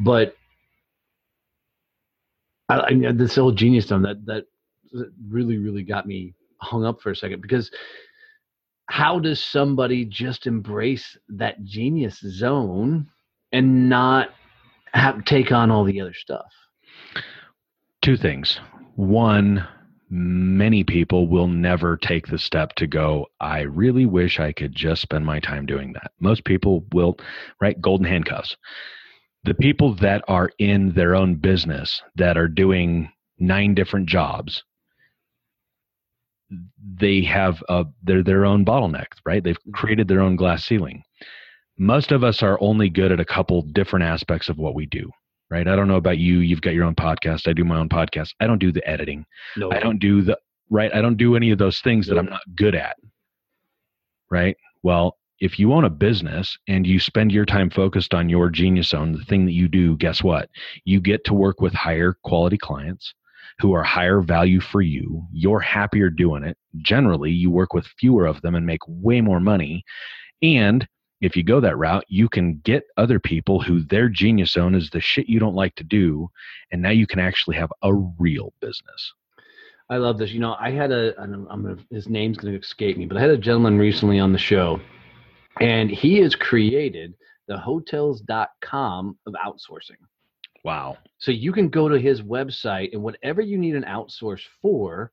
but 0.00 0.36
I, 2.68 2.80
I 2.80 3.12
this 3.12 3.38
old 3.38 3.56
genius 3.56 3.86
zone 3.86 4.02
that 4.02 4.26
that 4.26 4.46
really 5.28 5.58
really 5.58 5.82
got 5.82 6.06
me 6.06 6.34
hung 6.58 6.84
up 6.84 7.00
for 7.00 7.10
a 7.10 7.16
second 7.16 7.40
because 7.42 7.70
how 8.86 9.18
does 9.18 9.42
somebody 9.42 10.04
just 10.04 10.46
embrace 10.46 11.16
that 11.28 11.62
genius 11.64 12.18
zone 12.20 13.08
and 13.52 13.88
not 13.88 14.30
have 14.92 15.24
take 15.24 15.52
on 15.52 15.70
all 15.70 15.84
the 15.84 16.00
other 16.00 16.14
stuff? 16.14 16.46
Two 18.02 18.16
things. 18.16 18.60
One 18.96 19.66
many 20.10 20.84
people 20.84 21.26
will 21.26 21.48
never 21.48 21.96
take 21.96 22.26
the 22.28 22.38
step 22.38 22.72
to 22.74 22.86
go 22.86 23.26
i 23.40 23.62
really 23.62 24.06
wish 24.06 24.38
i 24.38 24.52
could 24.52 24.72
just 24.72 25.02
spend 25.02 25.24
my 25.24 25.40
time 25.40 25.66
doing 25.66 25.92
that. 25.92 26.12
Most 26.20 26.44
people 26.44 26.84
will 26.92 27.16
right? 27.60 27.80
Golden 27.80 28.06
handcuffs. 28.06 28.56
The 29.44 29.54
people 29.54 29.94
that 29.96 30.22
are 30.28 30.50
in 30.58 30.92
their 30.92 31.14
own 31.14 31.34
business 31.36 32.00
that 32.16 32.36
are 32.36 32.48
doing 32.48 33.10
nine 33.38 33.74
different 33.74 34.06
jobs 34.08 34.62
they 36.96 37.22
have 37.22 37.62
a 37.68 37.84
they're 38.02 38.22
their 38.22 38.44
own 38.44 38.64
bottleneck 38.64 39.06
right 39.24 39.44
they've 39.44 39.58
mm-hmm. 39.60 39.72
created 39.72 40.08
their 40.08 40.20
own 40.20 40.36
glass 40.36 40.64
ceiling 40.64 41.02
most 41.76 42.12
of 42.12 42.22
us 42.22 42.42
are 42.42 42.58
only 42.60 42.88
good 42.88 43.10
at 43.10 43.18
a 43.18 43.24
couple 43.24 43.62
different 43.62 44.04
aspects 44.04 44.48
of 44.48 44.58
what 44.58 44.74
we 44.74 44.86
do 44.86 45.10
right? 45.50 45.68
I 45.68 45.76
don't 45.76 45.88
know 45.88 45.96
about 45.96 46.18
you. 46.18 46.38
You've 46.38 46.60
got 46.60 46.74
your 46.74 46.84
own 46.84 46.94
podcast. 46.96 47.48
I 47.48 47.52
do 47.52 47.64
my 47.64 47.78
own 47.78 47.88
podcast. 47.88 48.30
I 48.40 48.46
don't 48.46 48.58
do 48.58 48.72
the 48.72 48.86
editing. 48.88 49.24
No. 49.56 49.70
I 49.70 49.78
don't 49.78 49.98
do 49.98 50.22
the 50.22 50.38
right. 50.70 50.92
I 50.92 51.00
don't 51.00 51.16
do 51.16 51.36
any 51.36 51.50
of 51.50 51.58
those 51.58 51.80
things 51.80 52.08
no. 52.08 52.14
that 52.14 52.20
I'm 52.20 52.30
not 52.30 52.40
good 52.56 52.74
at. 52.74 52.96
Right. 54.30 54.56
Well, 54.82 55.16
if 55.38 55.58
you 55.58 55.72
own 55.72 55.84
a 55.84 55.90
business 55.90 56.56
and 56.68 56.86
you 56.86 56.98
spend 56.98 57.30
your 57.30 57.44
time 57.44 57.70
focused 57.70 58.14
on 58.14 58.28
your 58.28 58.50
genius 58.50 58.88
zone, 58.88 59.12
the 59.12 59.24
thing 59.24 59.44
that 59.46 59.52
you 59.52 59.68
do, 59.68 59.96
guess 59.96 60.22
what? 60.22 60.48
You 60.84 61.00
get 61.00 61.24
to 61.26 61.34
work 61.34 61.60
with 61.60 61.72
higher 61.72 62.16
quality 62.24 62.58
clients 62.58 63.14
who 63.58 63.72
are 63.72 63.82
higher 63.82 64.20
value 64.20 64.60
for 64.60 64.82
you. 64.82 65.26
You're 65.32 65.60
happier 65.60 66.10
doing 66.10 66.44
it. 66.44 66.56
Generally, 66.78 67.32
you 67.32 67.50
work 67.50 67.72
with 67.72 67.86
fewer 67.98 68.26
of 68.26 68.40
them 68.42 68.54
and 68.54 68.66
make 68.66 68.80
way 68.86 69.20
more 69.20 69.40
money. 69.40 69.84
And 70.42 70.86
if 71.20 71.36
you 71.36 71.42
go 71.42 71.60
that 71.60 71.78
route, 71.78 72.04
you 72.08 72.28
can 72.28 72.60
get 72.64 72.84
other 72.96 73.18
people 73.18 73.60
who 73.60 73.80
their 73.80 74.08
genius 74.08 74.52
zone 74.52 74.74
is 74.74 74.90
the 74.90 75.00
shit 75.00 75.28
you 75.28 75.38
don't 75.38 75.54
like 75.54 75.74
to 75.76 75.84
do, 75.84 76.28
and 76.70 76.82
now 76.82 76.90
you 76.90 77.06
can 77.06 77.18
actually 77.18 77.56
have 77.56 77.72
a 77.82 77.94
real 77.94 78.52
business. 78.60 79.14
I 79.88 79.96
love 79.98 80.18
this. 80.18 80.32
You 80.32 80.40
know, 80.40 80.56
I 80.58 80.70
had 80.70 80.92
a 80.92 81.14
I'm 81.18 81.46
gonna 81.46 81.76
his 81.90 82.08
name's 82.08 82.36
gonna 82.36 82.56
escape 82.56 82.96
me, 82.96 83.06
but 83.06 83.16
I 83.16 83.20
had 83.20 83.30
a 83.30 83.38
gentleman 83.38 83.78
recently 83.78 84.18
on 84.18 84.32
the 84.32 84.38
show, 84.38 84.80
and 85.60 85.90
he 85.90 86.18
has 86.18 86.34
created 86.34 87.14
the 87.48 87.56
hotels.com 87.56 89.18
of 89.26 89.34
outsourcing. 89.34 90.00
Wow. 90.64 90.98
So 91.18 91.30
you 91.30 91.52
can 91.52 91.68
go 91.68 91.88
to 91.88 91.98
his 91.98 92.22
website 92.22 92.92
and 92.92 93.02
whatever 93.02 93.42
you 93.42 93.58
need 93.58 93.74
an 93.74 93.84
outsource 93.84 94.42
for, 94.62 95.12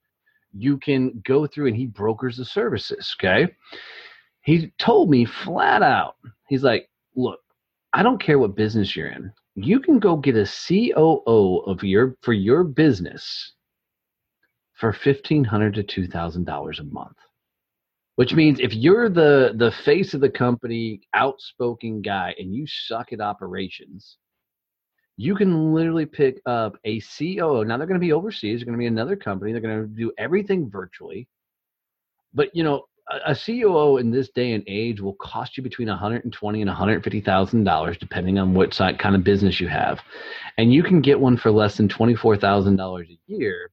you 0.53 0.77
can 0.77 1.21
go 1.25 1.45
through 1.45 1.67
and 1.67 1.75
he 1.75 1.87
brokers 1.87 2.37
the 2.37 2.45
services. 2.45 3.15
Okay 3.19 3.47
he 4.41 4.71
told 4.79 5.09
me 5.09 5.25
flat 5.25 5.83
out, 5.83 6.15
he's 6.47 6.63
like, 6.63 6.89
look, 7.15 7.39
I 7.93 8.03
don't 8.03 8.21
care 8.21 8.39
what 8.39 8.55
business 8.55 8.95
you're 8.95 9.09
in. 9.09 9.31
You 9.55 9.79
can 9.79 9.99
go 9.99 10.15
get 10.15 10.35
a 10.35 10.45
COO 10.45 11.63
of 11.67 11.83
your 11.83 12.15
for 12.21 12.33
your 12.33 12.63
business 12.63 13.53
for 14.73 14.93
fifteen 14.93 15.43
hundred 15.43 15.75
to 15.75 15.83
two 15.83 16.07
thousand 16.07 16.45
dollars 16.45 16.79
a 16.79 16.85
month. 16.85 17.17
Which 18.15 18.33
means 18.33 18.59
if 18.59 18.73
you're 18.73 19.09
the 19.09 19.53
the 19.57 19.71
face 19.83 20.13
of 20.13 20.21
the 20.21 20.29
company, 20.29 21.01
outspoken 21.13 22.01
guy, 22.01 22.33
and 22.39 22.55
you 22.55 22.65
suck 22.65 23.11
at 23.11 23.19
operations, 23.19 24.17
you 25.21 25.35
can 25.35 25.71
literally 25.71 26.07
pick 26.07 26.41
up 26.47 26.77
a 26.83 26.99
COO. 26.99 27.63
Now 27.63 27.77
they're 27.77 27.85
going 27.85 27.99
to 27.99 28.05
be 28.05 28.11
overseas. 28.11 28.59
They're 28.59 28.65
going 28.65 28.77
to 28.77 28.81
be 28.81 28.87
another 28.87 29.15
company. 29.15 29.51
They're 29.51 29.61
going 29.61 29.81
to 29.81 29.87
do 29.87 30.11
everything 30.17 30.67
virtually. 30.67 31.27
But 32.33 32.55
you 32.55 32.63
know, 32.63 32.85
a 33.27 33.35
COO 33.35 33.97
in 33.97 34.09
this 34.09 34.29
day 34.29 34.53
and 34.53 34.63
age 34.65 34.99
will 34.99 35.13
cost 35.13 35.57
you 35.57 35.63
between 35.63 35.89
120 35.89 36.61
and 36.61 36.67
150 36.67 37.21
thousand 37.21 37.65
dollars, 37.65 37.97
depending 37.99 38.39
on 38.39 38.55
what 38.55 38.73
side, 38.73 38.97
kind 38.97 39.15
of 39.15 39.23
business 39.23 39.59
you 39.59 39.67
have, 39.67 39.99
and 40.57 40.73
you 40.73 40.81
can 40.81 41.01
get 41.01 41.19
one 41.19 41.37
for 41.37 41.51
less 41.51 41.77
than 41.77 41.87
24 41.87 42.37
thousand 42.37 42.77
dollars 42.77 43.07
a 43.11 43.19
year 43.31 43.69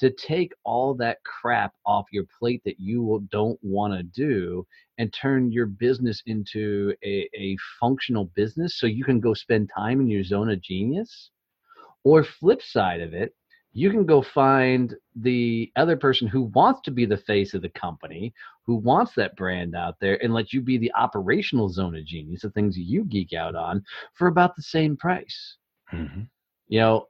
to 0.00 0.10
take 0.10 0.52
all 0.64 0.94
that 0.94 1.18
crap 1.24 1.72
off 1.86 2.06
your 2.12 2.24
plate 2.38 2.62
that 2.64 2.78
you 2.78 3.26
don't 3.30 3.58
want 3.62 3.92
to 3.94 4.02
do 4.02 4.66
and 4.98 5.12
turn 5.12 5.52
your 5.52 5.66
business 5.66 6.22
into 6.26 6.94
a, 7.04 7.28
a 7.36 7.56
functional 7.80 8.26
business 8.34 8.78
so 8.78 8.86
you 8.86 9.04
can 9.04 9.20
go 9.20 9.34
spend 9.34 9.70
time 9.74 10.00
in 10.00 10.08
your 10.08 10.24
zone 10.24 10.50
of 10.50 10.60
genius 10.60 11.30
or 12.04 12.24
flip 12.24 12.62
side 12.62 13.00
of 13.00 13.12
it 13.12 13.34
you 13.72 13.90
can 13.90 14.06
go 14.06 14.22
find 14.22 14.94
the 15.14 15.70
other 15.76 15.96
person 15.96 16.26
who 16.26 16.42
wants 16.54 16.80
to 16.82 16.90
be 16.90 17.06
the 17.06 17.16
face 17.16 17.54
of 17.54 17.62
the 17.62 17.68
company, 17.68 18.32
who 18.66 18.76
wants 18.76 19.12
that 19.14 19.36
brand 19.36 19.76
out 19.76 19.96
there, 20.00 20.22
and 20.22 20.34
let 20.34 20.52
you 20.52 20.60
be 20.60 20.78
the 20.78 20.92
operational 20.94 21.68
zone 21.68 21.94
of 21.94 22.04
genius, 22.04 22.42
the 22.42 22.50
things 22.50 22.76
you 22.76 23.04
geek 23.04 23.32
out 23.32 23.54
on, 23.54 23.84
for 24.14 24.26
about 24.26 24.56
the 24.56 24.62
same 24.62 24.96
price. 24.96 25.56
Mm-hmm. 25.92 26.22
You 26.68 26.80
know, 26.80 27.06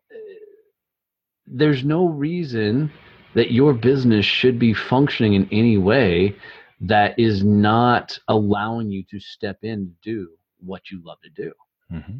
there's 1.50 1.84
no 1.84 2.06
reason 2.06 2.90
that 3.34 3.52
your 3.52 3.72
business 3.74 4.24
should 4.24 4.58
be 4.58 4.74
functioning 4.74 5.34
in 5.34 5.48
any 5.52 5.78
way 5.78 6.34
that 6.80 7.18
is 7.18 7.44
not 7.44 8.18
allowing 8.28 8.90
you 8.90 9.02
to 9.10 9.18
step 9.20 9.58
in 9.62 9.86
to 9.86 10.10
do 10.10 10.28
what 10.60 10.90
you 10.90 11.00
love 11.04 11.18
to 11.22 11.30
do. 11.30 11.52
Mm-hmm. 11.92 12.18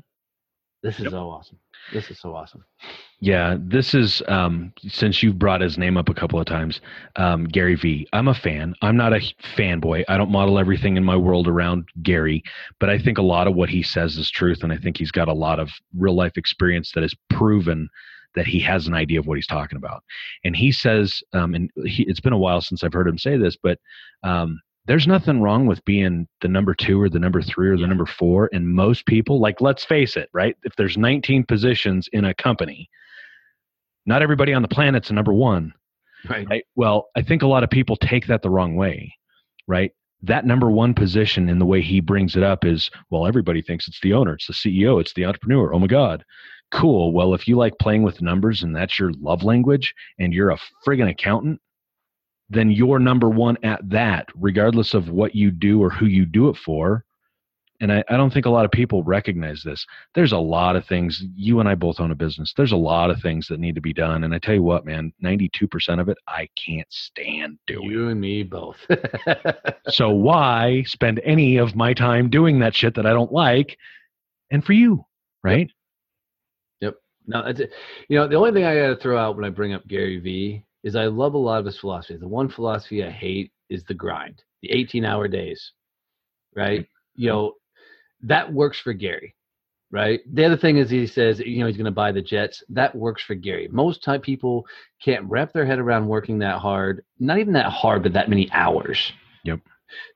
This 0.82 0.96
is 0.98 1.04
Yep. 1.04 1.10
so 1.12 1.30
awesome. 1.30 1.58
This 1.92 2.10
is 2.10 2.20
so 2.20 2.34
awesome. 2.36 2.64
Yeah, 3.20 3.56
this 3.58 3.94
is 3.94 4.22
um, 4.28 4.72
since 4.86 5.22
you've 5.22 5.38
brought 5.38 5.60
his 5.60 5.76
name 5.76 5.96
up 5.96 6.08
a 6.08 6.14
couple 6.14 6.38
of 6.38 6.46
times, 6.46 6.80
um, 7.16 7.44
Gary 7.46 7.74
Vee. 7.74 8.06
I'm 8.12 8.28
a 8.28 8.34
fan. 8.34 8.74
I'm 8.80 8.96
not 8.96 9.12
a 9.12 9.20
fanboy. 9.56 10.04
I 10.08 10.16
don't 10.16 10.30
model 10.30 10.56
everything 10.58 10.96
in 10.96 11.02
my 11.04 11.16
world 11.16 11.48
around 11.48 11.86
Gary, 12.02 12.44
but 12.78 12.90
I 12.90 12.98
think 12.98 13.18
a 13.18 13.22
lot 13.22 13.48
of 13.48 13.56
what 13.56 13.68
he 13.70 13.82
says 13.82 14.16
is 14.18 14.30
truth, 14.30 14.62
and 14.62 14.72
I 14.72 14.76
think 14.76 14.98
he's 14.98 15.10
got 15.10 15.28
a 15.28 15.32
lot 15.32 15.58
of 15.58 15.70
real 15.96 16.14
life 16.14 16.36
experience 16.36 16.92
that 16.92 17.02
has 17.02 17.14
proven 17.28 17.88
that 18.38 18.46
he 18.46 18.58
has 18.60 18.86
an 18.86 18.94
idea 18.94 19.18
of 19.20 19.26
what 19.26 19.36
he's 19.36 19.46
talking 19.46 19.76
about. 19.76 20.02
And 20.44 20.56
he 20.56 20.72
says, 20.72 21.22
um, 21.32 21.54
and 21.54 21.70
he, 21.84 22.04
it's 22.04 22.20
been 22.20 22.32
a 22.32 22.38
while 22.38 22.60
since 22.60 22.82
I've 22.82 22.92
heard 22.94 23.08
him 23.08 23.18
say 23.18 23.36
this, 23.36 23.56
but 23.62 23.78
um, 24.22 24.60
there's 24.86 25.06
nothing 25.06 25.42
wrong 25.42 25.66
with 25.66 25.84
being 25.84 26.26
the 26.40 26.48
number 26.48 26.74
two 26.74 27.00
or 27.00 27.08
the 27.10 27.18
number 27.18 27.42
three 27.42 27.68
or 27.68 27.76
the 27.76 27.86
number 27.86 28.06
four. 28.06 28.48
And 28.52 28.66
most 28.68 29.04
people, 29.06 29.38
like, 29.40 29.60
let's 29.60 29.84
face 29.84 30.16
it, 30.16 30.30
right? 30.32 30.56
If 30.64 30.74
there's 30.76 30.96
19 30.96 31.44
positions 31.44 32.08
in 32.12 32.24
a 32.24 32.34
company, 32.34 32.88
not 34.06 34.22
everybody 34.22 34.54
on 34.54 34.62
the 34.62 34.68
planet's 34.68 35.10
a 35.10 35.14
number 35.14 35.32
one, 35.34 35.74
Right. 36.28 36.48
right? 36.48 36.64
Well, 36.74 37.08
I 37.16 37.22
think 37.22 37.42
a 37.42 37.46
lot 37.46 37.62
of 37.62 37.70
people 37.70 37.96
take 37.96 38.26
that 38.26 38.42
the 38.42 38.50
wrong 38.50 38.74
way, 38.76 39.14
right? 39.66 39.92
That 40.22 40.46
number 40.46 40.70
one 40.70 40.94
position 40.94 41.48
in 41.48 41.58
the 41.58 41.66
way 41.66 41.80
he 41.80 42.00
brings 42.00 42.34
it 42.34 42.42
up 42.42 42.64
is, 42.64 42.90
well, 43.10 43.26
everybody 43.26 43.62
thinks 43.62 43.86
it's 43.86 44.00
the 44.00 44.14
owner, 44.14 44.34
it's 44.34 44.46
the 44.46 44.52
CEO, 44.52 45.00
it's 45.00 45.12
the 45.14 45.24
entrepreneur. 45.24 45.72
Oh 45.72 45.78
my 45.78 45.86
God. 45.86 46.24
Cool. 46.70 47.12
Well, 47.12 47.34
if 47.34 47.48
you 47.48 47.56
like 47.56 47.78
playing 47.78 48.02
with 48.02 48.20
numbers 48.20 48.62
and 48.62 48.76
that's 48.76 48.98
your 48.98 49.12
love 49.20 49.42
language 49.42 49.94
and 50.18 50.32
you're 50.34 50.50
a 50.50 50.58
friggin' 50.86 51.10
accountant, 51.10 51.60
then 52.50 52.70
you're 52.70 52.98
number 52.98 53.28
one 53.28 53.56
at 53.62 53.88
that, 53.90 54.26
regardless 54.34 54.94
of 54.94 55.08
what 55.10 55.34
you 55.34 55.50
do 55.50 55.82
or 55.82 55.90
who 55.90 56.06
you 56.06 56.24
do 56.24 56.48
it 56.48 56.56
for. 56.56 57.04
And 57.80 57.92
I, 57.92 58.02
I 58.08 58.16
don't 58.16 58.32
think 58.32 58.46
a 58.46 58.50
lot 58.50 58.64
of 58.64 58.72
people 58.72 59.04
recognize 59.04 59.62
this. 59.62 59.86
There's 60.14 60.32
a 60.32 60.38
lot 60.38 60.74
of 60.74 60.84
things. 60.86 61.24
You 61.36 61.60
and 61.60 61.68
I 61.68 61.76
both 61.76 62.00
own 62.00 62.10
a 62.10 62.14
business. 62.16 62.52
There's 62.56 62.72
a 62.72 62.76
lot 62.76 63.10
of 63.10 63.20
things 63.20 63.46
that 63.48 63.60
need 63.60 63.76
to 63.76 63.80
be 63.80 63.92
done. 63.92 64.24
And 64.24 64.34
I 64.34 64.38
tell 64.38 64.54
you 64.54 64.64
what, 64.64 64.84
man, 64.84 65.12
92% 65.22 66.00
of 66.00 66.08
it 66.08 66.18
I 66.26 66.48
can't 66.66 66.90
stand 66.90 67.58
doing. 67.68 67.88
You 67.88 68.08
and 68.08 68.20
me 68.20 68.42
both. 68.42 68.76
So 69.90 70.10
why 70.10 70.82
spend 70.86 71.20
any 71.24 71.56
of 71.56 71.74
my 71.74 71.94
time 71.94 72.28
doing 72.28 72.58
that 72.58 72.74
shit 72.74 72.94
that 72.96 73.06
I 73.06 73.10
don't 73.10 73.32
like? 73.32 73.78
And 74.50 74.62
for 74.62 74.74
you, 74.74 75.06
right? 75.42 75.70
No, 77.28 77.44
that's. 77.44 77.60
You 78.08 78.18
know, 78.18 78.26
the 78.26 78.36
only 78.36 78.52
thing 78.52 78.64
I 78.64 78.74
got 78.74 78.88
to 78.88 78.96
throw 78.96 79.18
out 79.18 79.36
when 79.36 79.44
I 79.44 79.50
bring 79.50 79.74
up 79.74 79.86
Gary 79.86 80.18
Vee 80.18 80.64
is 80.82 80.96
I 80.96 81.04
love 81.04 81.34
a 81.34 81.38
lot 81.38 81.60
of 81.60 81.66
his 81.66 81.78
philosophy. 81.78 82.16
The 82.16 82.26
one 82.26 82.48
philosophy 82.48 83.04
I 83.04 83.10
hate 83.10 83.52
is 83.68 83.84
the 83.84 83.94
grind, 83.94 84.42
the 84.62 84.70
18 84.70 85.04
hour 85.04 85.28
days, 85.28 85.72
right? 86.56 86.80
Mm-hmm. 86.80 87.22
You 87.22 87.28
know, 87.28 87.52
that 88.22 88.52
works 88.52 88.80
for 88.80 88.94
Gary, 88.94 89.34
right? 89.90 90.20
The 90.32 90.46
other 90.46 90.56
thing 90.56 90.78
is 90.78 90.88
he 90.88 91.06
says, 91.06 91.40
you 91.40 91.60
know, 91.60 91.66
he's 91.66 91.76
going 91.76 91.84
to 91.84 91.90
buy 91.90 92.12
the 92.12 92.22
Jets. 92.22 92.62
That 92.70 92.94
works 92.94 93.22
for 93.22 93.34
Gary. 93.34 93.68
Most 93.70 94.02
time 94.02 94.20
people 94.22 94.66
can't 95.02 95.24
wrap 95.26 95.52
their 95.52 95.66
head 95.66 95.78
around 95.78 96.08
working 96.08 96.38
that 96.38 96.58
hard, 96.58 97.04
not 97.18 97.38
even 97.38 97.52
that 97.52 97.70
hard, 97.70 98.02
but 98.02 98.14
that 98.14 98.30
many 98.30 98.50
hours. 98.52 99.12
Yep. 99.44 99.60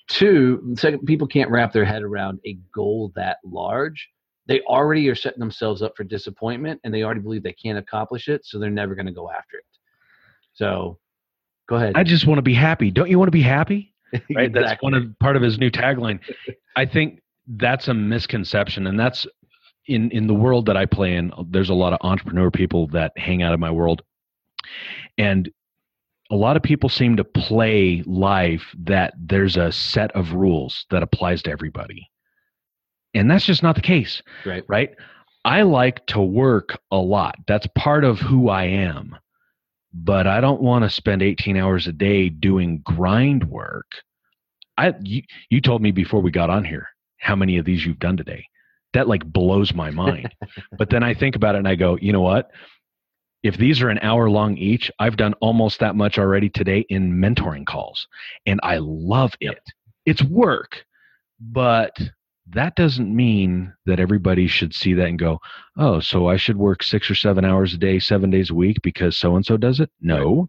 Two, 0.09 0.75
second, 0.77 1.07
people 1.07 1.27
can't 1.27 1.51
wrap 1.51 1.73
their 1.73 1.85
head 1.85 2.03
around 2.03 2.41
a 2.47 2.59
goal 2.75 3.13
that 3.17 3.39
large 3.45 4.09
they 4.47 4.61
already 4.63 5.09
are 5.09 5.15
setting 5.15 5.39
themselves 5.39 5.83
up 5.83 5.93
for 5.97 6.05
disappointment 6.05 6.81
and 6.85 6.93
they 6.93 7.03
already 7.03 7.21
believe 7.21 7.43
they 7.43 7.53
can't 7.53 7.79
accomplish 7.79 8.29
it 8.29 8.45
so 8.45 8.59
they're 8.59 8.71
never 8.71 8.95
going 8.95 9.07
to 9.07 9.13
go 9.13 9.31
after 9.31 9.57
it 9.59 9.65
so 10.55 10.99
go 11.69 11.77
ahead 11.77 11.93
I 11.95 12.03
just 12.03 12.27
want 12.27 12.39
to 12.39 12.43
be 12.43 12.55
happy. 12.55 12.91
Don't 12.91 13.11
you 13.11 13.19
want 13.19 13.29
to 13.29 13.33
be 13.33 13.43
happy? 13.43 13.89
Right. 14.35 14.53
That's 14.53 14.83
one 14.83 14.93
of 14.93 15.19
part 15.21 15.37
of 15.37 15.43
his 15.43 15.59
new 15.59 15.71
tagline. 15.71 16.21
I 16.77 16.85
think 16.85 17.23
that's 17.47 17.89
a 17.89 17.95
misconception, 17.95 18.87
and 18.87 19.01
that's 19.01 19.27
in 19.87 20.11
in 20.11 20.27
the 20.27 20.35
world 20.35 20.67
that 20.67 20.77
I 20.77 20.85
play 20.85 21.15
in. 21.15 21.33
There's 21.49 21.71
a 21.71 21.75
lot 21.75 21.95
of 21.95 21.99
entrepreneur 22.03 22.51
people 22.51 22.89
that 22.89 23.13
hang 23.17 23.43
out 23.43 23.55
in 23.55 23.61
my 23.61 23.71
world, 23.71 24.03
and 25.17 25.51
a 26.31 26.37
lot 26.37 26.57
of 26.59 26.63
people 26.63 26.91
seem 26.91 27.17
to 27.17 27.25
play 27.25 28.03
life 28.07 28.75
that 28.81 29.15
there's 29.19 29.57
a 29.57 29.73
set 29.73 30.13
of 30.13 30.33
rules 30.33 30.85
that 30.91 31.03
applies 31.03 31.43
to 31.43 31.51
everybody, 31.51 32.07
and 33.15 33.31
that's 33.31 33.45
just 33.45 33.63
not 33.63 33.75
the 33.75 33.83
case. 33.83 34.23
right 34.45 34.65
right? 34.69 34.91
I 35.45 35.63
like 35.63 36.07
to 36.07 36.21
work 36.21 36.79
a 36.91 36.97
lot. 36.97 37.35
That's 37.47 37.67
part 37.77 38.05
of 38.05 38.21
who 38.21 38.49
I 38.49 38.65
am. 38.65 39.17
But 39.93 40.27
I 40.27 40.41
don't 40.41 40.63
want 40.63 40.85
to 40.85 40.91
spend 40.91 41.23
18 41.23 41.57
hours 41.57 41.87
a 41.87 41.93
day 41.93 42.29
doing 42.29 42.81
grind 42.85 43.45
work. 43.45 43.91
I 44.79 44.95
you, 45.03 45.23
you 45.51 45.61
told 45.61 45.83
me 45.83 45.91
before 45.91 46.23
we 46.23 46.31
got 46.31 46.49
on 46.49 46.65
here 46.65 46.89
how 47.19 47.37
many 47.37 47.59
of 47.59 47.65
these 47.65 47.85
you've 47.85 47.99
done 47.99 48.17
today. 48.17 48.47
That 48.95 49.09
like 49.09 49.25
blows 49.25 49.75
my 49.75 49.91
mind. 49.91 50.35
but 50.79 50.91
then 50.91 51.03
I 51.03 51.15
think 51.15 51.37
about 51.37 51.55
it 51.55 51.59
and 51.59 51.69
I 51.69 51.75
go, 51.75 51.99
you 52.01 52.13
know 52.13 52.21
what? 52.21 52.51
If 53.43 53.57
these 53.57 53.83
are 53.83 53.89
an 53.89 53.99
hour 53.99 54.31
long 54.31 54.57
each, 54.57 54.91
I've 54.99 55.17
done 55.17 55.35
almost 55.41 55.81
that 55.81 55.97
much 55.97 56.19
already 56.19 56.49
today 56.49 56.87
in 56.89 57.13
mentoring 57.13 57.67
calls. 57.67 58.07
And 58.47 58.61
I 58.63 58.79
love 58.79 59.35
it. 59.41 59.59
It's 60.07 60.23
work, 60.23 60.85
but 61.41 61.93
that 62.51 62.75
doesn't 62.77 63.15
mean 63.15 63.73
that 63.87 64.01
everybody 64.01 64.47
should 64.47 64.75
see 64.75 64.95
that 64.95 65.07
and 65.09 65.19
go, 65.19 65.39
oh, 65.77 66.01
so 66.01 66.29
I 66.29 66.37
should 66.37 66.57
work 66.57 66.83
six 66.83 67.11
or 67.11 67.15
seven 67.15 67.45
hours 67.45 67.75
a 67.75 67.79
day, 67.79 67.99
seven 67.99 68.31
days 68.31 68.51
a 68.51 68.55
week 68.55 68.79
because 68.83 69.17
so 69.17 69.37
and 69.37 69.47
so 69.47 69.57
does 69.57 69.81
it? 69.81 69.91
No. 70.01 70.49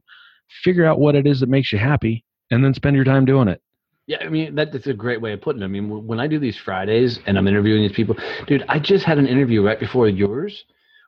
Figure 0.64 0.86
out 0.86 1.00
what 1.00 1.16
it 1.16 1.28
is 1.28 1.40
that 1.40 1.50
makes 1.50 1.72
you 1.72 1.80
happy 1.80 2.24
and 2.52 2.64
then 2.64 2.74
spend 2.74 2.96
your 2.96 3.06
time 3.06 3.26
doing 3.26 3.48
it. 3.48 3.62
yeah 4.08 4.18
i 4.22 4.30
mean 4.30 4.54
that, 4.56 4.72
that's 4.72 4.88
a 4.88 4.94
great 4.94 5.22
way 5.22 5.34
of 5.34 5.42
putting 5.42 5.62
it 5.62 5.66
i 5.66 5.68
mean 5.68 6.06
when 6.06 6.20
i 6.20 6.28
do 6.28 6.38
these 6.40 6.58
fridays 6.58 7.20
and 7.26 7.38
i'm 7.38 7.48
interviewing 7.48 7.82
these 7.82 7.96
people 7.96 8.16
dude 8.48 8.64
i 8.68 8.78
just 8.78 9.06
had 9.06 9.18
an 9.18 9.28
interview 9.28 9.64
right 9.64 9.80
before 9.80 10.08
yours 10.08 10.66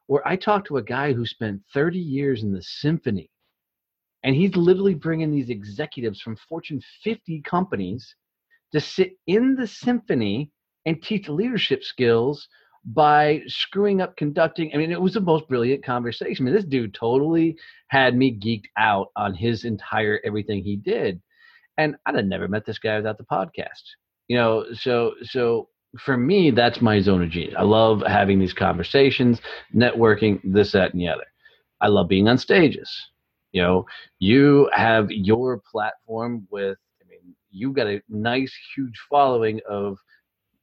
where 0.07 0.25
i 0.27 0.35
talked 0.35 0.67
to 0.67 0.77
a 0.77 0.81
guy 0.81 1.13
who 1.13 1.25
spent 1.25 1.61
30 1.73 1.99
years 1.99 2.43
in 2.43 2.53
the 2.53 2.61
symphony 2.61 3.29
and 4.23 4.35
he's 4.35 4.55
literally 4.55 4.95
bringing 4.95 5.31
these 5.31 5.49
executives 5.49 6.21
from 6.21 6.35
fortune 6.49 6.81
50 7.03 7.41
companies 7.41 8.15
to 8.71 8.79
sit 8.79 9.11
in 9.27 9.55
the 9.55 9.67
symphony 9.67 10.51
and 10.85 11.01
teach 11.01 11.27
leadership 11.27 11.83
skills 11.83 12.47
by 12.85 13.41
screwing 13.47 14.01
up 14.01 14.15
conducting. 14.15 14.71
I 14.73 14.77
mean, 14.77 14.91
it 14.91 15.01
was 15.01 15.13
the 15.13 15.19
most 15.21 15.47
brilliant 15.47 15.83
conversation. 15.83 16.45
I 16.45 16.45
mean, 16.45 16.55
this 16.55 16.65
dude 16.65 16.93
totally 16.93 17.57
had 17.87 18.15
me 18.15 18.39
geeked 18.39 18.69
out 18.77 19.07
on 19.15 19.33
his 19.33 19.65
entire 19.65 20.19
everything 20.23 20.63
he 20.63 20.75
did. 20.75 21.21
And 21.77 21.95
I'd 22.05 22.15
have 22.15 22.25
never 22.25 22.47
met 22.47 22.65
this 22.65 22.79
guy 22.79 22.97
without 22.97 23.17
the 23.17 23.23
podcast. 23.23 23.81
You 24.27 24.37
know, 24.37 24.65
so 24.73 25.13
so 25.23 25.69
for 25.99 26.17
me, 26.17 26.51
that's 26.51 26.81
my 26.81 26.99
zone 26.99 27.23
of 27.23 27.29
genius. 27.29 27.55
I 27.57 27.63
love 27.63 28.01
having 28.05 28.39
these 28.39 28.53
conversations, 28.53 29.41
networking, 29.73 30.39
this, 30.43 30.71
that, 30.73 30.93
and 30.93 31.01
the 31.01 31.07
other. 31.07 31.25
I 31.81 31.87
love 31.87 32.07
being 32.07 32.27
on 32.27 32.37
stages. 32.37 32.91
You 33.51 33.61
know, 33.61 33.85
you 34.19 34.69
have 34.73 35.09
your 35.09 35.61
platform 35.71 36.47
with, 36.49 36.77
I 37.01 37.07
mean, 37.09 37.35
you've 37.51 37.75
got 37.75 37.87
a 37.87 38.01
nice, 38.09 38.53
huge 38.75 38.99
following 39.09 39.61
of 39.69 39.97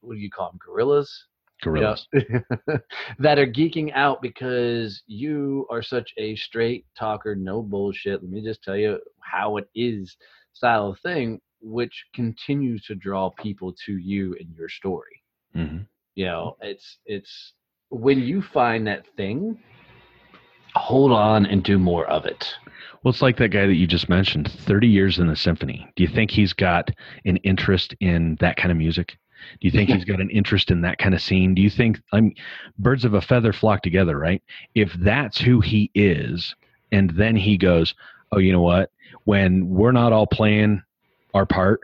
what 0.02 0.14
do 0.14 0.20
you 0.20 0.30
call 0.30 0.50
them, 0.50 0.58
gorillas? 0.64 1.26
Gorillas. 1.62 2.06
Yeah. 2.12 2.40
that 3.20 3.38
are 3.38 3.46
geeking 3.46 3.92
out 3.94 4.20
because 4.20 5.02
you 5.06 5.66
are 5.70 5.82
such 5.82 6.12
a 6.18 6.34
straight 6.36 6.84
talker, 6.98 7.34
no 7.36 7.62
bullshit. 7.62 8.22
Let 8.22 8.30
me 8.30 8.42
just 8.42 8.62
tell 8.62 8.76
you 8.76 8.98
how 9.20 9.56
it 9.56 9.68
is 9.74 10.16
style 10.52 10.88
of 10.88 10.98
thing, 11.00 11.40
which 11.60 12.04
continues 12.14 12.84
to 12.86 12.94
draw 12.94 13.30
people 13.30 13.74
to 13.86 13.96
you 13.96 14.36
and 14.40 14.52
your 14.56 14.68
story. 14.68 15.22
Mhm. 15.54 15.86
You 16.16 16.26
know, 16.26 16.56
it's 16.60 16.98
it's 17.06 17.54
when 17.90 18.18
you 18.18 18.42
find 18.42 18.86
that 18.86 19.06
thing, 19.16 19.58
hold 20.74 21.12
on 21.12 21.46
and 21.46 21.62
do 21.62 21.78
more 21.78 22.06
of 22.06 22.26
it. 22.26 22.54
Well, 23.02 23.12
it's 23.12 23.22
like 23.22 23.36
that 23.38 23.48
guy 23.48 23.66
that 23.66 23.74
you 23.74 23.86
just 23.86 24.08
mentioned, 24.08 24.50
30 24.50 24.86
years 24.88 25.18
in 25.18 25.26
the 25.26 25.36
symphony. 25.36 25.86
Do 25.96 26.02
you 26.02 26.08
think 26.08 26.30
he's 26.30 26.52
got 26.52 26.90
an 27.24 27.36
interest 27.38 27.94
in 28.00 28.36
that 28.40 28.56
kind 28.56 28.70
of 28.70 28.78
music? 28.78 29.16
Do 29.60 29.66
you 29.66 29.70
think 29.70 29.90
he's 29.90 30.04
got 30.04 30.20
an 30.20 30.30
interest 30.30 30.70
in 30.70 30.80
that 30.82 30.98
kind 30.98 31.14
of 31.14 31.22
scene? 31.22 31.54
Do 31.54 31.62
you 31.62 31.70
think 31.70 32.00
I'm 32.12 32.34
birds 32.78 33.04
of 33.04 33.14
a 33.14 33.20
feather 33.20 33.52
flock 33.52 33.82
together, 33.82 34.18
right? 34.18 34.42
If 34.74 34.92
that's 34.94 35.38
who 35.38 35.60
he 35.60 35.90
is, 35.94 36.54
and 36.90 37.10
then 37.10 37.36
he 37.36 37.56
goes, 37.56 37.94
"Oh, 38.32 38.38
you 38.38 38.52
know 38.52 38.62
what? 38.62 38.90
When 39.24 39.68
we're 39.68 39.92
not 39.92 40.12
all 40.12 40.26
playing 40.26 40.82
our 41.34 41.46
part, 41.46 41.80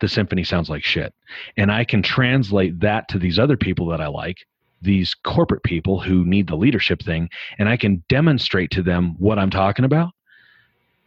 the 0.00 0.08
symphony 0.08 0.44
sounds 0.44 0.70
like 0.70 0.84
shit." 0.84 1.14
And 1.56 1.70
I 1.70 1.84
can 1.84 2.02
translate 2.02 2.80
that 2.80 3.08
to 3.08 3.18
these 3.18 3.38
other 3.38 3.56
people 3.56 3.86
that 3.86 4.00
I 4.00 4.08
like, 4.08 4.38
these 4.82 5.14
corporate 5.14 5.62
people 5.62 6.00
who 6.00 6.24
need 6.24 6.46
the 6.46 6.56
leadership 6.56 7.02
thing, 7.02 7.28
and 7.58 7.68
I 7.68 7.76
can 7.76 8.02
demonstrate 8.08 8.70
to 8.72 8.82
them 8.82 9.14
what 9.18 9.38
I'm 9.38 9.50
talking 9.50 9.84
about. 9.84 10.12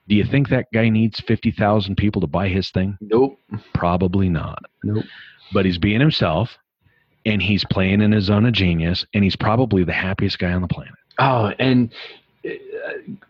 Do 0.08 0.16
you 0.16 0.26
think 0.26 0.50
that 0.50 0.68
guy 0.74 0.90
needs 0.90 1.20
50,000 1.22 1.96
people 1.96 2.20
to 2.22 2.28
buy 2.28 2.50
his 2.50 2.70
thing? 2.72 2.98
Nope. 3.02 3.40
Probably 3.74 4.30
not 4.30 4.60
Nope. 4.84 5.06
but 5.54 5.66
he's 5.66 5.78
being 5.78 6.00
himself 6.00 6.58
and 7.26 7.42
he's 7.42 7.64
playing 7.72 8.02
in 8.02 8.12
his 8.12 8.26
zone 8.26 8.46
of 8.46 8.54
genius 8.54 9.06
and 9.14 9.24
he's 9.24 9.36
probably 9.36 9.84
the 9.84 9.94
happiest 9.94 10.40
guy 10.40 10.52
on 10.52 10.62
the 10.62 10.68
planet 10.68 10.94
Oh, 11.20 11.52
and 11.60 11.94
uh, 12.46 12.50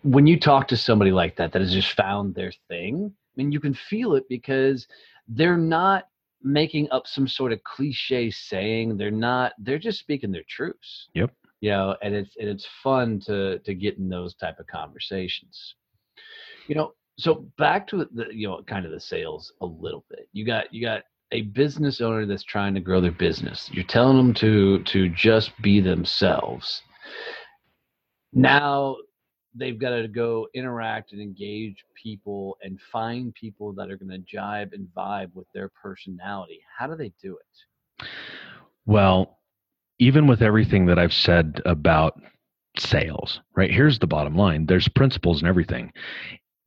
when 0.03 0.25
you 0.25 0.39
talk 0.39 0.67
to 0.69 0.77
somebody 0.77 1.11
like 1.11 1.35
that 1.35 1.51
that 1.51 1.61
has 1.61 1.73
just 1.73 1.91
found 1.93 2.33
their 2.33 2.51
thing, 2.69 3.13
I 3.13 3.31
mean, 3.35 3.51
you 3.51 3.59
can 3.59 3.73
feel 3.73 4.15
it 4.15 4.23
because 4.29 4.87
they're 5.27 5.57
not 5.57 6.07
making 6.41 6.87
up 6.91 7.07
some 7.07 7.27
sort 7.27 7.51
of 7.51 7.61
cliche 7.63 8.31
saying. 8.31 8.97
They're 8.97 9.11
not. 9.11 9.51
They're 9.59 9.79
just 9.79 9.99
speaking 9.99 10.31
their 10.31 10.43
truths. 10.47 11.09
Yep. 11.13 11.31
You 11.59 11.71
know, 11.71 11.95
and 12.01 12.15
it's 12.15 12.35
and 12.39 12.47
it's 12.47 12.67
fun 12.81 13.19
to 13.25 13.59
to 13.59 13.73
get 13.73 13.97
in 13.97 14.07
those 14.07 14.33
type 14.35 14.59
of 14.59 14.67
conversations. 14.67 15.75
You 16.67 16.75
know, 16.75 16.93
so 17.17 17.45
back 17.57 17.87
to 17.87 18.05
the 18.11 18.27
you 18.31 18.47
know 18.47 18.61
kind 18.63 18.85
of 18.85 18.91
the 18.91 18.99
sales 18.99 19.53
a 19.61 19.65
little 19.65 20.05
bit. 20.09 20.27
You 20.33 20.45
got 20.45 20.73
you 20.73 20.81
got 20.85 21.03
a 21.31 21.41
business 21.41 22.01
owner 22.01 22.25
that's 22.25 22.43
trying 22.43 22.73
to 22.75 22.79
grow 22.79 23.01
their 23.01 23.11
business. 23.11 23.69
You're 23.71 23.85
telling 23.85 24.17
them 24.17 24.33
to 24.35 24.83
to 24.83 25.09
just 25.09 25.51
be 25.61 25.79
themselves. 25.79 26.81
Now 28.31 28.97
they've 29.55 29.77
got 29.77 29.91
to 29.91 30.07
go 30.07 30.47
interact 30.55 31.11
and 31.11 31.21
engage 31.21 31.83
people 32.01 32.57
and 32.63 32.79
find 32.91 33.33
people 33.35 33.71
that 33.73 33.91
are 33.91 33.97
going 33.97 34.09
to 34.09 34.17
jibe 34.17 34.73
and 34.73 34.87
vibe 34.97 35.31
with 35.35 35.45
their 35.53 35.69
personality. 35.69 36.59
How 36.75 36.87
do 36.87 36.95
they 36.95 37.13
do 37.21 37.37
it? 37.37 38.07
well 38.85 39.39
even 39.99 40.27
with 40.27 40.41
everything 40.41 40.85
that 40.85 40.99
i've 40.99 41.13
said 41.13 41.61
about 41.65 42.19
sales 42.77 43.39
right 43.55 43.71
here's 43.71 43.99
the 43.99 44.07
bottom 44.07 44.35
line 44.35 44.65
there's 44.65 44.87
principles 44.87 45.41
and 45.41 45.47
everything 45.47 45.91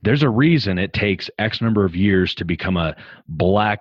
there's 0.07 0.23
a 0.23 0.31
reason 0.31 0.79
it 0.79 0.93
takes 0.93 1.29
x 1.41 1.61
number 1.61 1.85
of 1.85 1.97
years 1.97 2.33
to 2.33 2.45
become 2.45 2.77
a 2.77 2.95
black 3.27 3.81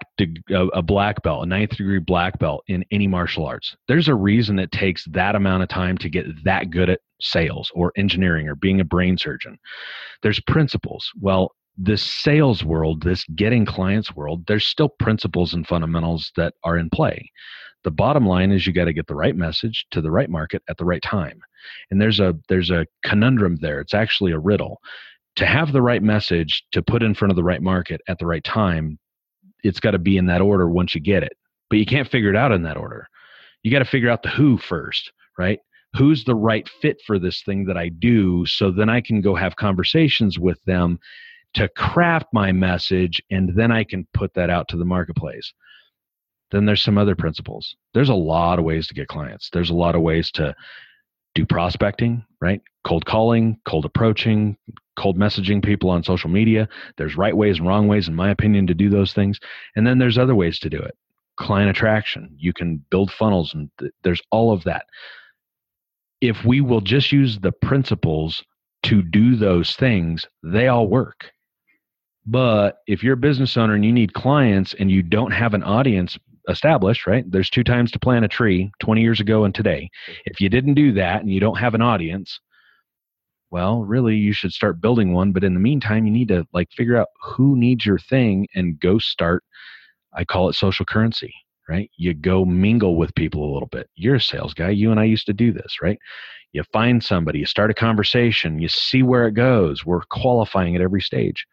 a 0.51 0.81
black 0.81 1.21
belt 1.21 1.43
a 1.43 1.45
ninth 1.45 1.77
degree 1.77 1.99
black 1.99 2.39
belt 2.39 2.63
in 2.67 2.83
any 2.89 3.05
martial 3.05 3.45
arts. 3.45 3.75
There's 3.87 4.07
a 4.07 4.15
reason 4.15 4.57
it 4.57 4.71
takes 4.71 5.05
that 5.11 5.35
amount 5.35 5.61
of 5.61 5.69
time 5.69 5.99
to 5.99 6.09
get 6.09 6.25
that 6.43 6.71
good 6.71 6.89
at 6.89 7.01
sales 7.21 7.71
or 7.75 7.93
engineering 7.95 8.49
or 8.49 8.55
being 8.55 8.81
a 8.81 8.83
brain 8.83 9.19
surgeon. 9.19 9.59
There's 10.23 10.39
principles. 10.39 11.07
Well 11.21 11.51
this 11.77 12.01
sales 12.01 12.63
world 12.63 13.03
this 13.03 13.23
getting 13.35 13.65
clients 13.65 14.15
world 14.15 14.47
there's 14.47 14.65
still 14.65 14.89
principles 14.89 15.53
and 15.53 15.67
fundamentals 15.67 16.31
that 16.37 16.55
are 16.63 16.77
in 16.77 16.89
play. 16.89 17.29
The 17.83 17.91
bottom 17.91 18.25
line 18.25 18.51
is 18.51 18.65
you 18.65 18.73
got 18.73 18.85
to 18.85 18.93
get 18.93 19.05
the 19.05 19.13
right 19.13 19.35
message 19.35 19.85
to 19.91 20.01
the 20.01 20.09
right 20.09 20.29
market 20.29 20.63
at 20.67 20.77
the 20.77 20.85
right 20.85 21.03
time. 21.03 21.39
And 21.91 22.01
there's 22.01 22.19
a 22.19 22.33
there's 22.49 22.71
a 22.71 22.87
conundrum 23.03 23.57
there. 23.57 23.79
It's 23.79 23.93
actually 23.93 24.31
a 24.31 24.39
riddle 24.39 24.79
to 25.35 25.45
have 25.45 25.71
the 25.71 25.81
right 25.81 26.01
message 26.01 26.63
to 26.71 26.81
put 26.81 27.03
in 27.03 27.13
front 27.13 27.31
of 27.31 27.35
the 27.35 27.43
right 27.43 27.61
market 27.61 28.01
at 28.07 28.19
the 28.19 28.25
right 28.25 28.43
time 28.43 28.97
it's 29.63 29.79
got 29.79 29.91
to 29.91 29.99
be 29.99 30.15
in 30.15 30.27
that 30.27 30.41
order 30.41 30.69
once 30.69 30.93
you 30.93 31.01
get 31.01 31.23
it. 31.23 31.33
But 31.71 31.79
you 31.79 31.87
can't 31.87 32.07
figure 32.07 32.29
it 32.29 32.35
out 32.35 32.51
in 32.51 32.61
that 32.63 32.77
order. 32.77 33.07
You 33.63 33.71
got 33.71 33.79
to 33.79 33.85
figure 33.85 34.11
out 34.11 34.21
the 34.21 34.29
who 34.29 34.57
first 34.57 35.11
right? 35.37 35.59
Who's 35.97 36.23
the 36.23 36.35
right 36.35 36.67
fit 36.81 36.97
for 37.05 37.19
this 37.19 37.41
thing 37.43 37.65
that 37.65 37.77
i 37.77 37.89
do 37.89 38.45
so 38.45 38.71
then 38.71 38.89
i 38.89 39.01
can 39.01 39.21
go 39.21 39.35
have 39.35 39.55
conversations 39.55 40.37
with 40.37 40.61
them 40.65 40.99
to 41.53 41.69
craft 41.69 42.27
my 42.33 42.51
message 42.51 43.21
and 43.31 43.55
then 43.55 43.71
i 43.71 43.83
can 43.83 44.05
put 44.13 44.33
that 44.33 44.49
out 44.49 44.67
to 44.69 44.77
the 44.77 44.85
marketplace. 44.85 45.53
Then 46.51 46.65
there's 46.65 46.81
some 46.81 46.97
other 46.97 47.15
principles. 47.15 47.75
There's 47.93 48.09
a 48.09 48.13
lot 48.13 48.59
of 48.59 48.65
ways 48.65 48.87
to 48.87 48.93
get 48.93 49.07
clients. 49.07 49.49
There's 49.51 49.71
a 49.71 49.75
lot 49.75 49.95
of 49.95 50.01
ways 50.01 50.31
to 50.31 50.53
do 51.35 51.45
prospecting 51.45 52.25
right? 52.45 52.61
Cold 52.83 53.05
calling 53.07 53.57
cold 53.65 53.85
approaching 53.85 54.55
cold 54.97 55.17
messaging 55.17 55.65
people 55.65 55.89
on 55.89 56.03
social 56.03 56.29
media. 56.29 56.69
There's 56.97 57.17
right 57.17 57.35
ways 57.35 57.57
and 57.57 57.67
wrong 57.67 57.87
ways 57.87 58.07
in 58.07 58.13
my 58.13 58.29
opinion 58.29 58.67
to 58.67 58.75
do 58.75 58.87
those 58.87 59.13
things. 59.13 59.39
And 59.75 59.85
then 59.85 59.97
there's 59.97 60.17
other 60.17 60.35
ways 60.35 60.59
to 60.59 60.69
do 60.69 60.77
it. 60.77 60.95
Client 61.37 61.71
attraction. 61.71 62.29
You 62.37 62.53
can 62.53 62.85
build 62.91 63.11
funnels 63.11 63.53
and 63.55 63.69
th- 63.79 63.91
there's 64.03 64.21
all 64.31 64.53
of 64.53 64.63
that. 64.65 64.85
If 66.21 66.45
we 66.45 66.61
will 66.61 66.81
just 66.81 67.11
use 67.11 67.39
the 67.39 67.51
principles 67.51 68.43
to 68.83 69.01
do 69.01 69.35
those 69.35 69.75
things 69.75 70.27
they 70.43 70.67
all 70.67 70.87
work. 70.87 71.31
But 72.27 72.77
if 72.85 73.03
you're 73.03 73.15
a 73.15 73.17
business 73.17 73.57
owner 73.57 73.73
and 73.73 73.83
you 73.83 73.91
need 73.91 74.13
clients 74.13 74.75
and 74.79 74.91
you 74.91 75.01
don't 75.01 75.31
have 75.31 75.55
an 75.55 75.63
audience 75.63 76.17
established, 76.49 77.07
right? 77.07 77.23
There's 77.29 77.49
two 77.49 77.63
times 77.63 77.91
to 77.91 77.99
plant 77.99 78.25
a 78.25 78.29
tree 78.29 78.71
20 78.79 79.01
years 79.01 79.19
ago 79.19 79.45
and 79.45 79.53
today. 79.53 79.89
If 80.25 80.41
you 80.41 80.49
didn't 80.49 80.75
do 80.75 80.91
that 80.93 81.21
and 81.21 81.31
you 81.31 81.39
don't 81.39 81.57
have 81.57 81.73
an 81.73 81.81
audience, 81.81 82.39
well, 83.51 83.83
really 83.83 84.15
you 84.15 84.33
should 84.33 84.51
start 84.51 84.81
building 84.81 85.13
one. 85.13 85.31
But 85.31 85.43
in 85.43 85.53
the 85.53 85.59
meantime, 85.59 86.05
you 86.05 86.11
need 86.11 86.27
to 86.29 86.45
like 86.53 86.69
figure 86.71 86.97
out 86.97 87.07
who 87.21 87.55
needs 87.55 87.85
your 87.85 87.99
thing 87.99 88.47
and 88.55 88.79
go 88.79 88.99
start. 88.99 89.43
I 90.13 90.23
call 90.23 90.49
it 90.49 90.55
social 90.55 90.85
currency, 90.85 91.33
right? 91.69 91.89
You 91.97 92.13
go 92.13 92.45
mingle 92.45 92.95
with 92.95 93.15
people 93.15 93.43
a 93.43 93.53
little 93.53 93.69
bit. 93.69 93.89
You're 93.95 94.15
a 94.15 94.21
sales 94.21 94.53
guy. 94.53 94.69
You 94.69 94.91
and 94.91 94.99
I 94.99 95.05
used 95.05 95.25
to 95.27 95.33
do 95.33 95.51
this, 95.51 95.77
right? 95.81 95.99
You 96.53 96.63
find 96.71 97.03
somebody, 97.03 97.39
you 97.39 97.45
start 97.45 97.71
a 97.71 97.73
conversation, 97.73 98.59
you 98.59 98.69
see 98.69 99.03
where 99.03 99.27
it 99.27 99.33
goes. 99.33 99.85
We're 99.85 100.03
qualifying 100.09 100.75
at 100.75 100.81
every 100.81 101.01
stage 101.01 101.45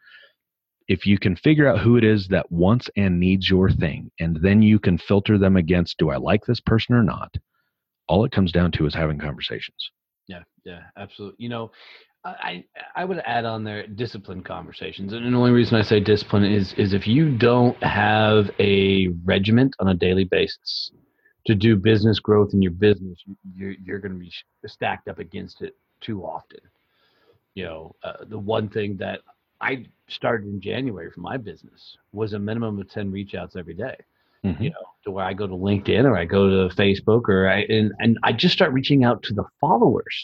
if 0.87 1.05
you 1.05 1.17
can 1.17 1.35
figure 1.35 1.67
out 1.67 1.79
who 1.79 1.97
it 1.97 2.03
is 2.03 2.27
that 2.29 2.51
wants 2.51 2.89
and 2.95 3.19
needs 3.19 3.49
your 3.49 3.69
thing, 3.69 4.11
and 4.19 4.37
then 4.41 4.61
you 4.61 4.79
can 4.79 4.97
filter 4.97 5.37
them 5.37 5.55
against 5.55 5.97
do 5.97 6.09
I 6.09 6.17
like 6.17 6.45
this 6.45 6.59
person 6.59 6.95
or 6.95 7.03
not, 7.03 7.33
all 8.07 8.25
it 8.25 8.31
comes 8.31 8.51
down 8.51 8.71
to 8.73 8.85
is 8.85 8.93
having 8.93 9.19
conversations. 9.19 9.91
Yeah, 10.27 10.43
yeah, 10.65 10.81
absolutely. 10.97 11.43
You 11.43 11.49
know, 11.49 11.71
I 12.25 12.63
I 12.95 13.03
would 13.03 13.19
add 13.25 13.43
on 13.45 13.63
there 13.63 13.85
discipline 13.87 14.43
conversations, 14.43 15.11
and 15.13 15.33
the 15.33 15.37
only 15.37 15.51
reason 15.51 15.75
I 15.75 15.81
say 15.81 15.99
discipline 15.99 16.45
is 16.45 16.73
is 16.73 16.93
if 16.93 17.05
you 17.07 17.37
don't 17.37 17.81
have 17.83 18.49
a 18.59 19.09
regiment 19.25 19.75
on 19.79 19.89
a 19.89 19.93
daily 19.93 20.23
basis 20.23 20.91
to 21.45 21.55
do 21.55 21.75
business 21.75 22.19
growth 22.19 22.51
in 22.53 22.61
your 22.61 22.71
business, 22.71 23.21
you- 23.25 23.37
you're 23.55 23.75
you're 23.85 23.99
going 23.99 24.13
to 24.13 24.19
be 24.19 24.31
stacked 24.65 25.09
up 25.09 25.19
against 25.19 25.61
it 25.61 25.75
too 25.99 26.23
often. 26.23 26.59
You 27.55 27.65
know, 27.65 27.95
uh, 28.03 28.23
the 28.25 28.39
one 28.39 28.69
thing 28.69 28.95
that 28.97 29.19
I 29.69 29.85
started 30.09 30.47
in 30.47 30.59
January 30.61 31.09
for 31.11 31.21
my 31.21 31.37
business 31.37 31.81
was 32.11 32.33
a 32.33 32.39
minimum 32.39 32.79
of 32.79 32.89
ten 32.89 33.09
reach 33.11 33.33
outs 33.35 33.55
every 33.55 33.73
day 33.73 33.95
Mhm. 34.43 34.59
you 34.59 34.69
know, 34.75 34.85
to 35.05 35.11
where 35.11 35.23
I 35.25 35.33
go 35.33 35.47
to 35.47 35.53
LinkedIn 35.53 36.03
or 36.03 36.17
I 36.17 36.25
go 36.25 36.41
to 36.49 36.75
Facebook 36.75 37.29
or 37.29 37.47
I 37.47 37.59
and, 37.75 37.93
and 37.99 38.19
I 38.23 38.33
just 38.33 38.53
start 38.53 38.73
reaching 38.73 39.03
out 39.05 39.23
to 39.23 39.33
the 39.33 39.45
followers, 39.61 40.15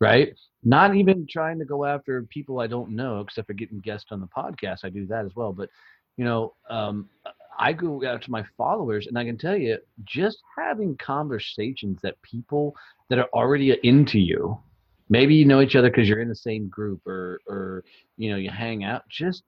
right? 0.00 0.28
Not 0.62 0.94
even 0.94 1.26
trying 1.28 1.58
to 1.58 1.64
go 1.64 1.84
after 1.84 2.22
people 2.36 2.60
I 2.60 2.68
don't 2.68 2.90
know, 2.90 3.20
except 3.20 3.48
for 3.48 3.54
getting 3.54 3.80
guests 3.80 4.12
on 4.12 4.20
the 4.20 4.28
podcast. 4.28 4.84
I 4.84 4.90
do 4.90 5.06
that 5.06 5.24
as 5.24 5.34
well. 5.34 5.52
But 5.52 5.68
you 6.16 6.24
know, 6.24 6.54
um, 6.70 7.08
I 7.58 7.72
go 7.72 8.04
out 8.06 8.22
to 8.22 8.30
my 8.30 8.44
followers, 8.56 9.06
and 9.08 9.18
I 9.18 9.24
can 9.24 9.38
tell 9.38 9.56
you, 9.56 9.78
just 10.04 10.38
having 10.56 10.96
conversations 10.98 11.98
that 12.02 12.20
people 12.22 12.76
that 13.08 13.18
are 13.18 13.28
already 13.32 13.76
into 13.82 14.18
you, 14.18 14.58
maybe 15.12 15.34
you 15.34 15.44
know 15.44 15.60
each 15.60 15.76
other 15.76 15.90
because 15.90 16.08
you're 16.08 16.20
in 16.20 16.28
the 16.28 16.34
same 16.34 16.68
group 16.68 17.06
or 17.06 17.38
or 17.46 17.84
you 18.16 18.30
know 18.30 18.36
you 18.36 18.50
hang 18.50 18.82
out, 18.82 19.02
just 19.08 19.44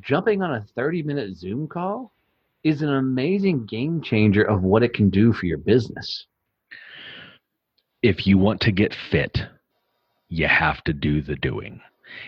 jumping 0.00 0.42
on 0.42 0.54
a 0.54 0.66
30 0.76 1.02
minute 1.02 1.36
Zoom 1.36 1.66
call 1.66 2.12
is 2.62 2.82
an 2.82 2.94
amazing 2.94 3.66
game 3.66 4.00
changer 4.00 4.42
of 4.42 4.62
what 4.62 4.82
it 4.82 4.94
can 4.94 5.10
do 5.10 5.32
for 5.32 5.46
your 5.46 5.58
business. 5.58 6.26
If 8.02 8.26
you 8.26 8.38
want 8.38 8.60
to 8.62 8.72
get 8.72 8.94
fit, 9.10 9.36
you 10.28 10.46
have 10.46 10.82
to 10.84 10.92
do 10.92 11.20
the 11.20 11.36
doing. 11.36 11.80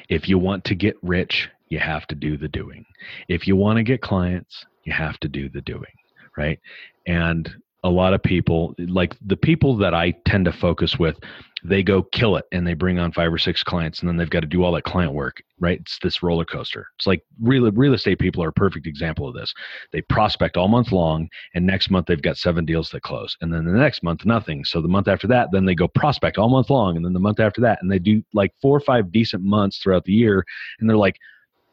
If 0.09 0.29
you 0.29 0.39
want 0.39 0.65
to 0.65 0.75
get 0.75 0.97
rich, 1.03 1.49
you 1.69 1.79
have 1.79 2.07
to 2.09 2.17
do 2.17 2.37
the 2.37 2.49
doing. 2.49 2.85
If 3.29 3.47
you 3.47 3.55
want 3.55 3.77
to 3.77 3.85
get 3.85 4.03
clients, 4.03 4.65
you 4.85 4.93
have 4.93 5.19
to 5.21 5.29
do 5.29 5.49
the 5.49 5.61
doing, 5.61 5.95
right? 6.37 6.59
And 7.07 7.49
a 7.83 7.89
lot 7.89 8.13
of 8.15 8.23
people 8.23 8.75
like 8.79 9.17
the 9.25 9.37
people 9.37 9.77
that 9.77 9.95
i 9.95 10.11
tend 10.27 10.45
to 10.45 10.53
focus 10.53 10.99
with 10.99 11.19
they 11.63 11.83
go 11.83 12.03
kill 12.03 12.37
it 12.37 12.45
and 12.53 12.67
they 12.67 12.75
bring 12.75 12.99
on 12.99 13.13
five 13.13 13.33
or 13.33 13.39
six 13.39 13.63
clients 13.63 14.01
and 14.01 14.09
then 14.09 14.17
they've 14.17 14.31
got 14.31 14.41
to 14.41 14.47
do 14.47 14.65
all 14.65 14.73
that 14.73 14.85
client 14.85 15.13
work 15.13 15.43
right? 15.61 15.79
It's 15.79 15.99
this 16.03 16.23
roller 16.23 16.45
coaster. 16.45 16.89
It's 16.99 17.07
like 17.07 17.23
real 17.41 17.71
real 17.73 17.93
estate 17.93 18.19
people 18.19 18.43
are 18.43 18.49
a 18.49 18.53
perfect 18.53 18.87
example 18.87 19.29
of 19.29 19.35
this. 19.35 19.53
They 19.93 20.01
prospect 20.01 20.57
all 20.57 20.69
month 20.69 20.91
long 20.91 21.29
and 21.55 21.67
next 21.67 21.91
month 21.91 22.07
they've 22.07 22.21
got 22.21 22.39
seven 22.39 22.65
deals 22.65 22.91
that 22.91 23.03
close 23.03 23.37
and 23.41 23.53
then 23.53 23.65
the 23.65 23.73
next 23.73 24.03
month 24.03 24.25
nothing. 24.25 24.65
So 24.65 24.81
the 24.81 24.89
month 24.89 25.07
after 25.07 25.27
that 25.29 25.49
then 25.53 25.67
they 25.67 25.75
go 25.75 25.87
prospect 25.87 26.39
all 26.39 26.49
month 26.49 26.71
long 26.71 26.97
and 26.97 27.05
then 27.05 27.13
the 27.13 27.21
month 27.21 27.39
after 27.39 27.61
that 27.61 27.79
and 27.83 27.91
they 27.91 27.99
do 27.99 28.23
like 28.33 28.53
four 28.61 28.77
or 28.77 28.81
five 28.81 29.13
decent 29.13 29.45
months 29.45 29.79
throughout 29.79 30.05
the 30.05 30.13
year 30.13 30.45
and 30.81 30.89
they're 30.89 30.97
like 30.97 31.17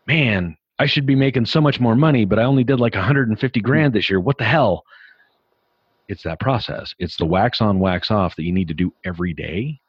man 0.06 0.56
i 0.80 0.86
should 0.86 1.06
be 1.06 1.16
making 1.16 1.46
so 1.46 1.60
much 1.60 1.80
more 1.80 1.96
money 1.96 2.26
but 2.26 2.40
i 2.40 2.44
only 2.44 2.64
did 2.64 2.80
like 2.80 2.94
150 2.94 3.60
grand 3.62 3.94
this 3.94 4.10
year. 4.10 4.20
What 4.20 4.38
the 4.38 4.44
hell 4.44 4.84
it's 6.08 6.24
that 6.24 6.40
process. 6.40 6.94
It's 7.00 7.18
the 7.18 7.26
wax 7.26 7.62
on, 7.62 7.80
wax 7.80 8.12
off 8.12 8.36
that 8.36 8.44
you 8.44 8.52
need 8.52 8.68
to 8.70 8.74
do 8.74 8.94
every 9.06 9.34
day. 9.34 9.80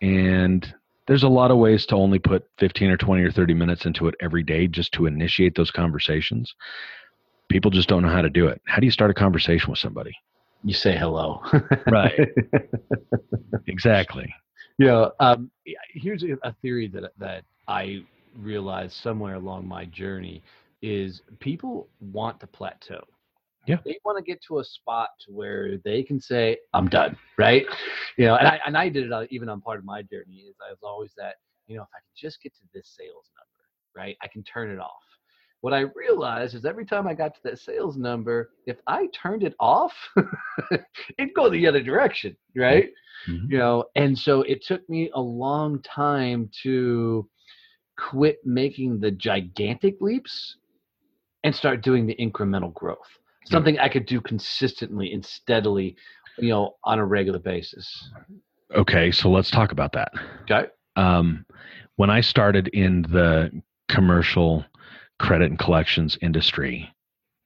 And 0.00 0.72
there's 1.06 1.22
a 1.22 1.28
lot 1.28 1.50
of 1.50 1.58
ways 1.58 1.86
to 1.86 1.96
only 1.96 2.18
put 2.18 2.46
15 2.58 2.90
or 2.90 2.96
20 2.96 3.22
or 3.22 3.30
30 3.30 3.54
minutes 3.54 3.86
into 3.86 4.08
it 4.08 4.14
every 4.20 4.42
day 4.42 4.66
just 4.66 4.92
to 4.92 5.06
initiate 5.06 5.54
those 5.56 5.70
conversations. 5.70 6.54
People 7.48 7.70
just 7.70 7.88
don't 7.88 8.02
know 8.02 8.10
how 8.10 8.22
to 8.22 8.30
do 8.30 8.46
it. 8.46 8.60
How 8.66 8.78
do 8.78 8.86
you 8.86 8.92
start 8.92 9.10
a 9.10 9.14
conversation 9.14 9.70
with 9.70 9.78
somebody? 9.78 10.12
You 10.64 10.74
say 10.74 10.96
hello. 10.96 11.40
right. 11.90 12.28
exactly. 13.66 14.32
Yeah. 14.78 15.08
Um, 15.18 15.50
here's 15.92 16.22
a 16.22 16.52
theory 16.60 16.88
that 16.88 17.12
that 17.18 17.44
I 17.66 18.04
realized 18.36 18.94
somewhere 18.94 19.34
along 19.34 19.66
my 19.66 19.84
journey 19.86 20.42
is 20.82 21.22
people 21.40 21.88
want 22.00 22.38
to 22.40 22.46
plateau. 22.46 23.02
Yeah. 23.68 23.76
They 23.84 23.98
want 24.04 24.18
to 24.18 24.24
get 24.24 24.42
to 24.48 24.58
a 24.58 24.64
spot 24.64 25.10
to 25.26 25.32
where 25.32 25.78
they 25.84 26.02
can 26.02 26.20
say, 26.20 26.58
I'm 26.72 26.88
done. 26.88 27.16
Right. 27.36 27.66
You 28.16 28.26
know, 28.26 28.36
and 28.36 28.48
I, 28.48 28.60
and 28.66 28.76
I 28.76 28.88
did 28.88 29.04
it 29.04 29.12
uh, 29.12 29.26
even 29.30 29.48
on 29.48 29.60
part 29.60 29.78
of 29.78 29.84
my 29.84 30.02
journey 30.02 30.46
is 30.48 30.56
I 30.66 30.70
was 30.70 30.80
always 30.82 31.12
that, 31.18 31.36
you 31.66 31.76
know, 31.76 31.82
if 31.82 31.88
I 31.94 31.98
can 31.98 32.12
just 32.16 32.42
get 32.42 32.54
to 32.56 32.62
this 32.72 32.94
sales 32.96 33.26
number, 33.36 33.68
right, 33.94 34.16
I 34.22 34.28
can 34.28 34.42
turn 34.42 34.70
it 34.70 34.80
off. 34.80 35.02
What 35.60 35.74
I 35.74 35.86
realized 35.94 36.54
is 36.54 36.64
every 36.64 36.86
time 36.86 37.08
I 37.08 37.14
got 37.14 37.34
to 37.34 37.40
that 37.44 37.58
sales 37.58 37.96
number, 37.96 38.50
if 38.66 38.78
I 38.86 39.08
turned 39.12 39.42
it 39.42 39.54
off, 39.58 39.92
it'd 41.18 41.34
go 41.34 41.50
the 41.50 41.66
other 41.66 41.82
direction. 41.82 42.36
Right. 42.56 42.90
Mm-hmm. 43.28 43.52
You 43.52 43.58
know, 43.58 43.84
and 43.96 44.16
so 44.16 44.42
it 44.42 44.64
took 44.64 44.88
me 44.88 45.10
a 45.14 45.20
long 45.20 45.82
time 45.82 46.48
to 46.62 47.28
quit 47.98 48.38
making 48.44 49.00
the 49.00 49.10
gigantic 49.10 49.96
leaps 50.00 50.56
and 51.42 51.54
start 51.54 51.82
doing 51.82 52.06
the 52.06 52.16
incremental 52.16 52.72
growth 52.72 53.18
something 53.50 53.78
I 53.78 53.88
could 53.88 54.06
do 54.06 54.20
consistently 54.20 55.12
and 55.12 55.24
steadily, 55.24 55.96
you 56.38 56.48
know, 56.48 56.76
on 56.84 56.98
a 56.98 57.04
regular 57.04 57.38
basis. 57.38 58.10
Okay, 58.74 59.10
so 59.10 59.30
let's 59.30 59.50
talk 59.50 59.72
about 59.72 59.92
that. 59.92 60.12
Okay. 60.42 60.68
Um, 60.96 61.44
when 61.96 62.10
I 62.10 62.20
started 62.20 62.68
in 62.68 63.02
the 63.02 63.50
commercial 63.88 64.64
credit 65.18 65.50
and 65.50 65.58
collections 65.58 66.18
industry, 66.20 66.92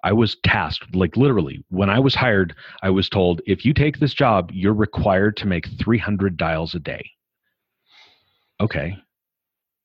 I 0.04 0.12
was 0.12 0.36
tasked, 0.44 0.94
like 0.94 1.16
literally, 1.16 1.64
when 1.68 1.88
I 1.88 2.00
was 2.00 2.14
hired, 2.14 2.54
I 2.82 2.90
was 2.90 3.08
told 3.08 3.40
if 3.46 3.64
you 3.64 3.72
take 3.72 3.98
this 3.98 4.14
job, 4.14 4.50
you're 4.52 4.74
required 4.74 5.36
to 5.38 5.46
make 5.46 5.68
300 5.78 6.36
dials 6.36 6.74
a 6.74 6.80
day. 6.80 7.08
Okay. 8.60 8.96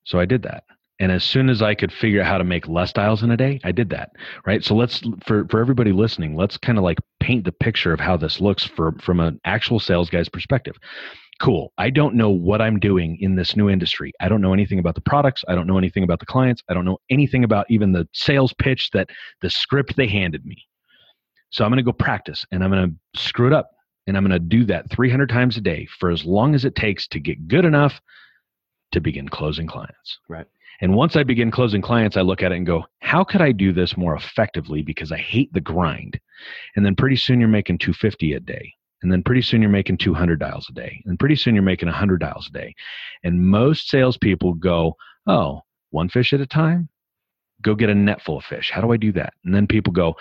So 0.05 0.19
I 0.19 0.25
did 0.25 0.41
that 0.43 0.63
and 0.99 1.11
as 1.11 1.23
soon 1.23 1.49
as 1.49 1.61
i 1.61 1.75
could 1.75 1.91
figure 1.91 2.21
out 2.21 2.27
how 2.27 2.37
to 2.37 2.43
make 2.43 2.67
less 2.67 2.93
dials 2.93 3.23
in 3.23 3.31
a 3.31 3.37
day 3.37 3.59
i 3.63 3.71
did 3.71 3.89
that 3.89 4.11
right? 4.45 4.63
So 4.63 4.75
let's 4.75 5.03
for 5.25 5.45
for 5.49 5.59
everybody 5.59 5.91
listening 5.91 6.35
let's 6.35 6.57
kind 6.57 6.77
of 6.77 6.83
like 6.83 6.99
paint 7.19 7.45
the 7.45 7.51
picture 7.51 7.93
of 7.93 7.99
how 7.99 8.17
this 8.17 8.39
looks 8.39 8.63
for 8.63 8.93
from 9.01 9.19
an 9.19 9.39
actual 9.45 9.79
sales 9.79 10.09
guy's 10.09 10.29
perspective. 10.29 10.75
Cool. 11.39 11.71
I 11.77 11.89
don't 11.89 12.15
know 12.15 12.29
what 12.29 12.61
i'm 12.61 12.79
doing 12.79 13.17
in 13.19 13.35
this 13.35 13.55
new 13.55 13.69
industry. 13.69 14.11
I 14.19 14.29
don't 14.29 14.41
know 14.41 14.53
anything 14.53 14.79
about 14.79 14.95
the 14.95 15.01
products. 15.01 15.43
I 15.47 15.55
don't 15.55 15.67
know 15.67 15.77
anything 15.77 16.03
about 16.03 16.19
the 16.19 16.25
clients. 16.25 16.63
I 16.69 16.73
don't 16.73 16.85
know 16.85 16.97
anything 17.09 17.43
about 17.43 17.69
even 17.69 17.91
the 17.91 18.07
sales 18.13 18.53
pitch 18.53 18.89
that 18.93 19.09
the 19.41 19.49
script 19.49 19.95
they 19.95 20.07
handed 20.07 20.45
me. 20.45 20.57
So 21.49 21.63
i'm 21.63 21.71
going 21.71 21.77
to 21.77 21.83
go 21.83 21.93
practice 21.93 22.45
and 22.51 22.63
i'm 22.63 22.71
going 22.71 22.89
to 23.13 23.21
screw 23.21 23.47
it 23.47 23.53
up 23.53 23.71
and 24.07 24.17
i'm 24.17 24.23
going 24.23 24.31
to 24.31 24.39
do 24.39 24.65
that 24.65 24.89
300 24.91 25.29
times 25.29 25.57
a 25.57 25.61
day 25.61 25.87
for 25.99 26.09
as 26.09 26.25
long 26.25 26.55
as 26.55 26.65
it 26.65 26.75
takes 26.75 27.07
to 27.09 27.19
get 27.19 27.47
good 27.47 27.65
enough 27.65 28.01
to 28.93 29.01
begin 29.01 29.27
closing 29.27 29.67
clients. 29.67 30.19
Right 30.29 30.47
and 30.81 30.95
once 30.95 31.15
I 31.15 31.23
begin 31.23 31.51
closing 31.51 31.81
clients, 31.81 32.17
I 32.17 32.21
look 32.21 32.43
at 32.43 32.51
it 32.51 32.57
and 32.57 32.65
go, 32.65 32.85
how 32.99 33.23
could 33.23 33.41
I 33.41 33.51
do 33.51 33.73
this 33.73 33.97
more 33.97 34.15
effectively 34.15 34.81
because 34.81 35.11
I 35.11 35.17
hate 35.17 35.51
the 35.53 35.61
grind? 35.61 36.19
And 36.75 36.85
then 36.85 36.95
pretty 36.95 37.15
soon 37.15 37.39
you're 37.39 37.49
making 37.49 37.79
250 37.79 38.33
a 38.33 38.39
day. 38.39 38.73
And 39.01 39.11
then 39.11 39.23
pretty 39.23 39.41
soon 39.41 39.61
you're 39.61 39.71
making 39.71 39.97
200 39.97 40.39
dials 40.39 40.67
a 40.69 40.73
day. 40.73 41.01
And 41.05 41.19
pretty 41.19 41.35
soon 41.35 41.55
you're 41.55 41.63
making 41.63 41.87
100 41.87 42.19
dials 42.19 42.47
a 42.47 42.51
day. 42.51 42.75
And 43.23 43.41
most 43.41 43.89
salespeople 43.89 44.55
go, 44.55 44.95
oh, 45.27 45.61
one 45.91 46.09
fish 46.09 46.33
at 46.33 46.41
a 46.41 46.47
time? 46.47 46.89
Go 47.61 47.75
get 47.75 47.89
a 47.89 47.95
net 47.95 48.21
full 48.21 48.37
of 48.37 48.43
fish. 48.43 48.71
How 48.71 48.81
do 48.81 48.91
I 48.91 48.97
do 48.97 49.11
that? 49.13 49.33
And 49.45 49.53
then 49.53 49.67
people 49.67 49.93
go, 49.93 50.15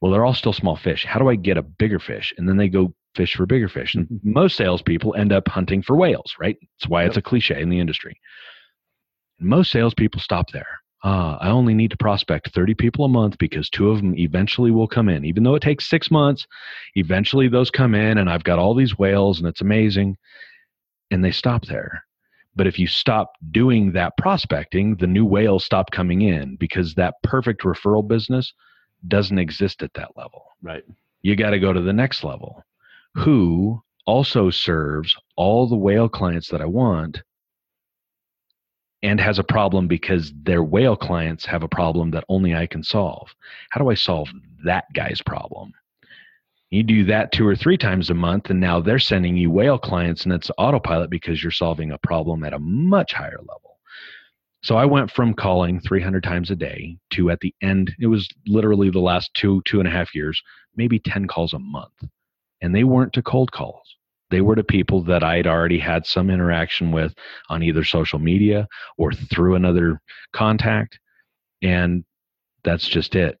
well, 0.00 0.10
they're 0.10 0.24
all 0.24 0.34
still 0.34 0.52
small 0.52 0.76
fish. 0.76 1.04
How 1.04 1.18
do 1.18 1.28
I 1.28 1.36
get 1.36 1.56
a 1.56 1.62
bigger 1.62 1.98
fish? 1.98 2.34
And 2.36 2.48
then 2.48 2.56
they 2.56 2.68
go 2.68 2.94
fish 3.14 3.34
for 3.34 3.46
bigger 3.46 3.68
fish. 3.68 3.94
And 3.94 4.08
most 4.22 4.56
salespeople 4.56 5.14
end 5.14 5.32
up 5.32 5.48
hunting 5.48 5.82
for 5.82 5.96
whales, 5.96 6.34
right? 6.40 6.56
That's 6.60 6.90
why 6.90 7.04
it's 7.04 7.16
a 7.16 7.22
cliche 7.22 7.60
in 7.60 7.68
the 7.70 7.80
industry. 7.80 8.18
Most 9.42 9.70
salespeople 9.70 10.20
stop 10.20 10.50
there. 10.50 10.66
Uh, 11.04 11.36
I 11.40 11.48
only 11.48 11.74
need 11.74 11.90
to 11.90 11.96
prospect 11.96 12.54
30 12.54 12.74
people 12.74 13.04
a 13.04 13.08
month 13.08 13.36
because 13.38 13.68
two 13.68 13.90
of 13.90 13.98
them 13.98 14.16
eventually 14.16 14.70
will 14.70 14.86
come 14.86 15.08
in. 15.08 15.24
Even 15.24 15.42
though 15.42 15.56
it 15.56 15.62
takes 15.62 15.90
six 15.90 16.10
months, 16.10 16.46
eventually 16.94 17.48
those 17.48 17.70
come 17.70 17.94
in, 17.94 18.18
and 18.18 18.30
I've 18.30 18.44
got 18.44 18.60
all 18.60 18.74
these 18.74 18.96
whales, 18.96 19.38
and 19.38 19.48
it's 19.48 19.60
amazing. 19.60 20.16
And 21.10 21.24
they 21.24 21.32
stop 21.32 21.66
there. 21.66 22.04
But 22.54 22.66
if 22.66 22.78
you 22.78 22.86
stop 22.86 23.32
doing 23.50 23.92
that 23.92 24.16
prospecting, 24.16 24.96
the 24.96 25.06
new 25.06 25.24
whales 25.24 25.64
stop 25.64 25.90
coming 25.90 26.22
in 26.22 26.56
because 26.56 26.94
that 26.94 27.14
perfect 27.22 27.62
referral 27.62 28.06
business 28.06 28.52
doesn't 29.08 29.38
exist 29.38 29.82
at 29.82 29.94
that 29.94 30.16
level. 30.16 30.44
Right. 30.62 30.84
You 31.22 31.34
got 31.34 31.50
to 31.50 31.58
go 31.58 31.72
to 31.72 31.80
the 31.80 31.92
next 31.92 32.22
level. 32.22 32.62
Who 33.14 33.82
also 34.06 34.50
serves 34.50 35.16
all 35.36 35.66
the 35.66 35.76
whale 35.76 36.08
clients 36.08 36.48
that 36.50 36.60
I 36.60 36.66
want 36.66 37.22
and 39.02 39.20
has 39.20 39.38
a 39.38 39.44
problem 39.44 39.88
because 39.88 40.32
their 40.44 40.62
whale 40.62 40.96
clients 40.96 41.44
have 41.44 41.62
a 41.62 41.68
problem 41.68 42.10
that 42.12 42.24
only 42.28 42.54
I 42.54 42.66
can 42.66 42.82
solve. 42.82 43.28
How 43.70 43.80
do 43.80 43.90
I 43.90 43.94
solve 43.94 44.28
that 44.64 44.84
guy's 44.94 45.20
problem? 45.22 45.72
You 46.70 46.82
do 46.82 47.04
that 47.04 47.32
two 47.32 47.46
or 47.46 47.54
three 47.54 47.76
times 47.76 48.08
a 48.08 48.14
month, 48.14 48.48
and 48.48 48.58
now 48.58 48.80
they're 48.80 48.98
sending 48.98 49.36
you 49.36 49.50
whale 49.50 49.78
clients, 49.78 50.24
and 50.24 50.32
it's 50.32 50.50
autopilot 50.56 51.10
because 51.10 51.42
you're 51.42 51.52
solving 51.52 51.90
a 51.90 51.98
problem 51.98 52.44
at 52.44 52.54
a 52.54 52.58
much 52.58 53.12
higher 53.12 53.40
level. 53.40 53.78
So 54.62 54.76
I 54.76 54.86
went 54.86 55.10
from 55.10 55.34
calling 55.34 55.80
300 55.80 56.22
times 56.22 56.50
a 56.50 56.56
day 56.56 56.96
to 57.10 57.30
at 57.30 57.40
the 57.40 57.54
end, 57.60 57.92
it 58.00 58.06
was 58.06 58.28
literally 58.46 58.90
the 58.90 59.00
last 59.00 59.34
two, 59.34 59.60
two 59.66 59.80
and 59.80 59.88
a 59.88 59.90
half 59.90 60.14
years, 60.14 60.40
maybe 60.76 61.00
10 61.00 61.26
calls 61.26 61.52
a 61.52 61.58
month. 61.58 61.92
And 62.60 62.74
they 62.74 62.84
weren't 62.84 63.12
to 63.14 63.22
cold 63.22 63.50
calls. 63.50 63.96
They 64.32 64.40
were 64.40 64.56
to 64.56 64.64
people 64.64 65.02
that 65.02 65.22
I'd 65.22 65.46
already 65.46 65.78
had 65.78 66.06
some 66.06 66.30
interaction 66.30 66.90
with 66.90 67.14
on 67.50 67.62
either 67.62 67.84
social 67.84 68.18
media 68.18 68.66
or 68.96 69.12
through 69.12 69.54
another 69.54 70.00
contact. 70.32 70.98
And 71.60 72.04
that's 72.64 72.88
just 72.88 73.14
it. 73.14 73.38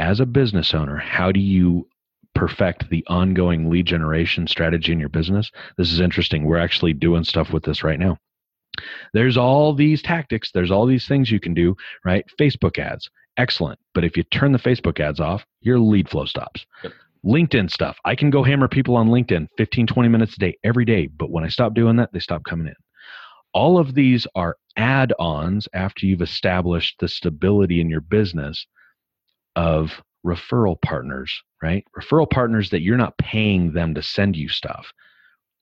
As 0.00 0.18
a 0.18 0.26
business 0.26 0.74
owner, 0.74 0.96
how 0.96 1.30
do 1.30 1.38
you 1.38 1.88
perfect 2.34 2.90
the 2.90 3.04
ongoing 3.06 3.70
lead 3.70 3.86
generation 3.86 4.48
strategy 4.48 4.90
in 4.90 4.98
your 4.98 5.08
business? 5.08 5.52
This 5.78 5.92
is 5.92 6.00
interesting. 6.00 6.44
We're 6.44 6.58
actually 6.58 6.94
doing 6.94 7.22
stuff 7.22 7.52
with 7.52 7.62
this 7.62 7.84
right 7.84 8.00
now. 8.00 8.18
There's 9.14 9.36
all 9.36 9.72
these 9.72 10.02
tactics, 10.02 10.50
there's 10.50 10.72
all 10.72 10.86
these 10.86 11.06
things 11.06 11.30
you 11.30 11.38
can 11.38 11.54
do, 11.54 11.76
right? 12.04 12.24
Facebook 12.40 12.76
ads, 12.78 13.08
excellent. 13.36 13.78
But 13.94 14.02
if 14.02 14.16
you 14.16 14.24
turn 14.24 14.50
the 14.50 14.58
Facebook 14.58 14.98
ads 14.98 15.20
off, 15.20 15.44
your 15.60 15.78
lead 15.78 16.08
flow 16.08 16.24
stops. 16.24 16.66
Yep. 16.82 16.92
LinkedIn 17.24 17.70
stuff. 17.70 17.98
I 18.04 18.14
can 18.14 18.30
go 18.30 18.42
hammer 18.42 18.68
people 18.68 18.96
on 18.96 19.08
LinkedIn 19.08 19.48
15, 19.56 19.86
20 19.86 20.08
minutes 20.08 20.34
a 20.34 20.38
day 20.38 20.56
every 20.64 20.84
day. 20.84 21.06
But 21.06 21.30
when 21.30 21.44
I 21.44 21.48
stop 21.48 21.74
doing 21.74 21.96
that, 21.96 22.12
they 22.12 22.18
stop 22.18 22.42
coming 22.44 22.66
in. 22.66 22.74
All 23.54 23.78
of 23.78 23.94
these 23.94 24.26
are 24.34 24.56
add 24.76 25.12
ons 25.18 25.68
after 25.74 26.06
you've 26.06 26.22
established 26.22 26.96
the 26.98 27.08
stability 27.08 27.80
in 27.80 27.90
your 27.90 28.00
business 28.00 28.66
of 29.56 30.02
referral 30.26 30.80
partners, 30.80 31.32
right? 31.62 31.84
Referral 31.96 32.30
partners 32.30 32.70
that 32.70 32.80
you're 32.80 32.96
not 32.96 33.18
paying 33.18 33.72
them 33.72 33.94
to 33.94 34.02
send 34.02 34.36
you 34.36 34.48
stuff. 34.48 34.90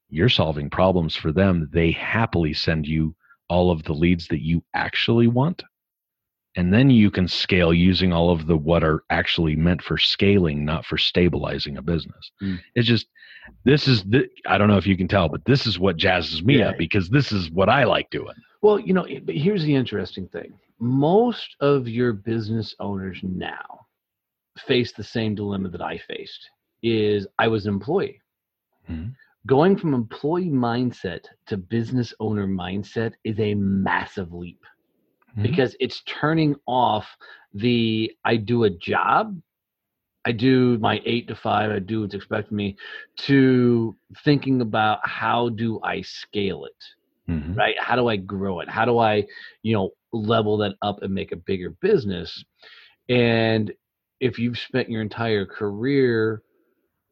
You're 0.09 0.29
solving 0.29 0.71
problems 0.71 1.17
for 1.17 1.33
them. 1.33 1.69
They 1.73 1.91
happily 1.91 2.55
send 2.55 2.87
you 2.87 3.15
all 3.49 3.71
of 3.71 3.83
the 3.83 3.93
leads 3.93 4.29
that 4.29 4.45
you 4.45 4.63
actually 4.75 5.27
want 5.27 5.63
and 6.61 6.75
then 6.75 6.91
you 6.91 7.11
can 7.11 7.27
scale 7.27 7.73
using 7.73 8.13
all 8.13 8.31
of 8.31 8.47
the 8.47 8.57
what 8.57 8.85
are 8.85 9.03
actually 9.11 9.57
meant 9.57 9.83
for 9.83 9.97
scaling 9.97 10.65
not 10.65 10.85
for 10.85 10.99
stabilizing 10.99 11.77
a 11.79 11.83
business 11.83 12.31
mm. 12.43 12.59
it's 12.75 12.87
just 12.87 13.07
this 13.65 13.89
is 13.89 14.05
the 14.05 14.29
i 14.47 14.59
don't 14.59 14.69
know 14.69 14.77
if 14.77 14.87
you 14.87 14.97
can 14.97 15.09
tell 15.09 15.29
but 15.29 15.45
this 15.45 15.67
is 15.67 15.79
what 15.79 15.97
jazzes 15.97 16.43
me 16.43 16.59
yeah. 16.59 16.69
up 16.69 16.79
because 16.79 17.09
this 17.09 17.33
is 17.33 17.51
what 17.51 17.69
i 17.69 17.85
like 17.85 18.09
doing 18.11 18.35
well 18.63 18.79
you 18.79 18.93
know 18.93 19.07
but 19.25 19.35
here's 19.35 19.65
the 19.65 19.75
interesting 19.75 20.29
thing 20.29 20.53
most 20.79 21.57
of 21.61 21.89
your 21.89 22.13
business 22.13 22.75
owners 22.79 23.19
now 23.23 23.81
face 24.59 24.93
the 24.93 25.05
same 25.05 25.35
dilemma 25.35 25.69
that 25.69 25.83
i 25.83 25.97
faced 25.97 26.51
is 26.83 27.27
I 27.39 27.49
was 27.49 27.67
an 27.67 27.75
employee. 27.75 28.21
Mhm. 28.89 29.15
Going 29.47 29.77
from 29.77 29.95
employee 29.95 30.51
mindset 30.51 31.27
to 31.47 31.57
business 31.57 32.13
owner 32.21 32.47
mindset 32.47 33.15
is 33.25 33.39
a 33.41 33.55
massive 33.55 34.33
leap 34.33 34.63
Mhm. 35.37 35.43
because 35.43 35.77
it's 35.81 36.03
turning 36.03 36.55
off 36.67 37.07
the 37.55 38.11
I 38.25 38.37
do 38.37 38.65
a 38.65 38.71
job, 38.71 39.41
I 40.25 40.33
do 40.33 40.79
my 40.79 41.01
eight 41.05 41.29
to 41.29 41.35
five, 41.35 41.71
I 41.71 41.79
do 41.79 42.03
what's 42.03 42.15
expected 42.15 42.53
of 42.53 42.57
me, 42.57 42.77
to 43.19 43.97
thinking 44.25 44.61
about 44.61 45.07
how 45.07 45.49
do 45.51 45.81
I 45.83 46.03
scale 46.03 46.65
it 46.65 46.75
Mhm. 47.29 47.57
right 47.57 47.75
how 47.79 47.97
do 47.97 48.09
i 48.09 48.17
grow 48.17 48.61
it 48.61 48.69
how 48.69 48.85
do 48.85 48.99
i 48.99 49.25
you 49.63 49.73
know 49.75 49.91
level 50.13 50.57
that 50.57 50.75
up 50.83 51.03
and 51.03 51.15
make 51.15 51.33
a 51.33 51.37
bigger 51.37 51.71
business 51.81 52.45
and 53.09 53.73
if 54.21 54.39
you've 54.39 54.59
spent 54.59 54.91
your 54.91 55.03
entire 55.03 55.47
career 55.47 56.43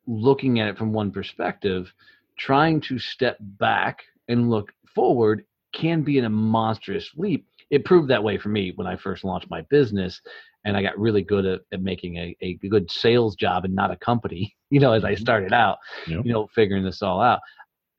looking 0.06 0.60
at 0.60 0.68
it 0.68 0.78
from 0.78 0.92
one 0.92 1.10
perspective 1.10 1.92
trying 2.36 2.80
to 2.80 2.98
step 2.98 3.36
back 3.40 4.02
and 4.28 4.50
look 4.50 4.72
forward 4.94 5.44
can 5.72 6.02
be 6.02 6.18
in 6.18 6.24
a 6.24 6.30
monstrous 6.30 7.10
leap 7.16 7.46
it 7.70 7.84
proved 7.84 8.08
that 8.08 8.22
way 8.22 8.38
for 8.38 8.48
me 8.48 8.72
when 8.76 8.86
i 8.86 8.96
first 8.96 9.24
launched 9.24 9.50
my 9.50 9.62
business 9.70 10.20
and 10.64 10.76
i 10.76 10.82
got 10.82 10.98
really 10.98 11.22
good 11.22 11.44
at, 11.46 11.60
at 11.72 11.82
making 11.82 12.16
a, 12.16 12.36
a 12.40 12.54
good 12.68 12.90
sales 12.90 13.34
job 13.36 13.64
and 13.64 13.74
not 13.74 13.90
a 13.90 13.96
company 13.96 14.54
you 14.70 14.80
know 14.80 14.92
as 14.92 15.04
i 15.04 15.12
Mhm. 15.12 15.18
started 15.18 15.52
out 15.52 15.78
Yep. 16.06 16.24
you 16.24 16.32
know 16.32 16.46
figuring 16.54 16.84
this 16.84 17.02
all 17.02 17.20
out 17.20 17.40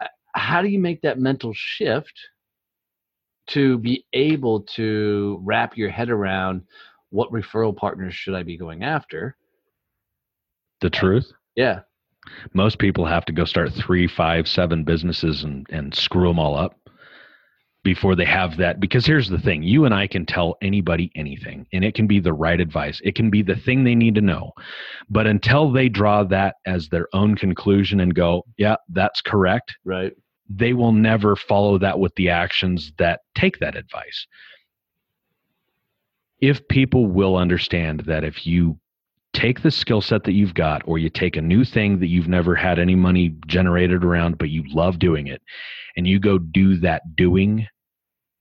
Uh, 0.02 0.08
how 0.36 0.62
do 0.62 0.68
you 0.68 0.80
make 0.80 1.02
that 1.02 1.20
mental 1.20 1.52
shift 1.56 2.14
to 3.48 3.78
be 3.80 4.06
able 4.14 4.62
to 4.62 5.40
wrap 5.44 5.76
your 5.76 5.90
head 5.90 6.10
around 6.10 6.62
what 7.10 7.32
referral 7.32 7.76
partners 7.76 8.14
should 8.14 8.36
I 8.36 8.44
be 8.44 8.56
going 8.56 8.84
after? 8.84 9.36
The 10.82 10.90
truth. 10.92 11.32
Yeah, 11.56 11.80
Most 12.54 12.78
people 12.78 13.06
have 13.08 13.26
to 13.26 13.34
go 13.34 13.46
start 13.46 13.74
three, 13.74 14.08
five, 14.08 14.48
seven 14.48 14.84
businesses 14.84 15.44
and, 15.44 15.66
and 15.72 15.96
screw 15.96 16.28
them 16.28 16.38
all 16.38 16.56
up 16.56 16.78
before 17.94 18.16
they 18.16 18.26
have 18.26 18.58
that. 18.58 18.80
Because 18.80 19.04
here's 19.08 19.30
the 19.30 19.40
thing 19.40 19.64
you 19.64 19.86
and 19.86 19.96
I 19.96 20.06
can 20.06 20.24
tell 20.24 20.58
anybody 20.62 21.12
anything, 21.16 21.66
and 21.74 21.84
it 21.84 21.96
can 21.96 22.06
be 22.06 22.20
the 22.20 22.34
right 22.34 22.62
advice. 22.62 23.02
It 23.04 23.16
can 23.16 23.30
be 23.32 23.42
the 23.42 23.56
thing 23.56 23.84
they 23.84 23.96
need 23.96 24.14
to 24.16 24.22
know. 24.22 24.52
But 25.10 25.26
until 25.26 25.72
they 25.72 25.90
draw 25.90 26.24
that 26.26 26.58
as 26.66 26.88
their 26.90 27.08
own 27.14 27.36
conclusion 27.36 28.00
and 28.00 28.14
go, 28.14 28.46
yeah, 28.58 28.76
that's 28.90 29.22
correct, 29.22 29.76
right. 29.84 30.14
they 30.50 30.74
will 30.74 30.92
never 30.92 31.36
follow 31.36 31.78
that 31.80 32.00
with 32.00 32.14
the 32.16 32.30
actions 32.30 32.92
that 32.98 33.22
take 33.36 33.60
that 33.60 33.76
advice. 33.76 34.28
If 36.42 36.68
people 36.68 37.06
will 37.08 37.36
understand 37.36 38.02
that 38.02 38.24
if 38.24 38.48
you 38.48 38.80
take 39.34 39.62
the 39.62 39.72
skill 39.72 40.02
set 40.02 40.24
that 40.24 40.34
you've 40.34 40.56
got, 40.56 40.82
or 40.86 40.98
you 40.98 41.10
take 41.10 41.38
a 41.38 41.42
new 41.42 41.64
thing 41.64 42.00
that 42.00 42.08
you've 42.08 42.28
never 42.28 42.56
had 42.56 42.80
any 42.80 42.96
money 42.96 43.36
generated 43.46 44.04
around, 44.04 44.38
but 44.40 44.50
you 44.50 44.64
love 44.74 44.98
doing 44.98 45.28
it, 45.28 45.42
and 45.96 46.08
you 46.08 46.20
go 46.20 46.40
do 46.40 46.78
that 46.78 47.16
doing, 47.16 47.68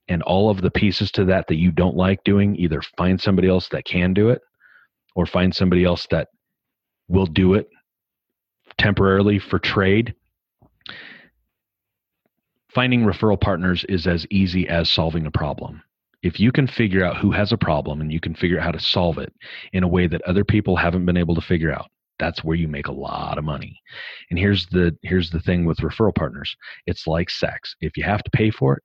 and 0.09 0.23
all 0.23 0.51
of 0.51 0.61
the 0.61 0.71
pieces 0.71 1.11
to 1.13 1.25
that 1.27 1.47
that 1.49 1.57
you 1.57 1.71
don't 1.71 1.97
like 1.97 2.23
doing, 2.25 2.57
either 2.57 2.83
find 2.97 3.21
somebody 3.21 3.49
else 3.49 3.69
that 3.69 3.85
can 3.85 4.15
do 4.15 4.31
it, 4.31 4.41
or 5.15 5.27
find 5.27 5.55
somebody 5.55 5.85
else 5.85 6.07
that 6.11 6.29
will 7.09 7.27
do 7.27 7.55
it 7.55 7.69
temporarily 8.79 9.39
for 9.39 9.59
trade 9.59 10.15
finding 12.79 13.03
referral 13.03 13.41
partners 13.41 13.85
is 13.89 14.07
as 14.07 14.27
easy 14.31 14.69
as 14.69 14.89
solving 14.89 15.27
a 15.27 15.31
problem. 15.31 15.83
If 16.23 16.39
you 16.39 16.53
can 16.53 16.67
figure 16.67 17.05
out 17.05 17.17
who 17.17 17.31
has 17.33 17.53
a 17.53 17.57
problem 17.57 18.01
and 18.01 18.13
you 18.13 18.21
can 18.21 18.35
figure 18.35 18.59
out 18.59 18.65
how 18.65 18.71
to 18.73 18.81
solve 18.81 19.19
it 19.19 19.33
in 19.73 19.83
a 19.83 19.89
way 19.89 20.07
that 20.07 20.23
other 20.23 20.45
people 20.45 20.77
haven't 20.77 21.07
been 21.07 21.17
able 21.17 21.35
to 21.35 21.41
figure 21.41 21.73
out, 21.73 21.91
that's 22.19 22.43
where 22.43 22.57
you 22.57 22.69
make 22.69 22.89
a 22.89 22.93
lot 22.93 23.39
of 23.39 23.45
money. 23.45 23.81
And 24.31 24.39
here's 24.39 24.67
the 24.67 24.97
here's 25.03 25.31
the 25.31 25.41
thing 25.41 25.65
with 25.65 25.79
referral 25.79 26.15
partners. 26.15 26.55
It's 26.87 27.07
like 27.07 27.31
sex. 27.31 27.75
If 27.81 27.97
you 27.97 28.03
have 28.03 28.23
to 28.25 28.31
pay 28.31 28.51
for 28.51 28.77
it, 28.77 28.83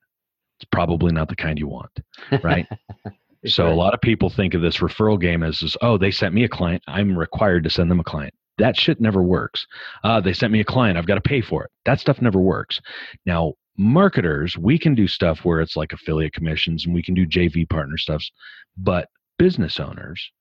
it's 0.63 0.69
probably 0.71 1.11
not 1.11 1.27
the 1.27 1.35
kind 1.35 1.59
you 1.59 1.67
want, 1.67 1.99
right? 2.41 2.65
so 3.45 3.67
a 3.67 3.75
lot 3.75 3.93
of 3.93 3.99
people 3.99 4.29
think 4.29 4.53
of 4.53 4.61
this 4.61 4.77
referral 4.77 5.19
game 5.19 5.43
as, 5.43 5.61
as 5.61 5.75
oh, 5.81 5.97
they 5.97 6.09
sent 6.09 6.33
me 6.33 6.45
a 6.45 6.49
client, 6.49 6.81
I'm 6.87 7.17
required 7.17 7.65
to 7.65 7.69
send 7.69 7.91
them 7.91 7.99
a 7.99 8.03
client. 8.03 8.33
That 8.59 8.77
shit 8.77 9.01
never 9.01 9.21
works. 9.21 9.65
Uh, 10.03 10.21
they 10.21 10.31
sent 10.31 10.53
me 10.53 10.61
a 10.61 10.65
client, 10.65 10.97
I've 10.97 11.07
got 11.07 11.15
to 11.15 11.21
pay 11.21 11.41
for 11.41 11.65
it. 11.65 11.71
That 11.85 11.99
stuff 11.99 12.21
never 12.21 12.39
works. 12.39 12.79
Now, 13.25 13.53
marketers, 13.77 14.57
we 14.57 14.79
can 14.79 14.95
do 14.95 15.07
stuff 15.07 15.39
where 15.43 15.59
it's 15.59 15.75
like 15.75 15.91
affiliate 15.91 16.33
commissions 16.33 16.85
and 16.85 16.93
we 16.93 17.03
can 17.03 17.13
do 17.13 17.27
JV 17.27 17.67
partner 17.69 17.97
stuffs, 17.97 18.31
but 18.77 19.09
business 19.37 19.81
owners, 19.81 20.31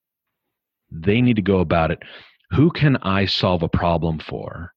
they 0.90 1.20
need 1.20 1.36
to 1.36 1.42
go 1.42 1.58
about 1.58 1.90
it. 1.90 1.98
Who 2.52 2.70
can 2.70 2.96
I 2.98 3.24
solve 3.24 3.64
a 3.64 3.68
problem 3.68 4.20
for 4.20 4.72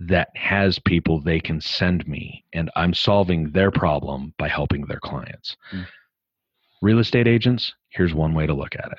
that 0.00 0.28
has 0.34 0.78
people 0.78 1.20
they 1.20 1.40
can 1.40 1.60
send 1.60 2.06
me 2.08 2.44
and 2.52 2.70
I'm 2.74 2.94
solving 2.94 3.50
their 3.50 3.70
problem 3.70 4.34
by 4.38 4.48
helping 4.48 4.86
their 4.86 5.00
clients? 5.00 5.56
Mm. 5.72 5.86
Real 6.82 6.98
estate 6.98 7.28
agents, 7.28 7.74
here's 7.90 8.14
one 8.14 8.34
way 8.34 8.46
to 8.46 8.54
look 8.54 8.74
at 8.74 8.90
it. 8.92 8.98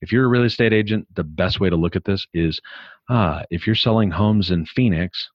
If 0.00 0.12
you're 0.12 0.24
a 0.24 0.28
real 0.28 0.44
estate 0.44 0.72
agent, 0.72 1.06
the 1.14 1.24
best 1.24 1.60
way 1.60 1.70
to 1.70 1.76
look 1.76 1.96
at 1.96 2.04
this 2.04 2.26
is 2.34 2.60
ah, 3.08 3.42
if 3.50 3.66
you're 3.66 3.76
selling 3.76 4.10
homes 4.10 4.50
in 4.50 4.66
Phoenix, 4.66 5.28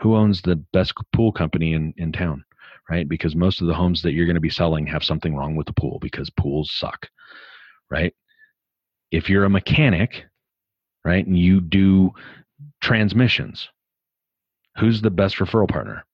who 0.00 0.16
owns 0.16 0.42
the 0.42 0.56
best 0.72 0.94
pool 1.12 1.30
company 1.32 1.74
in, 1.74 1.92
in 1.96 2.10
town, 2.12 2.44
right? 2.88 3.08
Because 3.08 3.36
most 3.36 3.60
of 3.60 3.66
the 3.66 3.74
homes 3.74 4.02
that 4.02 4.12
you're 4.12 4.26
going 4.26 4.34
to 4.34 4.40
be 4.40 4.50
selling 4.50 4.86
have 4.86 5.04
something 5.04 5.36
wrong 5.36 5.56
with 5.56 5.66
the 5.66 5.72
pool 5.74 5.98
because 6.00 6.30
pools 6.30 6.70
suck, 6.72 7.08
right? 7.90 8.14
If 9.10 9.28
you're 9.28 9.44
a 9.44 9.50
mechanic, 9.50 10.24
right, 11.04 11.26
and 11.26 11.38
you 11.38 11.60
do 11.60 12.12
transmissions, 12.80 13.68
who's 14.76 15.02
the 15.02 15.10
best 15.10 15.36
referral 15.36 15.68
partner? 15.68 16.04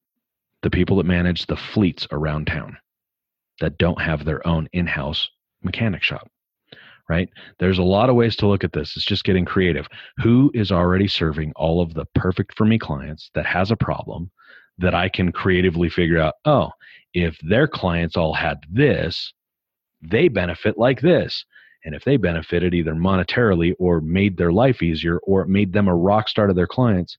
The 0.63 0.71
people 0.71 0.97
that 0.97 1.07
manage 1.07 1.47
the 1.47 1.57
fleets 1.57 2.07
around 2.11 2.47
town 2.47 2.77
that 3.61 3.79
don't 3.79 4.01
have 4.01 4.25
their 4.25 4.47
own 4.47 4.69
in 4.73 4.87
house 4.87 5.29
mechanic 5.63 6.03
shop, 6.03 6.29
right? 7.09 7.29
There's 7.59 7.79
a 7.79 7.83
lot 7.83 8.11
of 8.11 8.17
ways 8.17 8.37
to 8.37 8.47
look 8.47 8.65
at 8.65 8.73
this. 8.73 8.97
It's 8.97 9.05
just 9.05 9.25
getting 9.25 9.45
creative. 9.45 9.87
Who 10.19 10.51
is 10.55 10.73
already 10.73 11.09
serving 11.09 11.53
all 11.57 11.81
of 11.81 11.95
the 11.95 12.07
perfect 12.15 12.57
for 12.57 12.65
me 12.65 12.79
clients 12.79 13.31
that 13.35 13.47
has 13.47 13.71
a 13.71 13.77
problem 13.77 14.31
that 14.79 14.95
I 14.95 15.09
can 15.09 15.33
creatively 15.33 15.89
figure 15.89 16.19
out, 16.19 16.35
oh, 16.45 16.71
if 17.15 17.39
their 17.43 17.67
clients 17.67 18.17
all 18.17 18.35
had 18.35 18.59
this, 18.71 19.33
they 20.03 20.29
benefit 20.29 20.77
like 20.77 21.01
this. 21.01 21.45
And 21.85 21.95
if 21.95 22.05
they 22.05 22.17
benefited 22.17 22.75
either 22.75 22.95
monetarily 22.95 23.75
or 23.79 24.01
made 24.01 24.37
their 24.37 24.53
life 24.53 24.83
easier 24.83 25.19
or 25.19 25.47
made 25.47 25.73
them 25.73 25.89
a 25.89 25.95
rock 25.97 26.29
star 26.29 26.47
to 26.49 26.53
their 26.55 26.67
clients, 26.67 27.17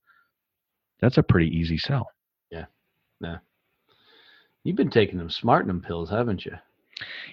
that's 1.00 1.18
a 1.18 1.24
pretty 1.24 1.56
easy 1.56 1.78
sell. 1.78 2.10
Yeah. 2.52 2.66
Yeah. 3.22 3.38
You've 4.64 4.76
been 4.76 4.90
taking 4.90 5.18
them 5.18 5.30
smartenum 5.30 5.84
pills, 5.84 6.10
haven't 6.10 6.46
you? 6.46 6.54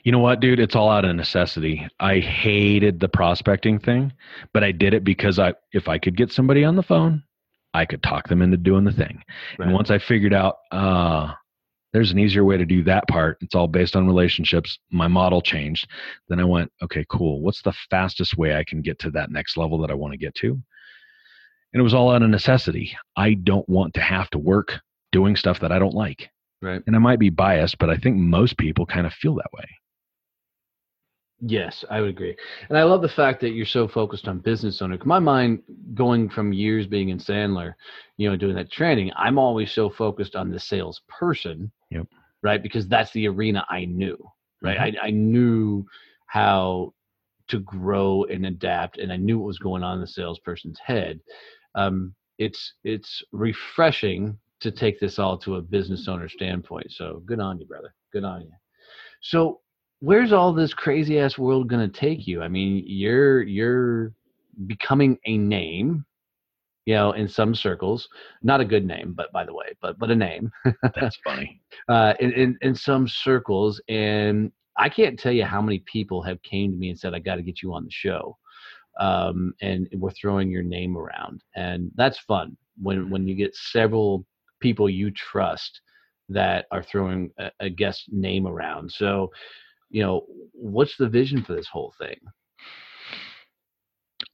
You 0.03 0.13
know 0.13 0.19
what, 0.19 0.41
dude? 0.41 0.61
It's 0.61 0.77
all 0.77 0.91
out 0.91 1.05
of 1.05 1.17
necessity. 1.17 1.89
I 1.99 2.19
hated 2.21 3.01
the 3.01 3.09
prospecting 3.09 3.79
thing, 3.79 4.13
but 4.53 4.63
I 4.63 4.73
did 4.73 4.95
it 4.95 5.05
because 5.05 5.39
I 5.39 5.55
if 5.73 5.89
I 5.89 5.99
could 5.99 6.17
get 6.17 6.31
somebody 6.33 6.65
on 6.65 6.77
the 6.77 6.83
phone, 6.83 7.23
I 7.73 7.87
could 7.87 8.03
talk 8.03 8.29
them 8.29 8.43
into 8.43 8.57
doing 8.57 8.85
the 8.85 8.93
thing. 8.93 9.23
And 9.59 9.73
once 9.73 9.91
I 9.91 9.99
figured 9.99 10.35
out 10.35 10.59
uh 10.71 11.33
there's 11.95 12.11
an 12.11 12.19
easier 12.19 12.45
way 12.45 12.57
to 12.57 12.67
do 12.67 12.83
that 12.85 13.07
part, 13.07 13.39
it's 13.41 13.55
all 13.55 13.69
based 13.69 13.95
on 13.95 14.05
relationships, 14.07 14.79
my 14.91 15.07
model 15.07 15.41
changed. 15.41 15.89
Then 16.29 16.41
I 16.41 16.45
went, 16.45 16.73
okay, 16.83 17.07
cool. 17.09 17.41
What's 17.41 17.63
the 17.63 17.73
fastest 17.89 18.37
way 18.37 18.57
I 18.57 18.65
can 18.65 18.83
get 18.83 18.99
to 18.99 19.11
that 19.13 19.31
next 19.31 19.57
level 19.57 19.79
that 19.79 19.93
I 19.93 19.95
want 19.95 20.13
to 20.13 20.19
get 20.19 20.35
to? 20.37 20.61
And 21.75 21.81
it 21.81 21.83
was 21.83 21.93
all 21.93 22.11
out 22.11 22.23
of 22.23 22.31
necessity. 22.31 22.97
I 23.17 23.35
don't 23.35 23.69
want 23.69 23.95
to 23.95 24.01
have 24.01 24.31
to 24.31 24.39
work 24.39 24.81
doing 25.13 25.37
stuff 25.37 25.61
that 25.61 25.73
I 25.73 25.79
don't 25.79 25.95
like. 25.95 26.31
Right. 26.63 26.81
And 26.87 26.97
I 26.97 27.01
might 27.01 27.19
be 27.19 27.31
biased, 27.31 27.79
but 27.79 27.91
I 27.91 27.97
think 27.97 28.17
most 28.17 28.57
people 28.57 28.87
kind 28.87 29.07
of 29.07 29.13
feel 29.13 29.35
that 29.35 29.53
way. 29.53 29.67
Yes, 31.41 31.85
I 31.91 32.01
would 32.01 32.11
agree. 32.11 32.37
And 32.69 32.79
I 32.79 32.85
love 32.85 33.03
the 33.03 33.09
fact 33.09 33.41
that 33.41 33.51
you're 33.51 33.67
so 33.67 33.87
focused 33.89 34.29
on 34.29 34.39
business 34.39 34.81
owner. 34.81 34.97
My 35.05 35.19
mind, 35.19 35.63
going 35.93 36.31
from 36.31 36.53
years 36.53 36.87
being 36.87 37.11
in 37.11 37.19
Sandler, 37.19 37.75
you 38.17 38.31
know, 38.31 38.37
doing 38.37 38.55
that 38.55 38.71
training, 38.71 39.11
I'm 39.17 39.39
always 39.39 39.73
so 39.73 39.91
focused 39.91 40.37
on 40.37 40.51
the 40.51 40.61
salesperson. 40.61 41.71
Yep. 41.91 42.07
Right. 42.43 42.63
Because 42.63 42.87
that's 42.87 43.13
the 43.13 43.27
arena 43.29 43.67
I 43.69 43.85
knew. 43.85 44.17
Right. 44.63 44.79
Mhm. 44.79 44.99
I, 45.03 45.09
I 45.09 45.11
knew 45.11 45.85
how 46.27 46.95
to 47.49 47.59
grow 47.61 48.25
and 48.25 48.47
adapt, 48.47 48.97
and 48.99 49.13
I 49.13 49.17
knew 49.17 49.39
what 49.39 49.49
was 49.49 49.59
going 49.59 49.83
on 49.83 49.97
in 49.97 50.01
the 50.01 50.07
salesperson's 50.07 50.79
head. 50.79 51.21
Um, 51.75 52.15
it's 52.39 52.75
it's 52.85 53.23
refreshing 53.33 54.39
to 54.61 54.71
take 54.71 54.99
this 55.01 55.19
all 55.19 55.37
to 55.39 55.57
a 55.57 55.63
business 55.63 56.09
owner 56.09 56.29
standpoint. 56.29 56.91
So 56.91 57.23
good 57.27 57.41
on 57.41 57.59
you, 57.61 57.67
brother. 57.67 57.95
Good 58.13 58.25
on 58.25 58.43
you. 58.43 58.51
So 59.23 59.61
where's 60.01 60.33
all 60.33 60.53
this 60.53 60.75
crazy 60.75 61.19
ass 61.19 61.39
world 61.39 61.69
going 61.69 61.91
to 61.91 62.01
take 62.01 62.27
you? 62.27 62.43
I 62.43 62.49
mean, 62.49 62.85
you're 62.87 63.43
you're 63.43 64.13
becoming 64.67 65.19
a 65.27 65.37
name, 65.37 66.05
you 66.87 66.95
know, 66.95 67.13
in 67.13 67.29
some 67.29 67.55
circles, 67.55 68.09
not 68.43 68.61
a 68.61 68.65
good 68.65 68.87
name, 68.87 69.15
but 69.17 69.33
by 69.33 69.45
the 69.45 69.55
way, 69.55 69.67
but 69.81 69.99
but 69.99 70.11
a 70.11 70.17
name 70.17 70.51
That's 70.95 71.17
funny. 71.25 71.61
uh, 71.89 72.15
in, 72.21 72.33
in 72.33 72.59
in 72.63 72.75
some 72.75 73.09
circles, 73.09 73.81
and 73.89 74.53
I 74.77 74.89
can't 74.89 75.19
tell 75.19 75.33
you 75.33 75.45
how 75.45 75.63
many 75.63 75.81
people 75.81 76.23
have 76.23 76.43
came 76.43 76.71
to 76.73 76.77
me 76.77 76.91
and 76.91 76.99
said, 76.99 77.15
"I 77.15 77.19
got 77.19 77.37
to 77.37 77.43
get 77.43 77.63
you 77.63 77.73
on 77.75 77.85
the 77.85 77.91
show." 77.91 78.37
Um, 79.01 79.55
and 79.61 79.89
we're 79.95 80.11
throwing 80.13 80.51
your 80.51 80.63
name 80.63 80.97
around, 80.97 81.43
and 81.55 81.91
that's 81.95 82.19
fun 82.19 82.57
when 82.81 83.11
when 83.11 83.27
you 83.27 83.35
get 83.35 83.55
several 83.55 84.27
people 84.61 84.89
you 84.89 85.11
trust 85.11 85.81
that 86.29 86.67
are 86.71 86.83
throwing 86.83 87.31
a, 87.39 87.51
a 87.61 87.71
guest 87.71 88.05
name 88.11 88.47
around. 88.47 88.91
So, 88.91 89.31
you 89.91 90.03
know, 90.03 90.25
what's 90.53 90.97
the 90.97 91.09
vision 91.09 91.43
for 91.43 91.55
this 91.55 91.69
whole 91.69 91.93
thing? 91.99 92.17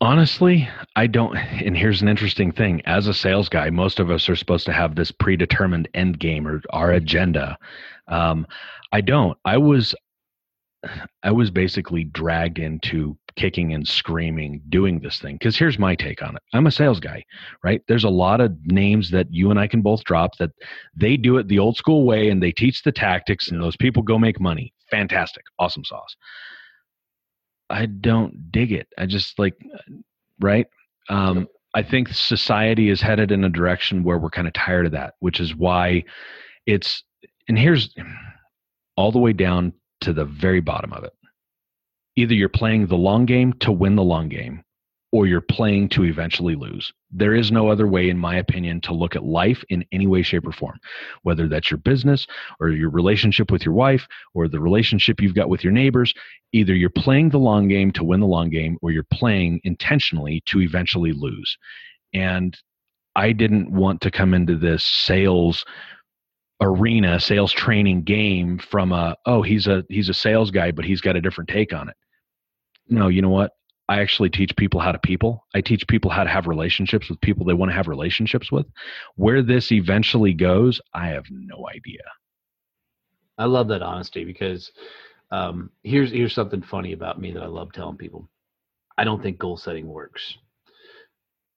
Honestly, 0.01 0.69
I 0.97 1.07
don't. 1.09 1.37
And 1.37 1.77
here's 1.77 2.01
an 2.01 2.09
interesting 2.09 2.53
thing: 2.53 2.81
as 2.87 3.07
a 3.07 3.15
sales 3.15 3.49
guy, 3.49 3.69
most 3.71 4.01
of 4.01 4.11
us 4.11 4.29
are 4.29 4.37
supposed 4.37 4.67
to 4.67 4.73
have 4.73 4.95
this 4.95 5.11
predetermined 5.11 5.89
end 5.95 6.19
game 6.19 6.47
or 6.47 6.63
our 6.71 6.93
agenda. 6.93 7.59
Um, 8.09 8.47
I 8.93 9.01
don't. 9.03 9.37
I 9.45 9.59
was, 9.59 9.95
I 11.23 11.31
was 11.31 11.51
basically 11.51 12.05
dragged 12.05 12.59
into 12.59 13.17
kicking 13.37 13.73
and 13.73 13.87
screaming 13.87 14.61
doing 14.69 15.01
this 15.01 15.21
thing 15.21 15.37
because 15.37 15.57
here's 15.57 15.79
my 15.79 15.95
take 15.95 16.23
on 16.23 16.37
it. 16.37 16.43
I'm 16.53 16.67
a 16.67 16.71
sales 16.71 17.01
guy 17.01 17.25
right? 17.63 17.83
There's 17.89 18.05
a 18.05 18.11
lot 18.11 18.41
of 18.41 18.57
names 18.65 19.11
that 19.11 19.29
you 19.31 19.51
and 19.51 19.59
i 19.59 19.67
can 19.67 19.83
both 19.83 20.05
drop 20.05 20.37
that 20.39 20.51
they 20.95 21.17
do 21.17 21.39
it 21.39 21.49
the 21.49 21.59
old 21.59 21.77
school 21.77 22.05
way 22.05 22.29
and 22.31 22.43
they 22.43 22.53
teach 22.53 22.83
the 22.83 22.93
tactics 22.93 23.51
and 23.51 23.63
those 23.63 23.77
people 23.77 24.03
go 24.03 24.19
make 24.19 24.41
money. 24.41 24.73
Fantastic. 24.91 25.45
Awesome 25.59 25.85
sauce. 25.85 26.17
I 27.69 27.87
don't 27.87 28.51
dig 28.51 28.73
it. 28.73 28.89
I 28.99 29.07
just 29.07 29.39
like 29.39 29.55
right? 30.41 30.67
Um, 31.09 31.49
i 31.75 31.83
think 31.83 32.09
society 32.09 32.91
is 32.91 33.01
headed 33.01 33.31
in 33.31 33.45
a 33.45 33.49
direction 33.49 34.03
where 34.03 34.19
we're 34.19 34.31
kind 34.31 34.49
of 34.49 34.55
tired 34.55 34.87
of 34.87 34.93
that 34.93 35.15
which 35.21 35.41
is 35.41 35.55
why 35.55 36.03
it's 36.67 37.05
and 37.49 37.59
here's 37.59 37.95
all 38.97 39.13
the 39.13 39.19
way 39.19 39.33
down 39.33 39.73
to 40.01 40.13
the 40.13 40.25
very 40.25 40.61
bottom 40.61 40.93
of 40.93 41.05
it 41.05 41.13
either 42.17 42.35
you're 42.35 42.49
playing 42.49 42.87
the 42.87 42.97
long 42.97 43.25
game 43.25 43.53
to 43.55 43.73
win 43.73 43.97
the 43.97 44.03
long 44.03 44.29
game 44.29 44.63
or 45.13 45.27
you're 45.27 45.41
playing 45.41 45.89
to 45.89 46.05
eventually 46.05 46.55
lose. 46.55 46.93
There 47.11 47.35
is 47.35 47.51
no 47.51 47.69
other 47.69 47.89
way, 47.89 48.11
in 48.11 48.19
my 48.19 48.37
opinion, 48.37 48.81
to 48.83 48.95
look 48.95 49.17
at 49.17 49.25
life 49.25 49.65
in 49.69 49.85
any 49.91 50.07
way, 50.07 50.23
shape, 50.23 50.47
or 50.47 50.53
form, 50.53 50.79
whether 51.23 51.49
that's 51.49 51.71
your 51.71 51.79
business 51.79 52.29
or 52.61 52.69
your 52.69 52.91
relationship 52.91 53.51
with 53.51 53.65
your 53.65 53.75
wife 53.75 54.07
or 54.35 54.47
the 54.47 54.61
relationship 54.61 55.21
you've 55.21 55.35
got 55.35 55.49
with 55.49 55.65
your 55.65 55.73
neighbors. 55.73 56.15
Either 56.53 56.75
you're 56.75 56.91
playing 56.91 57.31
the 57.31 57.39
long 57.39 57.67
game 57.67 57.91
to 57.93 58.05
win 58.05 58.21
the 58.21 58.27
long 58.27 58.51
game 58.51 58.77
or 58.83 58.93
you're 58.93 59.07
playing 59.13 59.61
intentionally 59.65 60.43
to 60.47 60.61
eventually 60.61 61.13
lose. 61.13 61.57
And 62.15 62.57
I 63.17 63.33
didn't 63.33 63.73
want 63.73 64.01
to 64.03 64.13
come 64.13 64.33
into 64.33 64.57
this 64.57 64.85
sales 64.85 65.65
arena 66.61 67.19
sales 67.19 67.53
training 67.53 68.03
game 68.03 68.59
from 68.59 68.93
a 68.93 69.17
oh 69.27 69.43
he's 69.43 69.67
a 69.67 69.85
he's 69.89 70.09
a 70.09 70.15
sales 70.15 70.51
guy 70.51 70.71
but 70.71 70.85
he's 70.85 71.01
got 71.01 71.17
a 71.17 71.21
different 71.21 71.49
take 71.49 71.73
on 71.73 71.89
it 71.89 71.97
no, 72.91 73.07
you 73.07 73.23
know 73.23 73.31
what? 73.31 73.53
I 73.89 74.01
actually 74.01 74.31
teach 74.31 74.55
people 74.57 74.81
how 74.81 74.93
to 74.93 74.99
people. 74.99 75.47
I 75.55 75.61
teach 75.61 75.87
people 75.89 76.11
how 76.11 76.25
to 76.25 76.31
have 76.31 76.47
relationships 76.47 77.09
with 77.09 77.21
people 77.21 77.47
they 77.47 77.55
want 77.55 77.71
to 77.71 77.77
have 77.77 77.89
relationships 77.89 78.53
with. 78.53 78.67
Where 79.17 79.43
this 79.43 79.73
eventually 79.73 80.35
goes, 80.35 80.81
I 80.93 81.09
have 81.09 81.25
no 81.31 81.69
idea. 81.69 82.03
I 83.39 83.47
love 83.47 83.69
that 83.69 83.83
honesty 83.83 84.25
because 84.25 84.71
um, 85.31 85.71
here's 85.83 86.11
here's 86.11 86.35
something 86.35 86.63
funny 86.63 86.93
about 86.93 87.21
me 87.21 87.33
that 87.33 87.43
I 87.43 87.47
love 87.47 87.73
telling 87.73 87.97
people. 87.97 88.29
I 88.99 89.05
don't 89.05 89.23
think 89.23 89.39
goal 89.39 89.57
setting 89.57 89.87
works. 89.87 90.37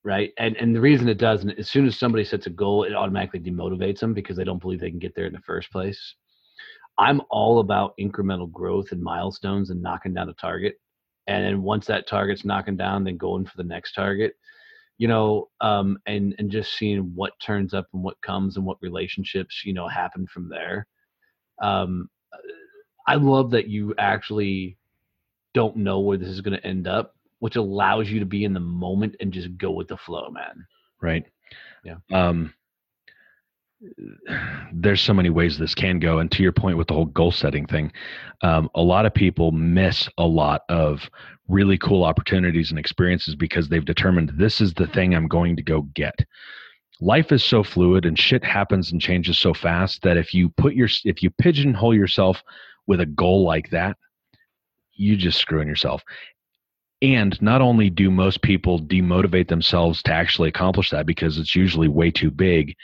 Right. 0.06 0.32
And 0.38 0.58
and 0.58 0.76
the 0.76 0.82
reason 0.82 1.08
it 1.08 1.18
doesn't, 1.18 1.58
as 1.58 1.70
soon 1.70 1.86
as 1.86 1.98
somebody 1.98 2.26
sets 2.26 2.46
a 2.46 2.50
goal, 2.50 2.84
it 2.84 2.94
automatically 2.94 3.40
demotivates 3.40 4.00
them 4.00 4.14
because 4.14 4.36
they 4.36 4.44
don't 4.44 4.62
believe 4.62 4.82
they 4.82 4.90
can 4.90 5.00
get 5.00 5.16
there 5.16 5.28
in 5.28 5.34
the 5.34 5.40
first 5.40 5.72
place. 5.72 6.16
I'm 6.98 7.22
all 7.30 7.60
about 7.60 7.94
incremental 8.00 8.52
growth 8.52 8.92
and 8.92 9.02
milestones 9.02 9.70
and 9.70 9.82
knocking 9.82 10.14
down 10.14 10.30
a 10.30 10.34
target 10.34 10.76
and 11.28 11.46
then 11.46 11.64
once 11.64 11.86
that 11.88 12.08
target's 12.08 12.46
knocking 12.46 12.78
down 12.78 13.04
then 13.04 13.18
going 13.18 13.46
for 13.46 13.58
the 13.58 13.64
next 13.64 13.94
target 13.94 14.36
you 14.98 15.08
know 15.08 15.50
um, 15.62 15.98
and 16.06 16.36
and 16.38 16.52
just 16.52 16.74
seeing 16.78 17.12
what 17.16 17.34
turns 17.42 17.74
up 17.74 17.88
and 17.94 18.04
what 18.04 18.22
comes 18.22 18.58
and 18.58 18.66
what 18.66 18.78
relationships 18.82 19.64
you 19.66 19.74
know 19.74 19.88
happen 19.88 20.28
from 20.28 20.50
there 20.50 20.88
um, 21.62 22.10
i 23.08 23.16
love 23.16 23.52
that 23.52 23.68
you 23.68 23.94
actually 23.98 24.78
don't 25.54 25.76
know 25.76 26.00
where 26.00 26.18
this 26.18 26.30
is 26.30 26.42
going 26.42 26.58
to 26.58 26.68
end 26.68 26.88
up 26.88 27.16
which 27.44 27.58
allows 27.58 28.10
you 28.10 28.20
to 28.20 28.26
be 28.26 28.46
in 28.46 28.54
the 28.54 28.60
moment 28.60 29.18
and 29.20 29.34
just 29.34 29.58
go 29.58 29.70
with 29.70 29.90
the 29.90 29.98
flow 29.98 30.30
man 30.32 30.66
right 31.02 31.26
yeah 31.84 31.98
um 32.14 32.54
there's 34.74 35.02
so 35.02 35.14
many 35.14 35.30
ways 35.30 35.58
this 35.58 35.76
can 35.76 36.00
go. 36.00 36.20
And 36.20 36.32
to 36.32 36.44
your 36.44 36.52
point 36.52 36.78
with 36.78 36.88
the 36.88 36.94
whole 36.94 37.06
goal 37.06 37.32
setting 37.32 37.66
thing, 37.66 37.92
um, 38.42 38.70
a 38.76 38.82
lot 38.82 39.06
of 39.06 39.14
people 39.14 39.52
miss 39.52 40.10
a 40.18 40.26
lot 40.26 40.62
of 40.70 41.10
really 41.48 41.78
cool 41.78 42.04
opportunities 42.04 42.70
and 42.70 42.80
experiences 42.80 43.36
because 43.36 43.68
they've 43.68 43.84
determined 43.84 44.32
this 44.38 44.62
is 44.62 44.74
the 44.74 44.88
thing 44.88 45.14
I'm 45.14 45.28
going 45.28 45.56
to 45.58 45.64
go 45.64 45.82
get. 45.94 46.16
Life 47.02 47.32
is 47.32 47.44
so 47.44 47.64
fluid 47.64 48.06
and 48.06 48.18
shit 48.18 48.44
happens 48.44 48.92
and 48.92 49.02
changes 49.02 49.38
so 49.38 49.54
fast 49.54 50.02
that 50.04 50.16
if 50.16 50.34
you 50.34 50.50
put 50.50 50.74
your 50.74 50.88
if 51.04 51.22
you 51.22 51.30
pigeonhole 51.32 51.94
yourself 51.94 52.42
with 52.88 53.02
a 53.02 53.06
goal 53.06 53.44
like 53.44 53.70
that, 53.72 53.98
you 54.94 55.18
just 55.18 55.40
screwing 55.40 55.68
yourself. 55.68 56.02
And 57.04 57.40
not 57.42 57.62
only 57.62 57.90
do 57.90 58.10
most 58.10 58.42
people 58.42 58.80
demotivate 58.80 59.50
themselves 59.50 60.02
to 60.04 60.14
actually 60.14 60.50
accomplish 60.50 60.90
that 60.90 61.06
because 61.06 61.38
it's 61.38 61.56
usually 61.56 61.88
way 61.88 62.10
too 62.10 62.32
big, 62.32 62.76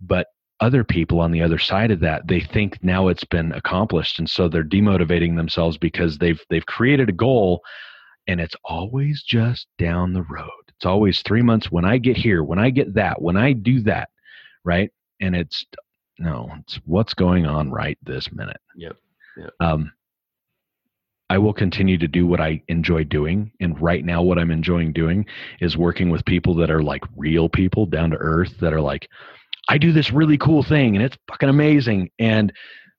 but 0.00 0.28
other 0.60 0.84
people 0.84 1.20
on 1.20 1.30
the 1.32 1.42
other 1.42 1.58
side 1.58 1.90
of 1.90 2.00
that 2.00 2.26
they 2.26 2.40
think 2.40 2.78
now 2.82 3.08
it's 3.08 3.24
been 3.24 3.52
accomplished. 3.52 4.18
And 4.18 4.28
so 4.28 4.48
they're 4.48 4.64
demotivating 4.64 5.36
themselves 5.36 5.78
because 5.78 6.18
they've 6.18 6.40
they've 6.50 6.66
created 6.66 7.08
a 7.08 7.12
goal 7.12 7.62
and 8.26 8.40
it's 8.40 8.56
always 8.64 9.22
just 9.22 9.66
down 9.78 10.12
the 10.12 10.22
road. 10.22 10.50
It's 10.68 10.86
always 10.86 11.22
3 11.22 11.42
months 11.42 11.72
when 11.72 11.84
i 11.84 11.98
get 11.98 12.16
here 12.16 12.44
when 12.44 12.58
i 12.60 12.70
get 12.70 12.94
that 12.94 13.20
when 13.20 13.36
i 13.36 13.52
do 13.52 13.80
that 13.82 14.08
right? 14.68 14.90
And 15.20 15.34
it's 15.34 15.64
no 16.18 16.48
it's 16.60 16.78
what's 16.84 17.14
going 17.14 17.46
on 17.46 17.70
right 17.70 17.98
this 18.02 18.30
minute. 18.32 18.60
Yep, 18.76 18.96
yep. 19.38 19.50
um 19.60 19.92
I 21.30 21.38
will 21.38 21.52
continue 21.52 21.98
to 21.98 22.08
do 22.08 22.26
what 22.26 22.40
I 22.40 22.62
enjoy 22.68 23.04
doing. 23.04 23.52
And 23.60 23.80
right 23.80 24.04
now, 24.04 24.22
what 24.22 24.38
I'm 24.38 24.50
enjoying 24.50 24.92
doing 24.92 25.26
is 25.60 25.76
working 25.76 26.10
with 26.10 26.24
people 26.24 26.54
that 26.56 26.70
are 26.70 26.82
like 26.82 27.02
real 27.16 27.48
people, 27.48 27.84
down 27.86 28.10
to 28.10 28.16
earth, 28.16 28.54
that 28.60 28.72
are 28.72 28.80
like, 28.80 29.08
I 29.68 29.76
do 29.76 29.92
this 29.92 30.10
really 30.10 30.38
cool 30.38 30.62
thing 30.62 30.96
and 30.96 31.04
it's 31.04 31.18
fucking 31.28 31.50
amazing. 31.50 32.10
And 32.18 32.52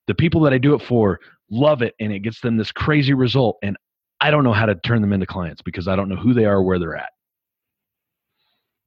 the 0.08 0.14
people 0.14 0.42
that 0.42 0.54
I 0.54 0.60
do 0.60 0.76
it 0.76 0.82
for 0.84 1.20
love 1.50 1.82
it 1.82 1.96
and 2.00 2.12
it 2.12 2.20
gets 2.20 2.42
them 2.42 2.58
this 2.58 2.72
crazy 2.72 3.14
result. 3.14 3.58
And 3.64 3.76
I 4.22 4.30
don't 4.30 4.44
know 4.44 4.54
how 4.54 4.68
to 4.68 4.76
turn 4.76 5.02
them 5.02 5.14
into 5.14 5.26
clients 5.26 5.64
because 5.64 5.88
I 5.88 5.96
don't 5.96 6.10
know 6.10 6.16
who 6.16 6.34
they 6.34 6.46
are, 6.46 6.62
where 6.62 6.78
they're 6.78 6.96
at. 6.96 7.10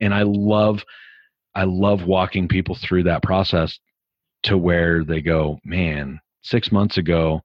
And 0.01 0.14
I 0.14 0.22
love, 0.22 0.84
I 1.55 1.64
love 1.64 2.05
walking 2.05 2.47
people 2.47 2.76
through 2.76 3.05
that 3.05 3.22
process 3.22 3.78
to 4.45 4.57
where 4.57 5.05
they 5.05 5.20
go, 5.20 5.59
man, 5.64 6.20
six 6.43 6.70
months 6.70 6.99
ago, 6.99 7.43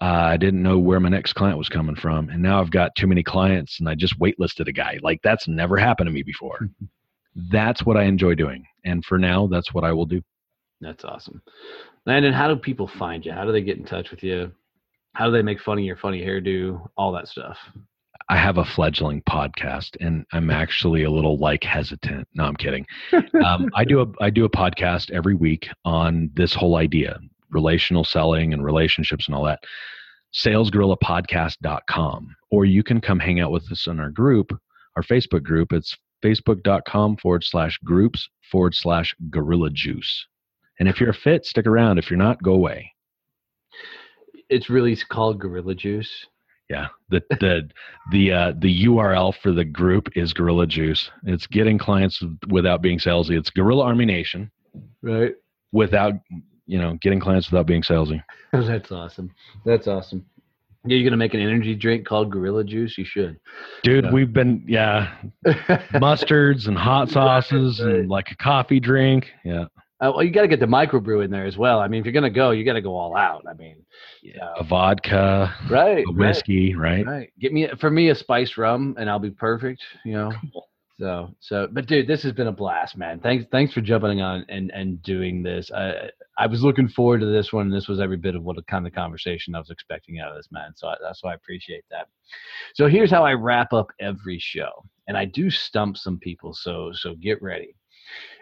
I 0.00 0.36
didn't 0.36 0.62
know 0.62 0.78
where 0.78 1.00
my 1.00 1.08
next 1.08 1.32
client 1.32 1.58
was 1.58 1.68
coming 1.68 1.96
from. 1.96 2.28
And 2.28 2.42
now 2.42 2.60
I've 2.60 2.70
got 2.70 2.94
too 2.96 3.06
many 3.06 3.22
clients 3.22 3.80
and 3.80 3.88
I 3.88 3.94
just 3.94 4.18
waitlisted 4.18 4.68
a 4.68 4.72
guy. 4.72 4.98
Like 5.02 5.20
that's 5.22 5.48
never 5.48 5.76
happened 5.76 6.08
to 6.08 6.12
me 6.12 6.22
before. 6.22 6.68
that's 7.50 7.84
what 7.84 7.96
I 7.96 8.04
enjoy 8.04 8.34
doing. 8.34 8.64
And 8.84 9.04
for 9.04 9.18
now, 9.18 9.46
that's 9.46 9.72
what 9.72 9.84
I 9.84 9.92
will 9.92 10.06
do. 10.06 10.20
That's 10.80 11.04
awesome. 11.04 11.42
Landon, 12.04 12.32
how 12.32 12.48
do 12.48 12.56
people 12.56 12.90
find 12.98 13.24
you? 13.24 13.32
How 13.32 13.44
do 13.44 13.52
they 13.52 13.62
get 13.62 13.78
in 13.78 13.84
touch 13.84 14.10
with 14.10 14.22
you? 14.22 14.52
How 15.14 15.26
do 15.26 15.32
they 15.32 15.42
make 15.42 15.60
fun 15.60 15.78
of 15.78 15.84
your 15.84 15.96
funny 15.96 16.20
hairdo? 16.20 16.86
All 16.96 17.12
that 17.12 17.28
stuff. 17.28 17.56
I 18.28 18.36
have 18.36 18.58
a 18.58 18.64
fledgling 18.64 19.22
podcast, 19.22 19.96
and 20.00 20.26
I'm 20.32 20.50
actually 20.50 21.04
a 21.04 21.10
little 21.10 21.38
like 21.38 21.62
hesitant. 21.62 22.26
No, 22.34 22.44
I'm 22.44 22.56
kidding. 22.56 22.84
Um, 23.44 23.68
I 23.74 23.84
do 23.84 24.00
a 24.00 24.06
I 24.20 24.30
do 24.30 24.44
a 24.44 24.50
podcast 24.50 25.10
every 25.10 25.34
week 25.34 25.68
on 25.84 26.30
this 26.34 26.54
whole 26.54 26.76
idea, 26.76 27.18
relational 27.56 28.04
selling 28.04 28.52
and 28.52 28.64
relationships 28.64 29.26
and 29.26 29.34
all 29.34 29.44
that. 29.44 29.60
Salesgorillapodcast.com, 30.34 32.36
or 32.50 32.64
you 32.66 32.82
can 32.82 33.00
come 33.00 33.18
hang 33.18 33.40
out 33.40 33.50
with 33.50 33.70
us 33.72 33.86
in 33.86 33.98
our 33.98 34.10
group, 34.10 34.52
our 34.94 35.02
Facebook 35.02 35.42
group. 35.42 35.72
It's 35.72 35.96
facebook.com 36.22 37.16
forward 37.16 37.44
slash 37.44 37.78
groups 37.84 38.28
forward 38.50 38.74
slash 38.74 39.14
gorilla 39.30 39.70
juice. 39.70 40.26
And 40.78 40.88
if 40.88 41.00
you're 41.00 41.10
a 41.10 41.14
fit, 41.14 41.46
stick 41.46 41.66
around. 41.66 41.98
If 41.98 42.10
you're 42.10 42.18
not, 42.18 42.42
go 42.42 42.52
away. 42.52 42.92
It's 44.48 44.68
really 44.68 44.96
called 45.10 45.40
Gorilla 45.40 45.74
Juice. 45.74 46.10
Yeah. 46.68 46.88
The 47.10 47.22
the 47.30 47.70
the 48.12 48.32
uh, 48.32 48.52
the 48.58 48.86
URL 48.86 49.34
for 49.42 49.52
the 49.52 49.64
group 49.64 50.08
is 50.14 50.32
Gorilla 50.32 50.66
Juice. 50.66 51.10
It's 51.24 51.46
getting 51.46 51.78
clients 51.78 52.22
without 52.48 52.82
being 52.82 52.98
salesy. 52.98 53.38
It's 53.38 53.50
Gorilla 53.50 53.84
Army 53.84 54.04
Nation. 54.04 54.50
Right. 55.02 55.34
Without 55.72 56.14
you 56.66 56.78
know, 56.78 56.94
getting 57.00 57.20
clients 57.20 57.50
without 57.50 57.66
being 57.66 57.82
salesy. 57.82 58.22
That's 58.52 58.90
awesome. 58.92 59.30
That's 59.64 59.86
awesome. 59.86 60.24
Yeah, 60.84 60.98
you're 60.98 61.04
gonna 61.10 61.16
make 61.16 61.34
an 61.34 61.40
energy 61.40 61.74
drink 61.74 62.06
called 62.06 62.30
Gorilla 62.30 62.62
Juice. 62.62 62.96
You 62.96 63.04
should, 63.04 63.38
dude. 63.82 64.04
Yeah. 64.04 64.12
We've 64.12 64.32
been 64.32 64.64
yeah, 64.68 65.16
mustards 65.94 66.68
and 66.68 66.78
hot 66.78 67.08
sauces 67.10 67.80
right, 67.82 67.94
and 67.94 68.08
like 68.08 68.30
a 68.30 68.36
coffee 68.36 68.78
drink. 68.78 69.32
Yeah, 69.44 69.64
Uh, 70.00 70.12
well, 70.14 70.22
you 70.22 70.30
got 70.30 70.42
to 70.42 70.48
get 70.48 70.60
the 70.60 70.66
microbrew 70.66 71.24
in 71.24 71.30
there 71.32 71.44
as 71.44 71.56
well. 71.56 71.80
I 71.80 71.88
mean, 71.88 71.98
if 72.00 72.06
you're 72.06 72.12
gonna 72.12 72.30
go, 72.30 72.52
you 72.52 72.64
got 72.64 72.74
to 72.74 72.82
go 72.82 72.94
all 72.94 73.16
out. 73.16 73.44
I 73.50 73.54
mean, 73.54 73.84
yeah, 74.22 74.52
a 74.56 74.62
vodka, 74.62 75.52
right, 75.68 76.04
a 76.08 76.12
whiskey, 76.12 76.76
right, 76.76 77.04
right, 77.04 77.12
right. 77.12 77.32
Get 77.40 77.52
me 77.52 77.68
for 77.80 77.90
me 77.90 78.10
a 78.10 78.14
spice 78.14 78.56
rum, 78.56 78.94
and 78.96 79.10
I'll 79.10 79.18
be 79.18 79.30
perfect. 79.30 79.82
You 80.04 80.12
know. 80.12 80.32
Cool. 80.52 80.68
So, 80.98 81.34
so, 81.40 81.68
but 81.70 81.86
dude, 81.86 82.06
this 82.06 82.22
has 82.22 82.32
been 82.32 82.46
a 82.46 82.52
blast, 82.52 82.96
man. 82.96 83.20
Thanks, 83.20 83.44
thanks 83.52 83.74
for 83.74 83.82
jumping 83.82 84.22
on 84.22 84.46
and 84.48 84.70
and 84.70 85.02
doing 85.02 85.42
this. 85.42 85.70
I 85.70 86.10
I 86.38 86.46
was 86.46 86.62
looking 86.62 86.88
forward 86.88 87.20
to 87.20 87.26
this 87.26 87.52
one. 87.52 87.70
This 87.70 87.86
was 87.86 88.00
every 88.00 88.16
bit 88.16 88.34
of 88.34 88.44
what 88.44 88.56
a 88.56 88.62
kind 88.62 88.86
of 88.86 88.94
conversation 88.94 89.54
I 89.54 89.58
was 89.58 89.68
expecting 89.68 90.20
out 90.20 90.30
of 90.30 90.36
this 90.36 90.48
man. 90.50 90.72
So 90.74 90.88
I, 90.88 90.94
that's 91.02 91.22
why 91.22 91.32
I 91.32 91.34
appreciate 91.34 91.84
that. 91.90 92.08
So 92.74 92.88
here's 92.88 93.10
how 93.10 93.26
I 93.26 93.34
wrap 93.34 93.74
up 93.74 93.88
every 94.00 94.38
show, 94.38 94.70
and 95.06 95.18
I 95.18 95.26
do 95.26 95.50
stump 95.50 95.98
some 95.98 96.18
people. 96.18 96.54
So 96.54 96.92
so 96.94 97.14
get 97.16 97.42
ready. 97.42 97.76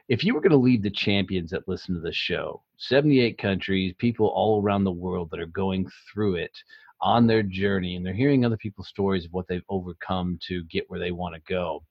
If 0.08 0.22
you 0.22 0.32
were 0.32 0.40
going 0.40 0.52
to 0.52 0.56
leave 0.56 0.82
the 0.82 0.90
champions 0.90 1.50
that 1.50 1.66
listen 1.66 1.94
to 1.94 2.00
this 2.00 2.14
show, 2.14 2.62
78 2.76 3.36
countries, 3.38 3.94
people 3.98 4.28
all 4.28 4.62
around 4.62 4.84
the 4.84 4.92
world 4.92 5.30
that 5.30 5.40
are 5.40 5.46
going 5.46 5.88
through 6.12 6.36
it 6.36 6.52
on 7.00 7.26
their 7.26 7.42
journey, 7.42 7.96
and 7.96 8.06
they're 8.06 8.14
hearing 8.14 8.44
other 8.44 8.56
people's 8.58 8.88
stories 8.88 9.24
of 9.24 9.32
what 9.32 9.48
they've 9.48 9.64
overcome 9.68 10.38
to 10.46 10.62
get 10.64 10.84
where 10.88 11.00
they 11.00 11.10
want 11.10 11.34
to 11.34 11.40
go 11.52 11.82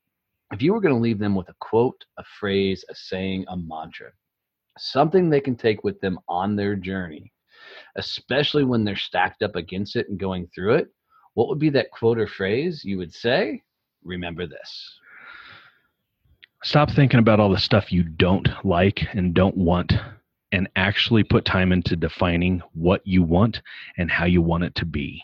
if 0.51 0.61
you 0.61 0.73
were 0.73 0.81
going 0.81 0.93
to 0.93 1.01
leave 1.01 1.19
them 1.19 1.35
with 1.35 1.49
a 1.49 1.55
quote, 1.59 2.03
a 2.17 2.23
phrase, 2.39 2.83
a 2.89 2.95
saying, 2.95 3.45
a 3.47 3.57
mantra, 3.57 4.11
something 4.77 5.29
they 5.29 5.41
can 5.41 5.55
take 5.55 5.83
with 5.83 5.99
them 6.01 6.19
on 6.27 6.55
their 6.55 6.75
journey, 6.75 7.31
especially 7.95 8.63
when 8.63 8.83
they're 8.83 8.95
stacked 8.95 9.41
up 9.41 9.55
against 9.55 9.95
it 9.95 10.09
and 10.09 10.19
going 10.19 10.47
through 10.53 10.75
it, 10.75 10.87
what 11.33 11.47
would 11.47 11.59
be 11.59 11.69
that 11.69 11.91
quote 11.91 12.19
or 12.19 12.27
phrase 12.27 12.83
you 12.83 12.97
would 12.97 13.13
say? 13.13 13.61
Remember 14.03 14.45
this. 14.45 14.99
Stop 16.63 16.91
thinking 16.91 17.19
about 17.19 17.39
all 17.39 17.49
the 17.49 17.57
stuff 17.57 17.91
you 17.91 18.03
don't 18.03 18.47
like 18.63 19.01
and 19.13 19.33
don't 19.33 19.57
want 19.57 19.93
and 20.51 20.69
actually 20.75 21.23
put 21.23 21.45
time 21.45 21.71
into 21.71 21.95
defining 21.95 22.61
what 22.73 23.01
you 23.05 23.23
want 23.23 23.61
and 23.97 24.09
how 24.09 24.25
you 24.25 24.41
want 24.41 24.63
it 24.63 24.75
to 24.75 24.85
be. 24.85 25.21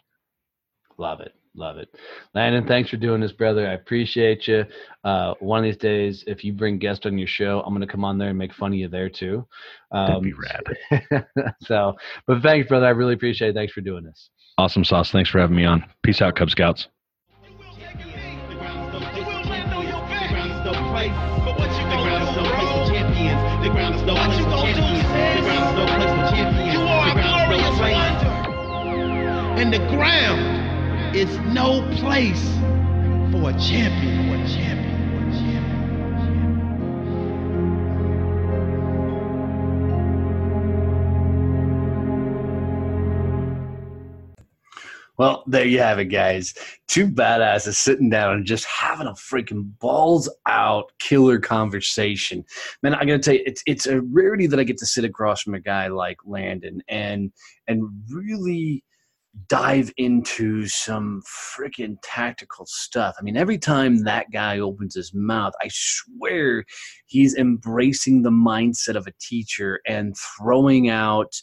Love 0.97 1.21
it. 1.21 1.33
Love 1.59 1.77
it. 1.77 1.93
Landon, 2.33 2.65
thanks 2.65 2.89
for 2.89 2.95
doing 2.95 3.19
this, 3.19 3.33
brother. 3.33 3.67
I 3.67 3.73
appreciate 3.73 4.47
you. 4.47 4.63
Uh, 5.03 5.33
one 5.41 5.59
of 5.59 5.65
these 5.65 5.75
days, 5.75 6.23
if 6.25 6.41
you 6.45 6.53
bring 6.53 6.79
guests 6.79 7.05
on 7.05 7.17
your 7.17 7.27
show, 7.27 7.61
I'm 7.65 7.73
going 7.73 7.85
to 7.85 7.91
come 7.91 8.05
on 8.05 8.17
there 8.17 8.29
and 8.29 8.37
make 8.37 8.53
fun 8.53 8.71
of 8.71 8.77
you 8.77 8.87
there 8.87 9.09
too. 9.09 9.45
Um, 9.91 10.07
That'd 10.07 10.23
be 10.23 10.33
rad. 10.33 11.25
so, 11.63 11.95
but 12.25 12.41
thanks, 12.41 12.69
brother. 12.69 12.85
I 12.85 12.91
really 12.91 13.13
appreciate 13.13 13.49
it. 13.49 13.55
Thanks 13.55 13.73
for 13.73 13.81
doing 13.81 14.05
this. 14.05 14.29
Awesome 14.57 14.85
sauce. 14.85 15.11
Thanks 15.11 15.29
for 15.29 15.39
having 15.39 15.57
me 15.57 15.65
on. 15.65 15.83
Peace 16.01 16.21
out, 16.21 16.37
Cub 16.37 16.49
Scouts. 16.49 16.87
And 29.59 29.73
the 29.73 29.79
ground 29.89 30.58
is 31.15 31.37
no 31.53 31.81
place 31.97 32.47
for 33.31 33.49
a 33.49 33.59
champion. 33.59 34.29
For 34.29 34.35
a 34.35 34.47
champion. 34.47 34.89
Well, 45.19 45.43
there 45.47 45.65
you 45.65 45.79
have 45.79 45.99
it, 45.99 46.05
guys. 46.05 46.53
Two 46.87 47.07
badasses 47.09 47.73
sitting 47.73 48.09
down 48.09 48.35
and 48.35 48.45
just 48.45 48.63
having 48.63 49.05
a 49.05 49.11
freaking 49.11 49.77
balls 49.79 50.29
out 50.45 50.93
killer 50.99 51.39
conversation. 51.39 52.45
Man, 52.83 52.95
I 52.95 53.03
gotta 53.03 53.19
tell 53.19 53.33
you, 53.33 53.43
it's 53.45 53.61
it's 53.67 53.85
a 53.85 53.99
rarity 53.99 54.47
that 54.47 54.61
I 54.61 54.63
get 54.63 54.77
to 54.77 54.85
sit 54.85 55.03
across 55.03 55.41
from 55.41 55.55
a 55.55 55.59
guy 55.59 55.87
like 55.87 56.19
Landon 56.25 56.81
and 56.87 57.33
and 57.67 57.89
really 58.09 58.81
dive 59.47 59.91
into 59.97 60.67
some 60.67 61.21
freaking 61.57 61.97
tactical 62.03 62.65
stuff. 62.65 63.15
I 63.19 63.23
mean, 63.23 63.37
every 63.37 63.57
time 63.57 64.03
that 64.03 64.31
guy 64.31 64.59
opens 64.59 64.95
his 64.95 65.13
mouth, 65.13 65.53
I 65.61 65.69
swear 65.71 66.65
he's 67.05 67.35
embracing 67.35 68.23
the 68.23 68.31
mindset 68.31 68.95
of 68.95 69.07
a 69.07 69.13
teacher 69.21 69.81
and 69.87 70.15
throwing 70.37 70.89
out 70.89 71.33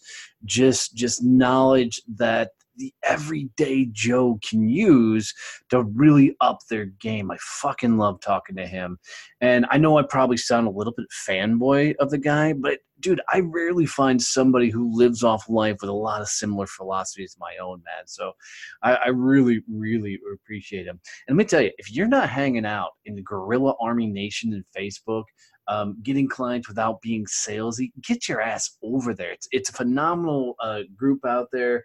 just 0.45 0.95
just 0.95 1.23
knowledge 1.23 2.01
that 2.17 2.51
the 2.77 2.93
everyday 3.03 3.87
Joe 3.93 4.39
can 4.49 4.69
use 4.69 5.33
to 5.71 5.83
really 5.83 6.37
up 6.41 6.59
their 6.69 6.87
game. 6.87 7.31
I 7.31 7.37
fucking 7.41 7.99
love 7.99 8.21
talking 8.21 8.57
to 8.57 8.67
him. 8.67 8.99
And 9.41 9.67
I 9.71 9.79
know 9.79 9.99
I 9.99 10.03
probably 10.03 10.37
sound 10.37 10.67
a 10.67 10.71
little 10.71 10.95
bit 10.97 11.07
fanboy 11.29 11.95
of 11.97 12.11
the 12.11 12.19
guy, 12.19 12.53
but 12.53 12.79
dude, 13.01 13.21
I 13.33 13.41
rarely 13.41 13.87
find 13.87 14.21
somebody 14.21 14.71
who 14.71 14.97
lives 14.97 15.23
off 15.23 15.49
life 15.49 15.77
with 15.81 15.91
a 15.91 15.95
lot 15.95 16.23
of 16.23 16.29
similar 16.29 16.67
philosophies 16.67 17.35
to 17.35 17.41
my 17.41 17.55
own, 17.63 17.83
man. 17.85 18.07
So 18.07 18.33
I, 18.83 18.95
I 18.95 19.09
really, 19.09 19.63
really 19.69 20.19
appreciate 20.33 20.87
him. 20.87 21.01
And 21.29 21.37
let 21.37 21.45
me 21.45 21.49
tell 21.49 21.61
you, 21.61 21.71
if 21.79 21.93
you're 21.93 22.09
not 22.09 22.29
hanging 22.29 22.67
out 22.67 22.91
in 23.05 23.15
the 23.15 23.23
Gorilla 23.23 23.75
Army 23.81 24.07
Nation 24.07 24.53
and 24.55 24.65
Facebook, 24.77 25.25
um, 25.69 25.97
getting 26.03 26.29
clients 26.29 26.69
without 26.69 27.03
being 27.03 27.27
salesy, 27.27 27.91
get 28.03 28.29
your 28.29 28.41
ass 28.41 28.77
over 28.83 29.15
there. 29.15 29.33
It's 29.33 29.49
it's 29.51 29.71
a 29.71 29.73
phenomenal 29.73 30.55
uh, 30.61 30.83
group 30.97 31.25
out 31.25 31.49
there. 31.53 31.85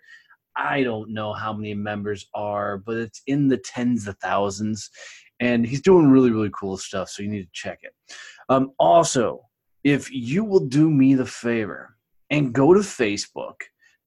I 0.55 0.83
don't 0.83 1.13
know 1.13 1.33
how 1.33 1.53
many 1.53 1.73
members 1.73 2.27
are, 2.33 2.77
but 2.77 2.97
it's 2.97 3.21
in 3.27 3.47
the 3.47 3.57
tens 3.57 4.07
of 4.07 4.17
thousands. 4.17 4.89
And 5.39 5.65
he's 5.65 5.81
doing 5.81 6.09
really, 6.09 6.31
really 6.31 6.51
cool 6.53 6.77
stuff. 6.77 7.09
So 7.09 7.23
you 7.23 7.29
need 7.29 7.43
to 7.43 7.49
check 7.53 7.79
it. 7.81 7.93
Um, 8.49 8.71
also, 8.79 9.41
if 9.83 10.11
you 10.11 10.43
will 10.43 10.67
do 10.67 10.89
me 10.89 11.15
the 11.15 11.25
favor 11.25 11.95
and 12.29 12.53
go 12.53 12.73
to 12.73 12.81
Facebook, 12.81 13.55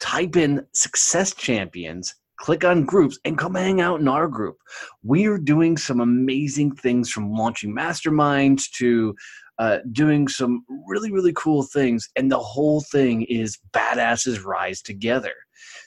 type 0.01 0.37
in 0.37 0.67
Success 0.73 1.35
Champions, 1.35 2.15
click 2.37 2.65
on 2.65 2.85
groups, 2.85 3.19
and 3.25 3.39
come 3.39 3.55
hang 3.55 3.81
out 3.81 4.01
in 4.01 4.09
our 4.09 4.29
group. 4.29 4.57
We 5.03 5.27
are 5.27 5.39
doing 5.39 5.77
some 5.77 6.01
amazing 6.01 6.77
things 6.77 7.11
from 7.11 7.33
launching 7.33 7.75
masterminds 7.75 8.71
to 8.79 9.15
uh, 9.59 9.79
doing 9.93 10.29
some 10.29 10.65
really, 10.89 11.13
really 11.13 11.33
cool 11.35 11.63
things. 11.63 12.09
And 12.17 12.31
the 12.31 12.39
whole 12.39 12.81
thing 12.81 13.23
is 13.23 13.59
badasses 13.73 14.45
rise 14.45 14.83
together. 14.83 15.33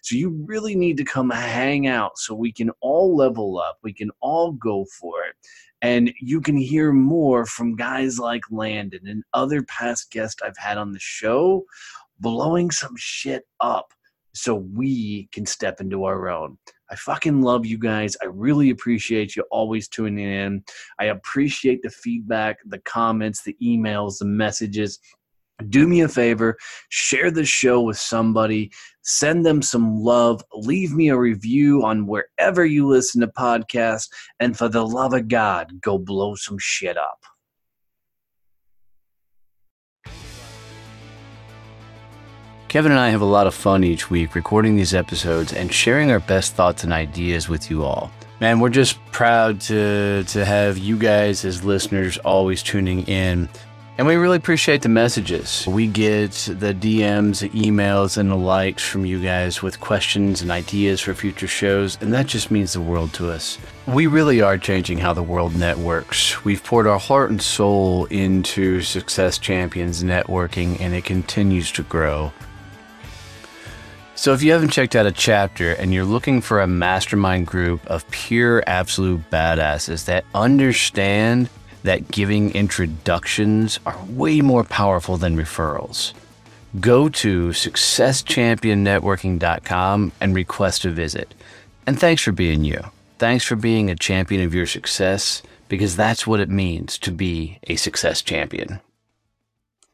So 0.01 0.15
you 0.15 0.43
really 0.45 0.75
need 0.75 0.97
to 0.97 1.03
come 1.03 1.29
hang 1.29 1.87
out 1.87 2.17
so 2.17 2.33
we 2.33 2.51
can 2.51 2.71
all 2.81 3.15
level 3.15 3.59
up. 3.59 3.77
We 3.83 3.93
can 3.93 4.11
all 4.21 4.53
go 4.53 4.85
for 4.99 5.23
it. 5.23 5.35
And 5.81 6.11
you 6.19 6.41
can 6.41 6.57
hear 6.57 6.91
more 6.91 7.45
from 7.45 7.75
guys 7.75 8.17
like 8.17 8.41
Landon 8.49 9.07
and 9.07 9.23
other 9.33 9.63
past 9.63 10.11
guests 10.11 10.41
I've 10.43 10.57
had 10.57 10.77
on 10.77 10.91
the 10.91 10.99
show 10.99 11.65
blowing 12.19 12.71
some 12.71 12.95
shit 12.97 13.43
up 13.59 13.93
so 14.33 14.55
we 14.55 15.27
can 15.31 15.45
step 15.45 15.81
into 15.81 16.03
our 16.03 16.29
own. 16.29 16.57
I 16.89 16.95
fucking 16.95 17.41
love 17.41 17.65
you 17.65 17.77
guys. 17.77 18.15
I 18.21 18.25
really 18.25 18.69
appreciate 18.69 19.35
you 19.35 19.43
always 19.51 19.87
tuning 19.87 20.25
in. 20.25 20.63
I 20.99 21.05
appreciate 21.05 21.81
the 21.81 21.89
feedback, 21.89 22.59
the 22.65 22.79
comments, 22.79 23.43
the 23.43 23.57
emails, 23.61 24.19
the 24.19 24.25
messages 24.25 24.99
do 25.69 25.87
me 25.87 26.01
a 26.01 26.07
favor, 26.07 26.57
share 26.89 27.31
the 27.31 27.45
show 27.45 27.81
with 27.81 27.97
somebody, 27.97 28.71
send 29.01 29.45
them 29.45 29.61
some 29.61 29.99
love, 29.99 30.43
leave 30.53 30.93
me 30.93 31.09
a 31.09 31.17
review 31.17 31.83
on 31.83 32.07
wherever 32.07 32.65
you 32.65 32.87
listen 32.87 33.21
to 33.21 33.27
podcasts, 33.27 34.09
and 34.39 34.57
for 34.57 34.69
the 34.69 34.85
love 34.85 35.13
of 35.13 35.27
God, 35.27 35.81
go 35.81 35.97
blow 35.97 36.35
some 36.35 36.57
shit 36.59 36.97
up. 36.97 37.19
Kevin 42.67 42.91
and 42.91 42.99
I 42.99 43.09
have 43.09 43.21
a 43.21 43.25
lot 43.25 43.47
of 43.47 43.55
fun 43.55 43.85
each 43.85 44.09
week 44.09 44.35
recording 44.35 44.75
these 44.75 44.93
episodes 44.93 45.53
and 45.53 45.73
sharing 45.73 46.11
our 46.11 46.19
best 46.19 46.53
thoughts 46.53 46.83
and 46.83 46.91
ideas 46.91 47.47
with 47.47 47.71
you 47.71 47.85
all. 47.85 48.11
Man, 48.41 48.59
we're 48.59 48.69
just 48.69 49.03
proud 49.07 49.61
to 49.61 50.23
to 50.25 50.45
have 50.45 50.77
you 50.77 50.97
guys 50.97 51.43
as 51.45 51.63
listeners 51.63 52.17
always 52.19 52.61
tuning 52.61 53.03
in 53.07 53.49
and 53.97 54.05
we 54.05 54.15
really 54.15 54.37
appreciate 54.37 54.83
the 54.83 54.89
messages. 54.89 55.65
We 55.67 55.87
get 55.87 56.31
the 56.31 56.73
DMs, 56.73 57.49
emails, 57.51 58.17
and 58.17 58.29
the 58.29 58.35
likes 58.35 58.83
from 58.83 59.07
you 59.07 59.21
guys 59.21 59.63
with 59.63 59.79
questions 59.79 60.43
and 60.43 60.51
ideas 60.51 61.01
for 61.01 61.15
future 61.15 61.47
shows, 61.47 61.97
and 61.99 62.13
that 62.13 62.27
just 62.27 62.51
means 62.51 62.73
the 62.73 62.81
world 62.81 63.13
to 63.15 63.31
us. 63.31 63.57
We 63.87 64.05
really 64.05 64.39
are 64.39 64.57
changing 64.59 64.99
how 64.99 65.13
the 65.13 65.23
world 65.23 65.55
networks. 65.55 66.45
We've 66.45 66.63
poured 66.63 66.85
our 66.85 66.99
heart 66.99 67.31
and 67.31 67.41
soul 67.41 68.05
into 68.05 68.81
Success 68.81 69.39
Champions 69.39 70.03
networking, 70.03 70.79
and 70.79 70.93
it 70.93 71.03
continues 71.03 71.71
to 71.71 71.81
grow. 71.83 72.31
So, 74.13 74.33
if 74.33 74.43
you 74.43 74.51
haven't 74.51 74.69
checked 74.69 74.95
out 74.95 75.05
a 75.05 75.11
chapter 75.11 75.73
and 75.73 75.93
you're 75.93 76.03
looking 76.03 76.41
for 76.41 76.61
a 76.61 76.67
mastermind 76.67 77.47
group 77.47 77.85
of 77.87 78.09
pure, 78.09 78.63
absolute 78.67 79.27
badasses 79.31 80.05
that 80.05 80.25
understand 80.33 81.49
that 81.87 82.11
giving 82.11 82.53
introductions 82.53 83.79
are 83.85 83.97
way 84.09 84.41
more 84.41 84.65
powerful 84.65 85.15
than 85.15 85.37
referrals. 85.37 86.11
Go 86.81 87.07
to 87.07 87.47
successchampionnetworking.com 87.49 90.11
and 90.19 90.35
request 90.35 90.83
a 90.83 90.91
visit. 90.91 91.33
And 91.87 91.97
thanks 91.97 92.21
for 92.21 92.33
being 92.33 92.65
you. 92.65 92.81
Thanks 93.19 93.45
for 93.45 93.55
being 93.55 93.89
a 93.89 93.95
champion 93.95 94.43
of 94.43 94.53
your 94.53 94.65
success 94.65 95.41
because 95.69 95.95
that's 95.95 96.27
what 96.27 96.41
it 96.41 96.49
means 96.49 96.97
to 96.99 97.11
be 97.11 97.57
a 97.63 97.77
success 97.77 98.21
champion. 98.21 98.81